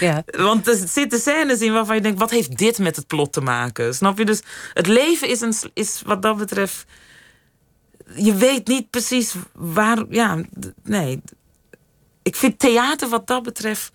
Ja. 0.00 0.24
Want 0.36 0.68
er 0.68 0.88
zitten 0.88 1.20
scènes 1.20 1.60
in 1.60 1.72
waarvan 1.72 1.96
je 1.96 2.02
denkt: 2.02 2.18
wat 2.18 2.30
heeft 2.30 2.58
dit 2.58 2.78
met 2.78 2.96
het 2.96 3.06
plot 3.06 3.32
te 3.32 3.40
maken? 3.40 3.94
Snap 3.94 4.18
je? 4.18 4.24
Dus 4.24 4.42
het 4.74 4.86
leven 4.86 5.28
is, 5.28 5.40
een, 5.40 5.54
is 5.74 6.02
wat 6.06 6.22
dat 6.22 6.36
betreft. 6.36 6.84
Je 8.14 8.34
weet 8.34 8.66
niet 8.66 8.90
precies 8.90 9.34
waar. 9.52 10.04
Ja, 10.08 10.38
nee. 10.82 11.22
Ik 12.30 12.36
vind 12.36 12.58
theater 12.58 13.08
wat 13.08 13.26
dat 13.26 13.42
betreft. 13.42 13.92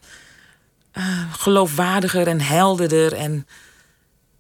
eh, 0.91 1.33
geloofwaardiger 1.33 2.27
en 2.27 2.41
helderder 2.41 3.13
en 3.13 3.47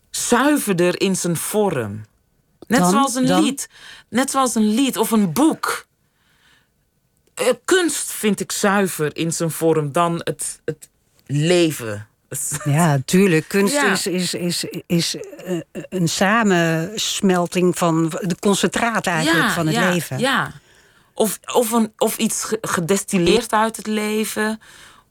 zuiverder 0.09 1.01
in 1.01 1.15
zijn 1.15 1.35
vorm. 1.37 2.05
Net 2.67 2.79
Dan? 2.79 2.89
zoals 2.91 3.15
een 3.15 3.25
Dan? 3.25 3.43
lied. 3.43 3.69
Net 4.09 4.31
zoals 4.31 4.55
een 4.55 4.73
lied 4.73 4.97
of 4.97 5.11
een 5.11 5.33
boek. 5.33 5.85
Eh, 7.33 7.45
kunst 7.65 8.11
vind 8.11 8.39
ik 8.39 8.51
zuiver 8.51 9.15
in 9.17 9.31
zijn 9.33 9.51
vorm 9.51 9.91
dan 9.91 10.21
het, 10.23 10.61
het 10.65 10.89
leven. 11.25 12.07
Ja, 12.63 12.97
tuurlijk. 13.05 13.47
Kunst 13.47 13.73
Ja. 13.73 13.91
is, 13.91 14.07
is, 14.07 14.33
is, 14.33 14.65
is 14.85 15.15
eh, 15.15 15.59
een 15.89 16.09
samensmelting 16.09 17.77
van 17.77 18.09
de 18.09 18.35
concentraat 18.39 19.07
eigenlijk 19.07 19.49
van 19.51 19.65
het 19.67 19.75
ja, 19.75 19.89
leven. 19.91 20.19
Ja. 20.19 20.51
Of, 21.17 21.39
of, 21.53 21.71
een, 21.71 21.93
of 21.97 22.17
iets 22.17 22.43
ge- 22.43 22.57
gedestilleerd 22.61 23.51
uit 23.51 23.77
het 23.77 23.87
leven. 23.87 24.59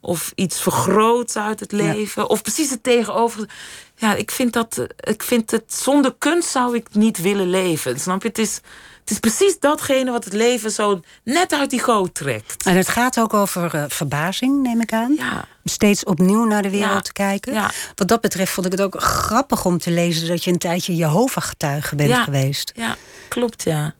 Of 0.00 0.32
iets 0.34 0.60
vergroot 0.60 1.36
uit 1.36 1.60
het 1.60 1.72
leven. 1.72 2.28
Of 2.28 2.42
precies 2.42 2.70
het 2.70 2.82
tegenover. 2.82 3.48
Ja, 3.96 4.14
ik 4.14 4.30
vind 4.30 4.52
dat. 4.52 4.86
Ik 4.96 5.22
vind 5.22 5.50
het. 5.50 5.74
Zonder 5.74 6.14
kunst 6.18 6.48
zou 6.48 6.76
ik 6.76 6.86
niet 6.94 7.20
willen 7.20 7.48
leven. 7.50 8.00
Snap 8.00 8.22
je? 8.22 8.28
Het 8.28 8.38
is, 8.38 8.54
het 9.00 9.10
is 9.10 9.18
precies 9.18 9.58
datgene 9.58 10.10
wat 10.10 10.24
het 10.24 10.32
leven 10.32 10.70
zo 10.70 11.00
net 11.22 11.52
uit 11.52 11.70
die 11.70 11.80
goot 11.80 12.14
trekt. 12.14 12.64
En 12.66 12.76
het 12.76 12.88
gaat 12.88 13.20
ook 13.20 13.34
over 13.34 13.74
eh, 13.74 13.84
verbazing, 13.88 14.62
neem 14.62 14.80
ik 14.80 14.92
aan. 14.92 15.14
Ja. 15.18 15.44
Steeds 15.64 16.04
opnieuw 16.04 16.44
naar 16.44 16.62
de 16.62 16.70
wereld 16.70 16.90
Ja. 16.92 17.00
te 17.00 17.12
kijken. 17.12 17.52
Ja. 17.52 17.70
Wat 17.94 18.08
dat 18.08 18.20
betreft 18.20 18.52
vond 18.52 18.66
ik 18.66 18.72
het 18.72 18.80
ook 18.82 19.00
grappig 19.02 19.64
om 19.64 19.78
te 19.78 19.90
lezen 19.90 20.28
dat 20.28 20.44
je 20.44 20.50
een 20.50 20.58
tijdje 20.58 20.94
Jehovah-getuige 20.96 21.96
bent 21.96 22.14
geweest. 22.14 22.72
Ja, 22.76 22.96
klopt 23.28 23.62
ja. 23.62 23.94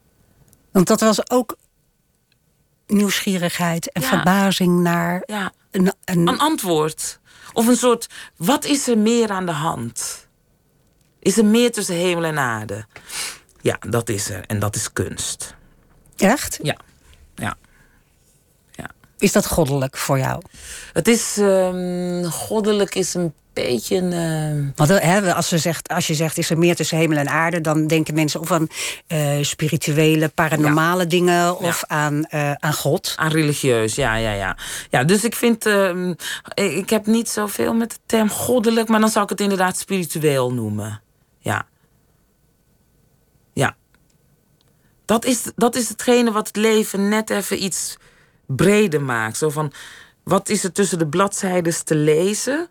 Want 0.71 0.87
dat 0.87 0.99
was 0.99 1.29
ook 1.29 1.55
nieuwsgierigheid 2.87 3.91
en 3.91 4.01
Ja. 4.01 4.07
verbazing 4.07 4.79
naar 4.81 5.23
Ja. 5.25 5.51
een, 5.71 5.93
een, 6.05 6.27
Een 6.27 6.37
antwoord. 6.39 7.19
Of 7.53 7.67
een 7.67 7.75
soort. 7.77 8.07
Wat 8.35 8.65
is 8.65 8.87
er 8.87 8.97
meer 8.97 9.29
aan 9.29 9.45
de 9.45 9.51
hand? 9.51 10.27
Is 11.19 11.37
er 11.37 11.45
meer 11.45 11.71
tussen 11.71 11.95
hemel 11.95 12.23
en 12.23 12.37
aarde? 12.39 12.85
Ja, 13.61 13.77
dat 13.89 14.09
is 14.09 14.29
er. 14.29 14.45
En 14.45 14.59
dat 14.59 14.75
is 14.75 14.93
kunst. 14.93 15.55
Echt? 16.17 16.59
Ja. 16.61 16.77
Ja. 17.35 17.57
ja. 18.71 18.89
Is 19.17 19.31
dat 19.31 19.45
goddelijk 19.47 19.97
voor 19.97 20.17
jou? 20.19 20.41
Het 20.93 21.07
is. 21.07 21.37
ehm, 21.37 22.23
goddelijk 22.23 22.95
is 22.95 23.13
een 23.13 23.33
beetje 23.55 23.95
een. 23.95 24.13
ehm, 24.13 24.71
Want 24.75 24.89
eh, 24.89 24.97
hè, 24.99 25.33
als, 25.33 25.47
ze 25.47 25.57
zegt, 25.57 25.87
als 25.87 26.07
je 26.07 26.13
zegt, 26.13 26.37
is 26.37 26.49
er 26.49 26.57
meer 26.57 26.75
tussen 26.75 26.97
hemel 26.97 27.17
en 27.17 27.29
aarde... 27.29 27.61
dan 27.61 27.87
denken 27.87 28.13
mensen 28.13 28.39
of 28.39 28.51
aan 28.51 28.67
eh, 29.07 29.37
spirituele, 29.41 30.29
paranormale 30.29 31.07
dingen... 31.07 31.59
of 31.59 31.83
aan, 31.87 32.25
eh, 32.25 32.51
aan 32.51 32.73
God. 32.73 33.13
aan 33.15 33.31
religieus, 33.31 33.95
ja, 33.95 34.15
ja, 34.15 34.31
ja. 34.31 34.57
Ja, 34.89 35.03
dus 35.03 35.23
ik 35.23 35.35
vind. 35.35 35.65
ehm, 35.65 36.13
ik 36.53 36.83
ik 36.85 36.91
heb 36.91 37.05
niet 37.05 37.29
zoveel 37.29 37.73
met 37.73 37.89
de 37.89 37.97
term 38.05 38.29
goddelijk, 38.29 38.87
maar 38.87 38.99
dan 38.99 39.09
zou 39.09 39.23
ik 39.23 39.29
het 39.29 39.41
inderdaad 39.41 39.77
spiritueel 39.77 40.53
noemen. 40.53 41.01
Ja. 41.39 41.65
Ja. 43.53 43.75
Dat 45.05 45.25
is, 45.25 45.51
dat 45.55 45.75
is 45.75 45.89
hetgene 45.89 46.31
wat 46.31 46.47
het 46.47 46.55
leven 46.55 47.09
net 47.09 47.29
even 47.29 47.63
iets 47.63 47.97
breder 48.47 49.01
maakt. 49.01 49.37
Zo 49.37 49.49
van, 49.49 49.71
wat 50.23 50.49
is 50.49 50.63
er 50.63 50.71
tussen 50.71 50.99
de 50.99 51.07
bladzijden 51.07 51.85
te 51.85 51.95
lezen? 51.95 52.69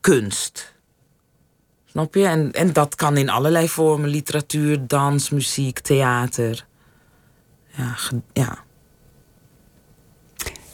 Kunst. 0.00 0.74
Snap 1.86 2.14
je? 2.14 2.26
En, 2.26 2.52
en 2.52 2.72
dat 2.72 2.94
kan 2.94 3.16
in 3.16 3.28
allerlei 3.28 3.68
vormen: 3.68 4.08
literatuur, 4.08 4.86
dans, 4.86 5.30
muziek, 5.30 5.78
theater. 5.78 6.66
Ja, 7.76 7.96
ja. 8.32 8.64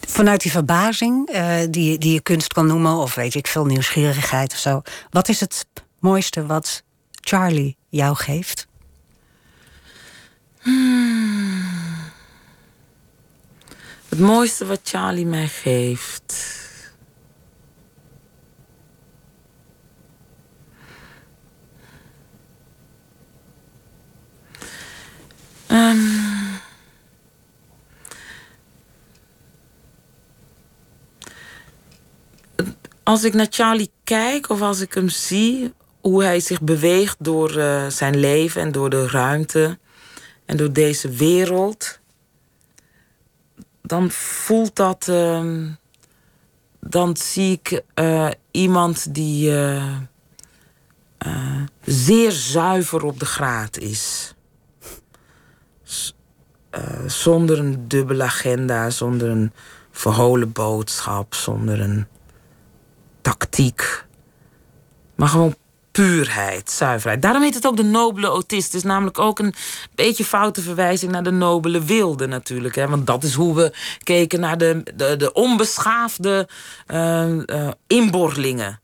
Vanuit 0.06 0.42
die 0.42 0.50
verbazing, 0.50 1.28
eh, 1.28 1.58
die, 1.70 1.98
die 1.98 2.12
je 2.12 2.20
kunst 2.20 2.52
kan 2.52 2.66
noemen... 2.66 2.96
of 2.96 3.14
weet 3.14 3.34
ik 3.34 3.46
veel, 3.46 3.64
nieuwsgierigheid 3.66 4.52
of 4.52 4.58
zo... 4.58 4.82
wat 5.10 5.28
is 5.28 5.40
het 5.40 5.66
mooiste 5.98 6.46
wat 6.46 6.82
Charlie 7.10 7.76
jou 7.88 8.16
geeft? 8.16 8.66
Het 14.08 14.18
mooiste 14.18 14.66
wat 14.66 14.80
Charlie 14.82 15.26
mij 15.26 15.48
geeft. 15.48 16.34
Als 33.06 33.24
ik 33.24 33.34
naar 33.34 33.46
Charlie 33.50 33.90
kijk 34.04 34.48
of 34.48 34.60
als 34.60 34.80
ik 34.80 34.94
hem 34.94 35.08
zie, 35.08 35.72
hoe 36.00 36.22
hij 36.22 36.40
zich 36.40 36.60
beweegt 36.60 37.16
door 37.18 37.58
eh, 37.58 37.86
zijn 37.86 38.16
leven 38.16 38.60
en 38.60 38.72
door 38.72 38.90
de 38.90 39.08
ruimte 39.08 39.78
en 40.44 40.56
door 40.56 40.72
deze 40.72 41.08
wereld 41.08 42.00
dan 43.82 44.10
voelt 44.10 44.76
dat. 44.76 45.08
ehm, 45.08 45.68
dan 46.80 47.16
zie 47.16 47.52
ik 47.52 47.82
eh, 47.94 48.28
iemand 48.50 49.14
die 49.14 49.56
eh, 49.56 49.96
zeer 51.84 52.32
zuiver 52.32 53.04
op 53.04 53.18
de 53.18 53.26
graad 53.26 53.78
is. 53.78 54.34
Zonder 57.06 57.58
een 57.58 57.88
dubbele 57.88 58.22
agenda, 58.22 58.90
zonder 58.90 59.28
een 59.28 59.52
verholen 59.90 60.52
boodschap, 60.52 61.34
zonder 61.34 61.80
een 61.80 62.06
tactiek. 63.26 64.04
Maar 65.14 65.28
gewoon 65.28 65.54
puurheid, 65.90 66.70
zuiverheid. 66.70 67.22
Daarom 67.22 67.42
heet 67.42 67.54
het 67.54 67.66
ook 67.66 67.76
de 67.76 67.82
nobele 67.82 68.26
autist. 68.26 68.64
Het 68.66 68.74
is 68.74 68.82
namelijk 68.82 69.18
ook 69.18 69.38
een 69.38 69.54
beetje 69.94 70.24
foute 70.24 70.62
verwijzing 70.62 71.12
naar 71.12 71.22
de 71.22 71.30
nobele 71.30 71.84
wilde 71.84 72.26
natuurlijk. 72.26 72.74
Hè? 72.74 72.88
Want 72.88 73.06
dat 73.06 73.24
is 73.24 73.34
hoe 73.34 73.54
we 73.54 73.74
keken 74.02 74.40
naar 74.40 74.58
de, 74.58 74.82
de, 74.96 75.16
de 75.16 75.32
onbeschaafde 75.32 76.48
uh, 76.86 77.70
inborlingen. 77.86 78.80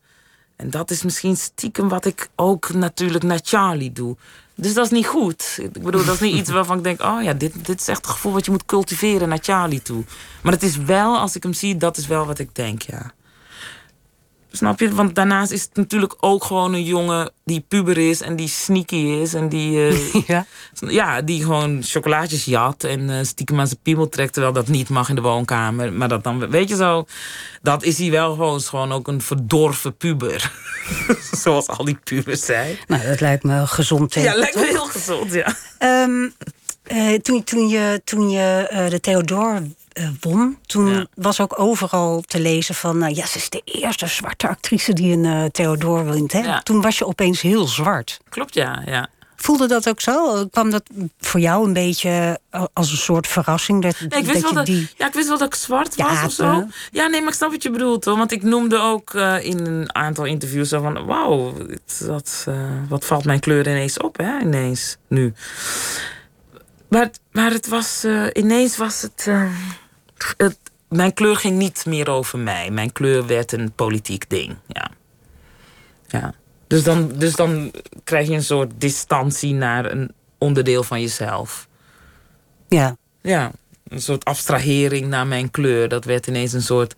En 0.56 0.70
dat 0.70 0.90
is 0.90 1.02
misschien 1.02 1.36
stiekem 1.36 1.88
wat 1.88 2.04
ik 2.04 2.28
ook 2.36 2.72
natuurlijk 2.72 3.24
naar 3.24 3.40
Charlie 3.42 3.92
doe. 3.92 4.16
Dus 4.54 4.74
dat 4.74 4.84
is 4.84 4.90
niet 4.90 5.06
goed. 5.06 5.58
Ik 5.60 5.82
bedoel, 5.82 6.04
dat 6.04 6.14
is 6.14 6.20
niet 6.20 6.36
iets 6.36 6.50
waarvan 6.58 6.76
ik 6.76 6.84
denk... 6.84 7.02
oh 7.02 7.22
ja, 7.22 7.32
dit, 7.32 7.66
dit 7.66 7.80
is 7.80 7.88
echt 7.88 8.06
het 8.06 8.14
gevoel 8.14 8.32
wat 8.32 8.44
je 8.44 8.50
moet 8.50 8.66
cultiveren 8.66 9.28
naar 9.28 9.42
Charlie 9.42 9.82
toe. 9.82 10.04
Maar 10.42 10.52
het 10.52 10.62
is 10.62 10.76
wel, 10.76 11.18
als 11.18 11.36
ik 11.36 11.42
hem 11.42 11.52
zie, 11.52 11.76
dat 11.76 11.96
is 11.96 12.06
wel 12.06 12.26
wat 12.26 12.38
ik 12.38 12.54
denk, 12.54 12.82
ja. 12.82 13.12
Snap 14.54 14.80
je? 14.80 14.94
Want 14.94 15.14
daarnaast 15.14 15.50
is 15.50 15.62
het 15.62 15.76
natuurlijk 15.76 16.14
ook 16.20 16.44
gewoon 16.44 16.72
een 16.72 16.84
jongen 16.84 17.30
die 17.44 17.64
puber 17.68 17.98
is 17.98 18.20
en 18.20 18.36
die 18.36 18.48
sneaky 18.48 18.96
is. 18.96 19.34
En 19.34 19.48
die, 19.48 19.90
uh, 19.90 20.14
ja. 20.26 20.46
ja, 20.72 21.22
die 21.22 21.42
gewoon 21.42 21.82
chocolaatjes 21.82 22.44
jat 22.44 22.84
en 22.84 23.00
uh, 23.00 23.18
stiekem 23.22 23.60
aan 23.60 23.66
zijn 23.66 23.78
piemel 23.82 24.08
trekt. 24.08 24.32
Terwijl 24.32 24.54
dat 24.54 24.68
niet 24.68 24.88
mag 24.88 25.08
in 25.08 25.14
de 25.14 25.20
woonkamer. 25.20 25.92
Maar 25.92 26.08
dat 26.08 26.24
dan, 26.24 26.50
weet 26.50 26.68
je 26.68 26.76
zo, 26.76 27.06
dat 27.62 27.82
is 27.82 27.98
hij 27.98 28.10
wel 28.10 28.32
gewoon, 28.32 28.56
is 28.56 28.68
gewoon 28.68 28.92
ook 28.92 29.08
een 29.08 29.22
verdorven 29.22 29.96
puber. 29.96 30.52
Zoals 31.42 31.68
al 31.68 31.84
die 31.84 31.98
pubers 32.04 32.44
zijn. 32.44 32.76
Nou, 32.86 33.06
dat 33.06 33.20
lijkt 33.20 33.42
me 33.42 33.66
gezond. 33.66 34.14
Ja, 34.14 34.34
lijkt 34.34 34.54
me 34.54 34.66
heel 34.66 34.86
gezond, 34.86 35.32
ja. 35.32 35.56
Um, 36.04 36.34
uh, 36.92 37.14
toen, 37.14 37.44
toen 37.44 37.68
je, 37.68 38.00
toen 38.04 38.30
je 38.30 38.66
de 38.90 39.00
Theodor 39.00 39.62
uh, 39.98 40.08
won. 40.20 40.58
Toen 40.66 41.08
was 41.14 41.40
ook 41.40 41.58
overal 41.58 42.20
te 42.20 42.40
lezen 42.40 42.74
van... 42.74 43.04
Uh, 43.04 43.14
ja, 43.14 43.26
ze 43.26 43.38
is 43.38 43.50
de 43.50 43.62
eerste 43.64 44.06
zwarte 44.06 44.48
actrice 44.48 44.92
die 44.92 45.12
een 45.12 45.24
uh, 45.24 45.44
Theodor 45.44 46.04
wint. 46.04 46.32
Hè? 46.32 46.62
Toen 46.62 46.80
was 46.80 46.98
je 46.98 47.06
opeens 47.06 47.40
heel 47.40 47.66
zwart. 47.66 48.20
Klopt, 48.28 48.54
ja. 48.54 48.82
ja. 48.86 49.08
Voelde 49.36 49.68
dat 49.68 49.88
ook 49.88 50.00
zo? 50.00 50.46
Kwam 50.46 50.70
dat 50.70 50.82
voor 51.20 51.40
jou 51.40 51.66
een 51.66 51.72
beetje 51.72 52.40
als 52.72 52.90
een 52.90 52.96
soort 52.96 53.26
verrassing? 53.26 53.82
Dat, 53.82 54.00
nee, 54.08 54.20
ik 54.20 54.26
wist 54.26 54.42
wel 54.42 54.52
dat, 54.52 54.66
die... 54.66 54.90
ja, 54.96 55.06
ik 55.06 55.12
wist 55.12 55.28
wel 55.28 55.38
dat 55.38 55.46
ik 55.46 55.54
zwart 55.54 55.96
was 55.96 56.24
of 56.24 56.32
zo. 56.32 56.66
Ja, 56.90 57.06
nee, 57.06 57.20
maar 57.20 57.30
ik 57.30 57.36
snap 57.36 57.50
wat 57.50 57.62
je 57.62 57.70
bedoelt. 57.70 58.04
Hoor. 58.04 58.16
Want 58.16 58.32
ik 58.32 58.42
noemde 58.42 58.78
ook 58.78 59.14
in 59.40 59.66
een 59.66 59.94
aantal 59.94 60.24
interviews 60.24 60.68
zo 60.68 60.82
van... 60.82 61.06
wauw, 61.06 61.54
wat 62.88 63.04
valt 63.04 63.24
mijn 63.24 63.40
kleur 63.40 63.68
ineens 63.68 63.98
op, 63.98 64.16
hè? 64.16 64.38
Ineens, 64.38 64.96
nu. 65.08 65.32
Maar, 66.88 67.10
maar 67.32 67.50
het 67.50 67.68
was... 67.68 68.06
ineens 68.32 68.76
was 68.76 69.02
het 69.02 69.30
het, 70.36 70.58
mijn 70.88 71.14
kleur 71.14 71.36
ging 71.36 71.58
niet 71.58 71.86
meer 71.86 72.08
over 72.08 72.38
mij. 72.38 72.70
Mijn 72.70 72.92
kleur 72.92 73.26
werd 73.26 73.52
een 73.52 73.72
politiek 73.72 74.30
ding. 74.30 74.56
Ja. 74.66 74.90
ja. 76.06 76.34
Dus, 76.66 76.82
dan, 76.82 77.12
dus 77.18 77.36
dan 77.36 77.72
krijg 78.04 78.28
je 78.28 78.34
een 78.34 78.42
soort 78.42 78.70
distantie 78.80 79.54
naar 79.54 79.90
een 79.90 80.14
onderdeel 80.38 80.82
van 80.82 81.00
jezelf. 81.00 81.68
Ja. 82.68 82.96
Ja, 83.20 83.50
een 83.88 84.02
soort 84.02 84.24
abstrahering 84.24 85.06
naar 85.06 85.26
mijn 85.26 85.50
kleur. 85.50 85.88
Dat 85.88 86.04
werd 86.04 86.26
ineens 86.26 86.52
een 86.52 86.62
soort, 86.62 86.94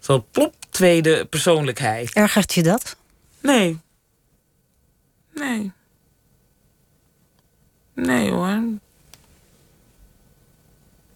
soort 0.00 0.30
plop, 0.30 0.54
tweede 0.70 1.24
persoonlijkheid. 1.24 2.12
Ergert 2.12 2.54
je 2.54 2.62
dat? 2.62 2.96
Nee. 3.40 3.78
Nee. 5.34 5.72
Nee 7.94 8.30
hoor 8.30 8.62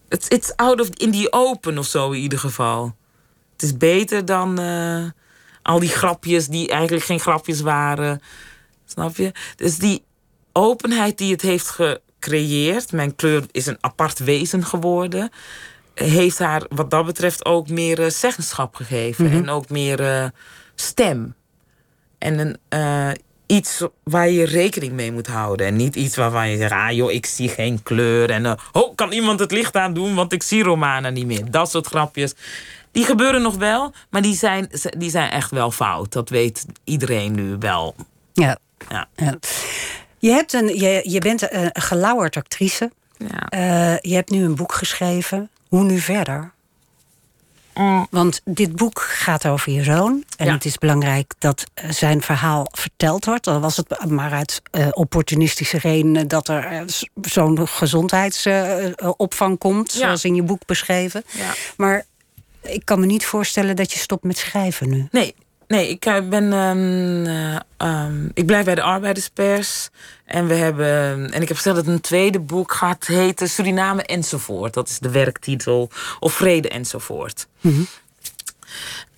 it's, 0.09 0.29
it's 0.29 0.53
out 0.57 0.81
of 0.81 0.89
in 0.89 1.13
the 1.13 1.27
open 1.31 1.79
of 1.79 1.87
zo 1.87 2.11
in 2.11 2.21
ieder 2.21 2.39
geval. 2.39 2.97
Het 3.53 3.63
is 3.63 3.77
beter 3.77 4.25
dan 4.25 4.61
uh, 4.61 5.05
al 5.63 5.79
die 5.79 5.89
grapjes 5.89 6.47
die 6.47 6.69
eigenlijk 6.69 7.05
geen 7.05 7.21
grapjes 7.21 7.61
waren. 7.61 8.23
Snap 8.87 9.17
je? 9.17 9.33
Dus 9.57 9.79
die 9.79 10.05
openheid 10.53 11.19
die 11.19 11.33
het 11.33 11.43
heeft 11.43 11.69
gecreëerd, 11.69 12.93
mijn 12.93 13.17
kleur 13.17 13.45
is 13.51 13.67
een 13.67 13.79
apart 13.81 14.19
wezen 14.19 14.65
geworden, 14.65 15.31
heeft 15.95 16.39
haar 16.39 16.63
wat 16.69 16.91
dat 16.91 17.07
betreft 17.07 17.45
ook 17.45 17.69
meer 17.69 18.01
uh, 18.01 18.11
zeggenschap 18.11 18.75
gegeven 18.75 19.25
mm 19.25 19.31
-hmm. 19.31 19.43
en 19.43 19.49
ook 19.49 19.69
meer 19.69 20.01
uh, 20.01 20.29
stem. 20.75 21.35
En 22.19 22.39
een, 22.39 22.59
iets 23.49 23.83
waar 24.03 24.31
je 24.31 24.45
rekening 24.45 24.93
mee 24.93 25.13
moet 25.13 25.27
houden. 25.27 25.67
En 25.67 25.77
niet 25.77 25.97
iets 25.97 26.17
waarvan 26.17 26.49
je 26.51 26.57
zegt, 26.57 26.73
ah 26.73 26.93
joh, 26.93 27.13
ik 27.13 27.27
zie 27.27 27.49
geen 27.49 27.83
kleur. 27.83 28.31
En 28.31 28.45
uh, 28.45 28.53
oh, 28.73 28.95
kan 28.95 29.13
iemand 29.13 29.41
het 29.41 29.51
licht 29.51 29.77
aandoen, 29.77 30.15
want 30.15 30.33
ik 30.33 30.43
zie 30.43 30.63
Romana 30.63 31.11
niet 31.11 31.27
meer. 31.27 31.51
Dat 31.51 31.71
soort 31.71 31.87
grapjes. 31.87 32.35
Die 32.93 33.05
gebeuren 33.05 33.43
nog 33.43 33.57
wel, 33.57 33.93
maar 34.11 34.23
die 34.23 34.35
zijn, 34.35 34.71
die 34.99 35.11
zijn 35.11 35.31
echt 35.31 35.51
wel 35.51 35.71
fout. 35.71 36.13
Dat 36.13 36.29
weet 36.29 36.67
iedereen 36.85 37.35
nu 37.35 37.57
wel. 37.59 37.95
Ja. 38.33 38.59
ja. 38.89 39.09
ja. 39.15 39.39
Je, 40.19 40.31
hebt 40.31 40.53
een, 40.53 40.77
je, 40.77 41.01
je 41.05 41.19
bent 41.19 41.55
een 41.55 41.71
gelauwerd 41.73 42.37
actrice. 42.37 42.91
Ja. 43.17 43.59
Uh, 43.59 43.99
je 43.99 44.15
hebt 44.15 44.31
nu 44.31 44.45
een 44.45 44.55
boek 44.55 44.73
geschreven. 44.73 45.51
Hoe 45.69 45.85
nu 45.85 45.99
verder? 45.99 46.53
Mm. 47.79 48.07
Want 48.11 48.41
dit 48.45 48.77
boek 48.77 49.01
gaat 49.01 49.47
over 49.47 49.73
je 49.73 49.83
zoon. 49.83 50.25
En 50.37 50.53
het 50.53 50.65
is 50.65 50.79
belangrijk 50.79 51.35
dat 51.39 51.65
eh, 51.75 51.91
zijn 51.91 52.23
verhaal 52.23 52.67
verteld 52.71 53.25
wordt. 53.25 53.45
Dan 53.45 53.61
was 53.61 53.77
het 53.77 54.05
maar 54.09 54.33
uit 54.33 54.63
uh, 54.73 54.89
opportunistische 54.91 55.79
redenen 55.79 56.29
dat 56.29 56.49
er 56.49 56.73
uh, 56.73 56.81
zo'n 57.21 57.69
gezondheidsopvang 57.69 59.59
komt. 59.59 59.93
Ja. 59.93 59.99
Zoals 59.99 60.25
in 60.25 60.35
je 60.35 60.43
boek 60.43 60.67
beschreven. 60.67 61.25
Ja. 61.31 61.55
Maar 61.77 62.05
ik 62.63 62.85
kan 62.85 63.01
me 63.01 63.07
niet 63.07 63.27
voorstellen 63.27 63.77
dat 63.77 63.93
je 63.93 63.99
stopt 63.99 64.25
met 64.25 64.39
schrijven 64.39 64.89
nu. 64.89 65.09
Nee, 65.11 65.35
Nee, 65.69 65.89
ik 65.89 66.01
ben. 66.29 66.53
Um, 66.53 67.27
um, 67.89 68.31
ik 68.35 68.47
blijf 68.47 68.65
bij 68.65 68.75
de 68.75 68.83
arbeiderspers. 68.83 69.89
En 70.25 70.47
we 70.47 70.55
hebben. 70.55 71.31
En 71.33 71.43
ik 71.43 71.49
heb 71.49 71.57
gezegd 71.57 71.77
dat 71.77 71.87
een 71.87 72.01
tweede 72.01 72.41
boek 72.41 72.73
gaat 72.73 73.07
heten 73.07 73.49
Suriname 73.49 74.03
enzovoort. 74.03 74.75
Dat 74.75 74.89
is 74.89 74.99
de 74.99 75.11
werktitel. 75.11 75.91
Of 76.21 76.33
Vrede 76.33 76.69
enzovoort. 76.69 77.47
Mm 77.61 77.87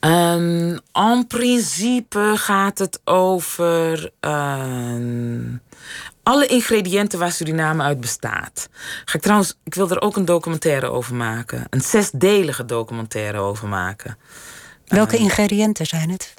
-hmm. 0.01 0.11
um, 0.11 0.79
en 0.93 1.27
principe 1.27 2.33
gaat 2.37 2.79
het 2.79 3.01
over. 3.05 4.11
alle 6.23 6.47
ingrediënten 6.47 7.19
waar 7.19 7.33
Suriname 7.33 7.83
uit 7.83 8.01
bestaat. 8.01 8.69
Ga 9.05 9.15
ik 9.15 9.23
trouwens, 9.23 9.55
ik 9.65 9.75
wil 9.75 9.91
er 9.91 10.01
ook 10.01 10.17
een 10.17 10.25
documentaire 10.25 10.91
over 10.91 11.15
maken. 11.15 11.67
Een 11.71 11.81
zesdelige 11.81 12.65
documentaire 12.65 13.39
over 13.39 13.69
maken. 13.69 14.17
Welke 14.91 15.17
ingrediënten 15.17 15.87
zijn 15.87 16.11
het? 16.11 16.35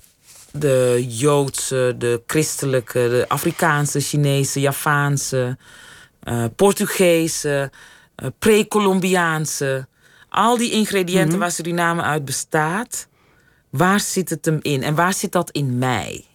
De 0.51 1.05
Joodse, 1.07 1.95
de 1.97 2.21
christelijke, 2.27 2.99
de 2.99 3.25
Afrikaanse, 3.27 3.99
Chinese, 3.99 4.59
Javaanse, 4.59 5.57
uh, 6.23 6.45
Portugese, 6.55 7.71
uh. 8.23 9.83
Al 10.29 10.57
die 10.57 10.71
ingrediënten 10.71 11.23
mm 11.23 11.29
-hmm. 11.29 11.39
waar 11.39 11.51
Suriname 11.51 12.01
uit 12.01 12.25
bestaat, 12.25 13.07
waar 13.69 13.99
zit 13.99 14.29
het 14.29 14.45
hem 14.45 14.59
in? 14.61 14.83
En 14.83 14.95
waar 14.95 15.13
zit 15.13 15.31
dat 15.31 15.51
in 15.51 15.77
mij? 15.77 16.25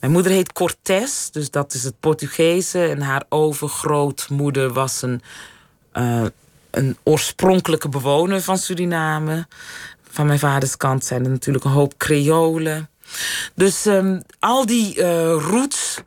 Mijn 0.00 0.12
moeder 0.12 0.32
heet 0.32 0.52
Cortés, 0.52 1.30
dus 1.30 1.50
dat 1.50 1.74
is 1.74 1.84
het 1.84 2.00
Portugese. 2.00 2.84
En 2.84 3.00
haar 3.00 3.24
overgrootmoeder 3.28 4.72
was 4.72 5.02
een, 5.02 5.22
uh, 5.94 6.24
een 6.70 6.96
oorspronkelijke 7.02 7.88
bewoner 7.88 8.40
van 8.40 8.58
Suriname 8.58 9.46
van 10.12 10.26
mijn 10.26 10.38
vaders 10.38 10.76
kant 10.76 11.04
zijn 11.04 11.24
er 11.24 11.30
natuurlijk 11.30 11.64
een 11.64 11.70
hoop 11.70 11.96
Creolen. 11.96 12.90
Dus 13.54 13.86
um, 13.86 14.22
al 14.38 14.66
die 14.66 14.98
uh, 14.98 15.04
roots 15.50 16.00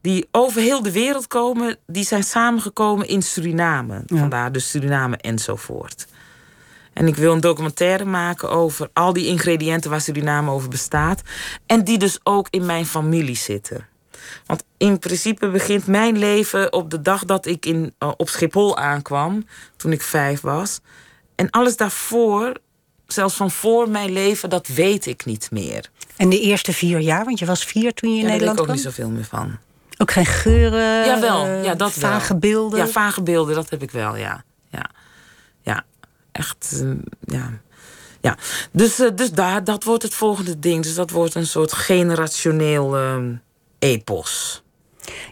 die 0.00 0.28
over 0.30 0.60
heel 0.60 0.82
de 0.82 0.92
wereld 0.92 1.26
komen, 1.26 1.76
die 1.86 2.04
zijn 2.04 2.22
samengekomen 2.22 3.08
in 3.08 3.22
Suriname. 3.22 4.02
Ja. 4.06 4.18
Vandaar 4.18 4.52
dus 4.52 4.70
Suriname 4.70 5.16
enzovoort. 5.16 6.06
En 6.92 7.06
ik 7.06 7.16
wil 7.16 7.32
een 7.32 7.40
documentaire 7.40 8.04
maken 8.04 8.50
over 8.50 8.88
al 8.92 9.12
die 9.12 9.26
ingrediënten 9.26 9.90
waar 9.90 10.00
Suriname 10.00 10.50
over 10.50 10.68
bestaat. 10.68 11.22
En 11.66 11.84
die 11.84 11.98
dus 11.98 12.18
ook 12.22 12.46
in 12.50 12.66
mijn 12.66 12.86
familie 12.86 13.36
zitten. 13.36 13.86
Want 14.46 14.64
in 14.76 14.98
principe 14.98 15.48
begint 15.48 15.86
mijn 15.86 16.18
leven 16.18 16.72
op 16.72 16.90
de 16.90 17.02
dag 17.02 17.24
dat 17.24 17.46
ik 17.46 17.66
in, 17.66 17.94
uh, 17.98 18.12
op 18.16 18.28
Schiphol 18.28 18.76
aankwam, 18.76 19.46
toen 19.76 19.92
ik 19.92 20.02
vijf 20.02 20.40
was. 20.40 20.80
En 21.34 21.50
alles 21.50 21.76
daarvoor 21.76 22.52
zelfs 23.06 23.34
van 23.34 23.50
voor 23.50 23.88
mijn 23.88 24.12
leven, 24.12 24.50
dat 24.50 24.66
weet 24.66 25.06
ik 25.06 25.24
niet 25.24 25.50
meer. 25.50 25.90
En 26.16 26.28
de 26.28 26.40
eerste 26.40 26.72
vier 26.72 26.98
jaar, 26.98 27.24
want 27.24 27.38
je 27.38 27.46
was 27.46 27.64
vier 27.64 27.94
toen 27.94 28.10
je 28.10 28.16
in 28.16 28.26
ja, 28.26 28.30
Nederland 28.30 28.56
kwam? 28.56 28.66
Daar 28.66 28.76
weet 28.76 28.84
ik 28.84 28.90
ook 28.90 29.08
niet 29.08 29.18
zoveel 29.24 29.38
meer 29.38 29.48
van. 29.48 29.58
Ook 29.98 30.10
geen 30.10 30.26
geuren? 30.26 31.06
Jawel, 31.06 31.46
ja, 31.46 31.74
dat 31.74 31.92
vage 31.92 32.28
wel. 32.28 32.38
beelden? 32.38 32.78
Ja, 32.78 32.86
vage 32.86 33.22
beelden, 33.22 33.54
dat 33.54 33.70
heb 33.70 33.82
ik 33.82 33.90
wel, 33.90 34.16
ja. 34.16 34.44
Ja, 34.70 34.90
ja. 35.62 35.84
echt, 36.32 36.80
uh, 36.82 36.90
ja. 37.20 37.50
Ja, 38.20 38.36
dus, 38.70 39.00
uh, 39.00 39.10
dus 39.14 39.30
daar, 39.30 39.64
dat 39.64 39.84
wordt 39.84 40.02
het 40.02 40.14
volgende 40.14 40.58
ding. 40.58 40.82
Dus 40.82 40.94
dat 40.94 41.10
wordt 41.10 41.34
een 41.34 41.46
soort 41.46 41.72
generationeel 41.72 42.98
uh, 42.98 43.16
epos. 43.78 44.62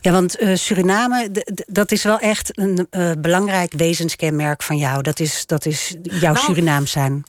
Ja, 0.00 0.12
want 0.12 0.40
uh, 0.40 0.56
Suriname, 0.56 1.30
dat 1.66 1.92
is 1.92 2.02
wel 2.02 2.18
echt 2.18 2.58
een 2.58 2.86
uh, 2.90 3.10
belangrijk 3.18 3.72
wezenskenmerk 3.76 4.62
van 4.62 4.76
jou. 4.76 5.02
Dat 5.02 5.20
is, 5.20 5.46
dat 5.46 5.66
is 5.66 5.96
jouw 6.02 6.32
nou, 6.32 6.46
Surinaam 6.46 6.86
zijn. 6.86 7.24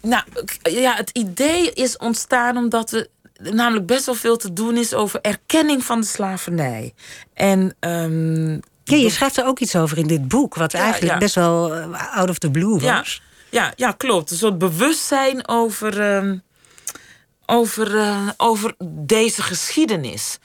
Nou, 0.00 0.24
ja, 0.62 0.94
het 0.94 1.10
idee 1.10 1.72
is 1.72 1.96
ontstaan 1.96 2.56
omdat 2.56 2.90
we 2.90 3.10
namelijk 3.38 3.86
best 3.86 4.06
wel 4.06 4.14
veel 4.14 4.36
te 4.36 4.52
doen 4.52 4.76
is 4.76 4.94
over 4.94 5.20
erkenning 5.20 5.84
van 5.84 6.00
de 6.00 6.06
slavernij. 6.06 6.94
En. 7.34 7.76
Um, 7.80 8.60
ja, 8.84 8.96
je 8.96 9.10
schrijft 9.10 9.36
er 9.36 9.46
ook 9.46 9.58
iets 9.58 9.76
over 9.76 9.98
in 9.98 10.06
dit 10.06 10.28
boek, 10.28 10.54
wat 10.54 10.74
eigenlijk 10.74 11.18
best 11.18 11.34
wel 11.34 11.76
uh, 11.76 12.16
out 12.16 12.28
of 12.28 12.38
the 12.38 12.50
blue 12.50 12.78
was. 12.78 12.82
Ja, 12.82 13.04
ja, 13.50 13.72
ja, 13.76 13.92
klopt. 13.92 14.30
Een 14.30 14.36
soort 14.36 14.58
bewustzijn 14.58 15.48
over. 15.48 16.16
Um, 16.16 16.42
over, 17.50 17.94
uh, 17.94 18.28
over 18.36 18.74
deze 18.84 19.42
geschiedenis. 19.42 20.38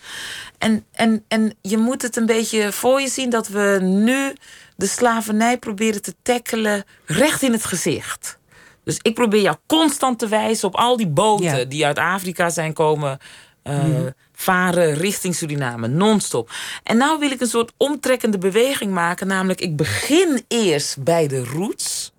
En, 0.58 0.86
en, 0.92 1.24
en 1.28 1.56
je 1.62 1.78
moet 1.78 2.02
het 2.02 2.16
een 2.16 2.26
beetje 2.26 2.72
voor 2.72 3.02
je 3.02 3.08
zien 3.08 3.30
dat 3.30 3.48
we 3.48 3.78
nu 3.82 4.34
de 4.76 4.88
slavernij 4.88 5.58
proberen 5.58 6.02
te 6.02 6.16
tackelen 6.22 6.84
recht 7.06 7.42
in 7.42 7.52
het 7.52 7.66
gezicht. 7.66 8.38
Dus 8.84 9.00
ik 9.02 9.14
probeer 9.14 9.42
jou 9.42 9.58
constant 9.68 10.20
te 10.20 10.28
wijzen 10.28 10.68
op 10.68 10.76
al 10.76 10.98
die 10.98 11.08
boten 11.08 11.70
die 11.70 11.86
uit 11.86 11.98
Afrika 11.98 12.50
zijn 12.50 12.74
komen 12.74 13.20
uh, 13.64 14.06
varen 14.34 14.94
richting 14.94 15.36
Suriname, 15.36 15.88
non-stop. 15.88 16.52
En 16.84 16.98
nou 16.98 17.20
wil 17.20 17.32
ik 17.32 17.42
een 17.42 17.48
soort 17.48 17.72
omtrekkende 17.78 18.38
beweging 18.38 18.92
maken, 18.92 19.28
namelijk 19.28 19.62
ik 19.62 19.76
begin 19.76 20.44
eerst 20.48 21.04
bij 21.04 21.28
de 21.28 21.44
roots. 21.44 22.12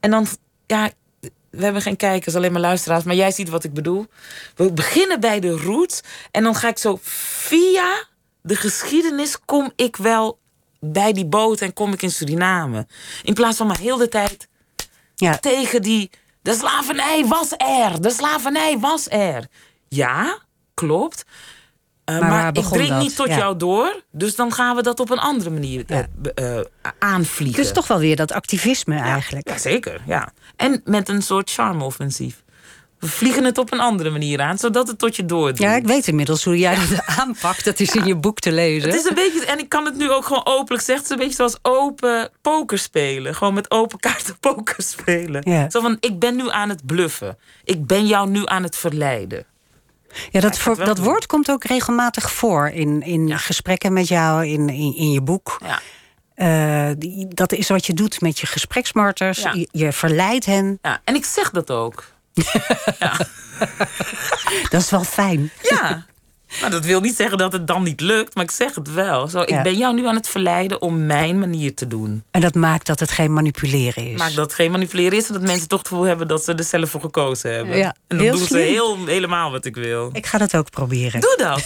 En 0.00 0.10
dan, 0.10 0.26
ja, 0.66 0.90
we 1.50 1.64
hebben 1.64 1.82
geen 1.82 1.96
kijkers, 1.96 2.34
alleen 2.34 2.52
maar 2.52 2.60
luisteraars, 2.60 3.04
maar 3.04 3.14
jij 3.14 3.30
ziet 3.30 3.48
wat 3.48 3.64
ik 3.64 3.72
bedoel. 3.72 4.06
We 4.56 4.72
beginnen 4.72 5.20
bij 5.20 5.40
de 5.40 5.56
roots 5.56 6.00
en 6.30 6.42
dan 6.42 6.54
ga 6.54 6.68
ik 6.68 6.78
zo 6.78 6.98
via 7.02 8.04
de 8.42 8.56
geschiedenis 8.56 9.38
kom 9.44 9.72
ik 9.76 9.96
wel 9.96 10.38
bij 10.80 11.12
die 11.12 11.26
boot 11.26 11.60
en 11.60 11.72
kom 11.72 11.92
ik 11.92 12.02
in 12.02 12.10
Suriname. 12.10 12.86
In 13.22 13.34
plaats 13.34 13.56
van 13.56 13.66
maar 13.66 13.78
heel 13.78 13.96
de 13.96 14.08
tijd 14.08 14.48
ja. 15.14 15.36
tegen 15.38 15.82
die. 15.82 16.10
De 16.42 16.54
slavernij 16.54 17.26
was 17.26 17.52
er, 17.56 18.00
de 18.00 18.10
slavernij 18.10 18.78
was 18.78 19.08
er. 19.08 19.46
Ja, 19.88 20.38
klopt. 20.74 21.24
Uh, 22.10 22.18
maar, 22.20 22.56
ik 22.56 22.64
drink 22.64 22.98
niet 22.98 23.16
tot 23.16 23.28
jou 23.28 23.56
door. 23.56 24.02
Dus 24.10 24.36
dan 24.36 24.52
gaan 24.52 24.76
we 24.76 24.82
dat 24.82 25.00
op 25.00 25.10
een 25.10 25.18
andere 25.18 25.50
manier 25.50 25.84
ja. 25.86 26.06
uh, 26.34 26.60
aanvliegen. 26.98 27.62
Dus 27.62 27.72
toch 27.72 27.86
wel 27.86 27.98
weer 27.98 28.16
dat 28.16 28.32
activisme 28.32 28.98
eigenlijk. 28.98 29.48
Ja, 29.48 29.58
zeker, 29.58 30.02
ja. 30.06 30.32
En 30.56 30.80
met 30.84 31.08
een 31.08 31.22
soort 31.22 31.50
charme-offensief. 31.50 32.43
We 32.98 33.06
vliegen 33.06 33.44
het 33.44 33.58
op 33.58 33.72
een 33.72 33.80
andere 33.80 34.10
manier 34.10 34.40
aan, 34.40 34.58
zodat 34.58 34.88
het 34.88 34.98
tot 34.98 35.16
je 35.16 35.24
doordringt. 35.24 35.72
Ja, 35.72 35.74
ik 35.74 35.86
weet 35.86 36.08
inmiddels 36.08 36.44
hoe 36.44 36.58
jij 36.58 36.74
dat 36.74 37.06
aanpakt. 37.18 37.64
Dat 37.64 37.80
is 37.80 37.94
in 37.94 38.04
je 38.04 38.16
boek 38.16 38.38
te 38.38 38.52
lezen. 38.52 38.90
Het 38.90 38.98
is 38.98 39.08
een 39.08 39.14
beetje, 39.14 39.44
en 39.46 39.58
ik 39.58 39.68
kan 39.68 39.84
het 39.84 39.96
nu 39.96 40.10
ook 40.10 40.24
gewoon 40.24 40.46
openlijk 40.46 40.84
zeggen. 40.84 40.94
Het 40.94 41.04
is 41.04 41.10
een 41.10 41.16
beetje 41.16 41.34
zoals 41.34 41.58
open 41.62 42.30
poker 42.40 42.78
spelen. 42.78 43.34
Gewoon 43.34 43.54
met 43.54 43.70
open 43.70 43.98
kaarten 43.98 44.38
poker 44.50 44.82
spelen. 44.82 45.70
Zo 45.70 45.80
van, 45.80 45.96
ik 46.00 46.18
ben 46.18 46.36
nu 46.36 46.50
aan 46.50 46.68
het 46.68 46.86
bluffen. 46.86 47.38
Ik 47.64 47.86
ben 47.86 48.06
jou 48.06 48.28
nu 48.28 48.42
aan 48.44 48.62
het 48.62 48.76
verleiden. 48.76 49.46
Ja, 50.30 50.40
dat, 50.40 50.58
voor, 50.58 50.84
dat 50.84 50.98
woord 50.98 51.26
komt 51.26 51.50
ook 51.50 51.64
regelmatig 51.64 52.32
voor 52.32 52.68
in, 52.68 53.02
in 53.02 53.38
gesprekken 53.38 53.92
met 53.92 54.08
jou, 54.08 54.46
in, 54.46 54.68
in, 54.68 54.96
in 54.96 55.10
je 55.10 55.20
boek. 55.20 55.58
Ja. 55.64 55.80
Uh, 56.36 56.94
die, 56.98 57.26
dat 57.28 57.52
is 57.52 57.68
wat 57.68 57.86
je 57.86 57.94
doet 57.94 58.20
met 58.20 58.38
je 58.38 58.46
gespreksmarters. 58.46 59.42
Je, 59.42 59.68
je, 59.70 59.92
verleidt 59.92 60.46
hen. 60.46 60.78
Ja, 60.82 61.00
en 61.04 61.14
ik 61.14 61.24
zeg 61.24 61.50
dat 61.50 61.70
ook. 61.70 62.13
Ja. 62.98 63.16
Dat 64.70 64.82
is 64.82 64.90
wel 64.90 65.04
fijn. 65.04 65.50
Ja, 65.62 66.06
maar 66.60 66.70
dat 66.70 66.84
wil 66.84 67.00
niet 67.00 67.16
zeggen 67.16 67.38
dat 67.38 67.52
het 67.52 67.66
dan 67.66 67.82
niet 67.82 68.00
lukt, 68.00 68.34
maar 68.34 68.44
ik 68.44 68.50
zeg 68.50 68.74
het 68.74 68.92
wel. 68.92 69.28
Zo, 69.28 69.40
ik 69.40 69.62
ben 69.62 69.76
jou 69.76 69.94
nu 69.94 70.06
aan 70.06 70.14
het 70.14 70.28
verleiden 70.28 70.82
om 70.82 71.06
mijn 71.06 71.38
manier 71.38 71.74
te 71.74 71.86
doen. 71.86 72.22
En 72.30 72.40
dat 72.40 72.54
maakt 72.54 72.86
dat 72.86 73.00
het 73.00 73.10
geen 73.10 73.32
manipuleren 73.32 74.10
is. 74.10 74.18
Maakt 74.18 74.34
dat 74.34 74.44
het 74.44 74.54
geen 74.54 74.70
manipuleren 74.70 75.18
is 75.18 75.26
en 75.26 75.32
dat 75.32 75.42
mensen 75.42 75.68
toch 75.68 75.78
het 75.78 75.88
gevoel 75.88 76.04
hebben 76.04 76.28
dat 76.28 76.44
ze 76.44 76.54
er 76.54 76.64
zelf 76.64 76.90
voor 76.90 77.00
gekozen 77.00 77.54
hebben. 77.54 77.76
Ja, 77.76 77.94
en 78.06 78.18
dan 78.18 78.26
doen 78.26 78.46
ze 78.46 78.58
heel, 78.58 79.06
helemaal 79.06 79.50
wat 79.50 79.64
ik 79.64 79.74
wil. 79.74 80.10
Ik 80.12 80.26
ga 80.26 80.38
dat 80.38 80.56
ook 80.56 80.70
proberen. 80.70 81.20
Doe 81.20 81.34
dat. 81.36 81.62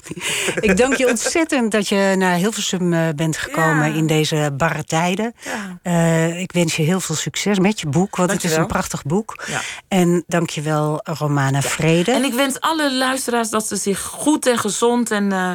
ik 0.70 0.76
dank 0.76 0.96
je 0.96 1.08
ontzettend 1.08 1.72
dat 1.72 1.88
je 1.88 2.14
naar 2.18 2.36
Hilversum 2.36 2.92
eh, 2.92 3.08
bent 3.16 3.36
gekomen 3.36 3.94
in 3.94 4.06
deze 4.06 4.50
barre 4.56 4.84
tijden. 4.84 5.34
Ja. 5.44 5.78
Uh, 5.82 6.40
ik 6.40 6.52
wens 6.52 6.76
je 6.76 6.82
heel 6.82 7.00
veel 7.00 7.14
succes 7.14 7.58
met 7.58 7.80
je 7.80 7.86
boek, 7.88 8.16
want 8.16 8.30
het 8.30 8.44
is 8.44 8.56
een 8.56 8.66
prachtig 8.66 9.02
boek. 9.02 9.44
Ja. 9.46 9.60
En 9.88 10.24
dank 10.26 10.50
je 10.50 10.60
wel, 10.60 11.00
Romana 11.04 11.62
Vrede. 11.62 12.12
En 12.12 12.24
ik 12.24 12.34
wens 12.34 12.60
alle 12.60 12.94
luisteraars 12.94 13.50
dat 13.50 13.66
ze 13.66 13.76
zich 13.76 14.00
goed 14.22 14.46
en 14.46 14.58
gezond 14.58 15.10
en 15.10 15.32
uh, 15.32 15.52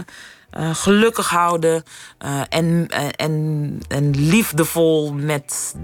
uh, 0.57 0.75
gelukkig 0.75 1.29
houden. 1.29 1.83
Uh, 2.25 2.41
en, 2.49 2.87
en, 3.15 3.79
en 3.87 4.11
liefdevol 4.11 5.13
met 5.13 5.75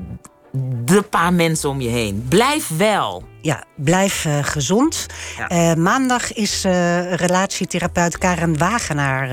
de 0.86 1.02
paar 1.02 1.34
mensen 1.34 1.70
om 1.70 1.82
je 1.82 1.90
heen. 1.90 2.26
Blijf 2.30 2.78
wel. 2.78 3.24
Ja, 3.42 3.64
blijf 3.76 4.26
uh, 4.26 4.38
gezond. 4.42 5.06
Ja. 5.38 5.52
Uh, 5.52 5.84
maandag 5.84 6.34
is 6.34 6.66
uh, 6.66 7.14
relatietherapeut 7.14 8.18
Karen 8.18 8.58
Wagenaar 8.58 9.30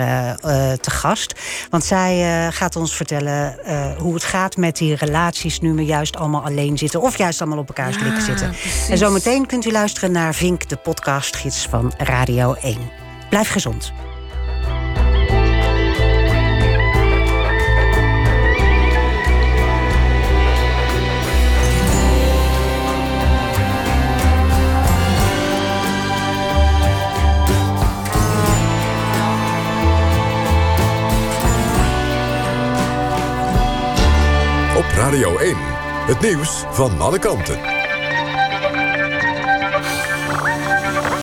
te 0.77 0.91
gast. 0.91 1.41
Want 1.71 1.85
zij 1.85 2.49
gaat 2.53 2.77
ons 2.77 2.97
vertellen 2.97 3.59
hoe 3.99 4.15
het 4.15 4.25
gaat 4.25 4.57
met 4.57 4.77
die 4.77 4.95
relaties 4.95 5.61
nu 5.61 5.73
we 5.73 5.85
juist 5.85 6.17
allemaal 6.17 6.45
alleen 6.45 6.79
zitten. 6.79 7.01
Of 7.01 7.19
juist 7.19 7.41
allemaal 7.41 7.59
op 7.59 7.69
elkaar 7.69 8.05
ja, 8.05 8.21
zitten. 8.21 8.49
Precies. 8.49 8.89
En 8.89 8.99
zometeen 8.99 9.47
kunt 9.47 9.65
u 9.65 9.71
luisteren 9.71 10.13
naar 10.13 10.35
Vink, 10.35 10.69
de 10.69 10.77
podcastgids 10.77 11.67
van 11.71 11.93
Radio 11.99 12.55
1. 12.55 13.10
Blijf 13.31 13.49
gezond. 13.49 13.93
Radio 35.11 35.39
1, 35.39 35.57
het 36.07 36.21
nieuws 36.21 36.65
van 36.71 37.01
alle 37.01 37.19
kanten. 37.19 37.80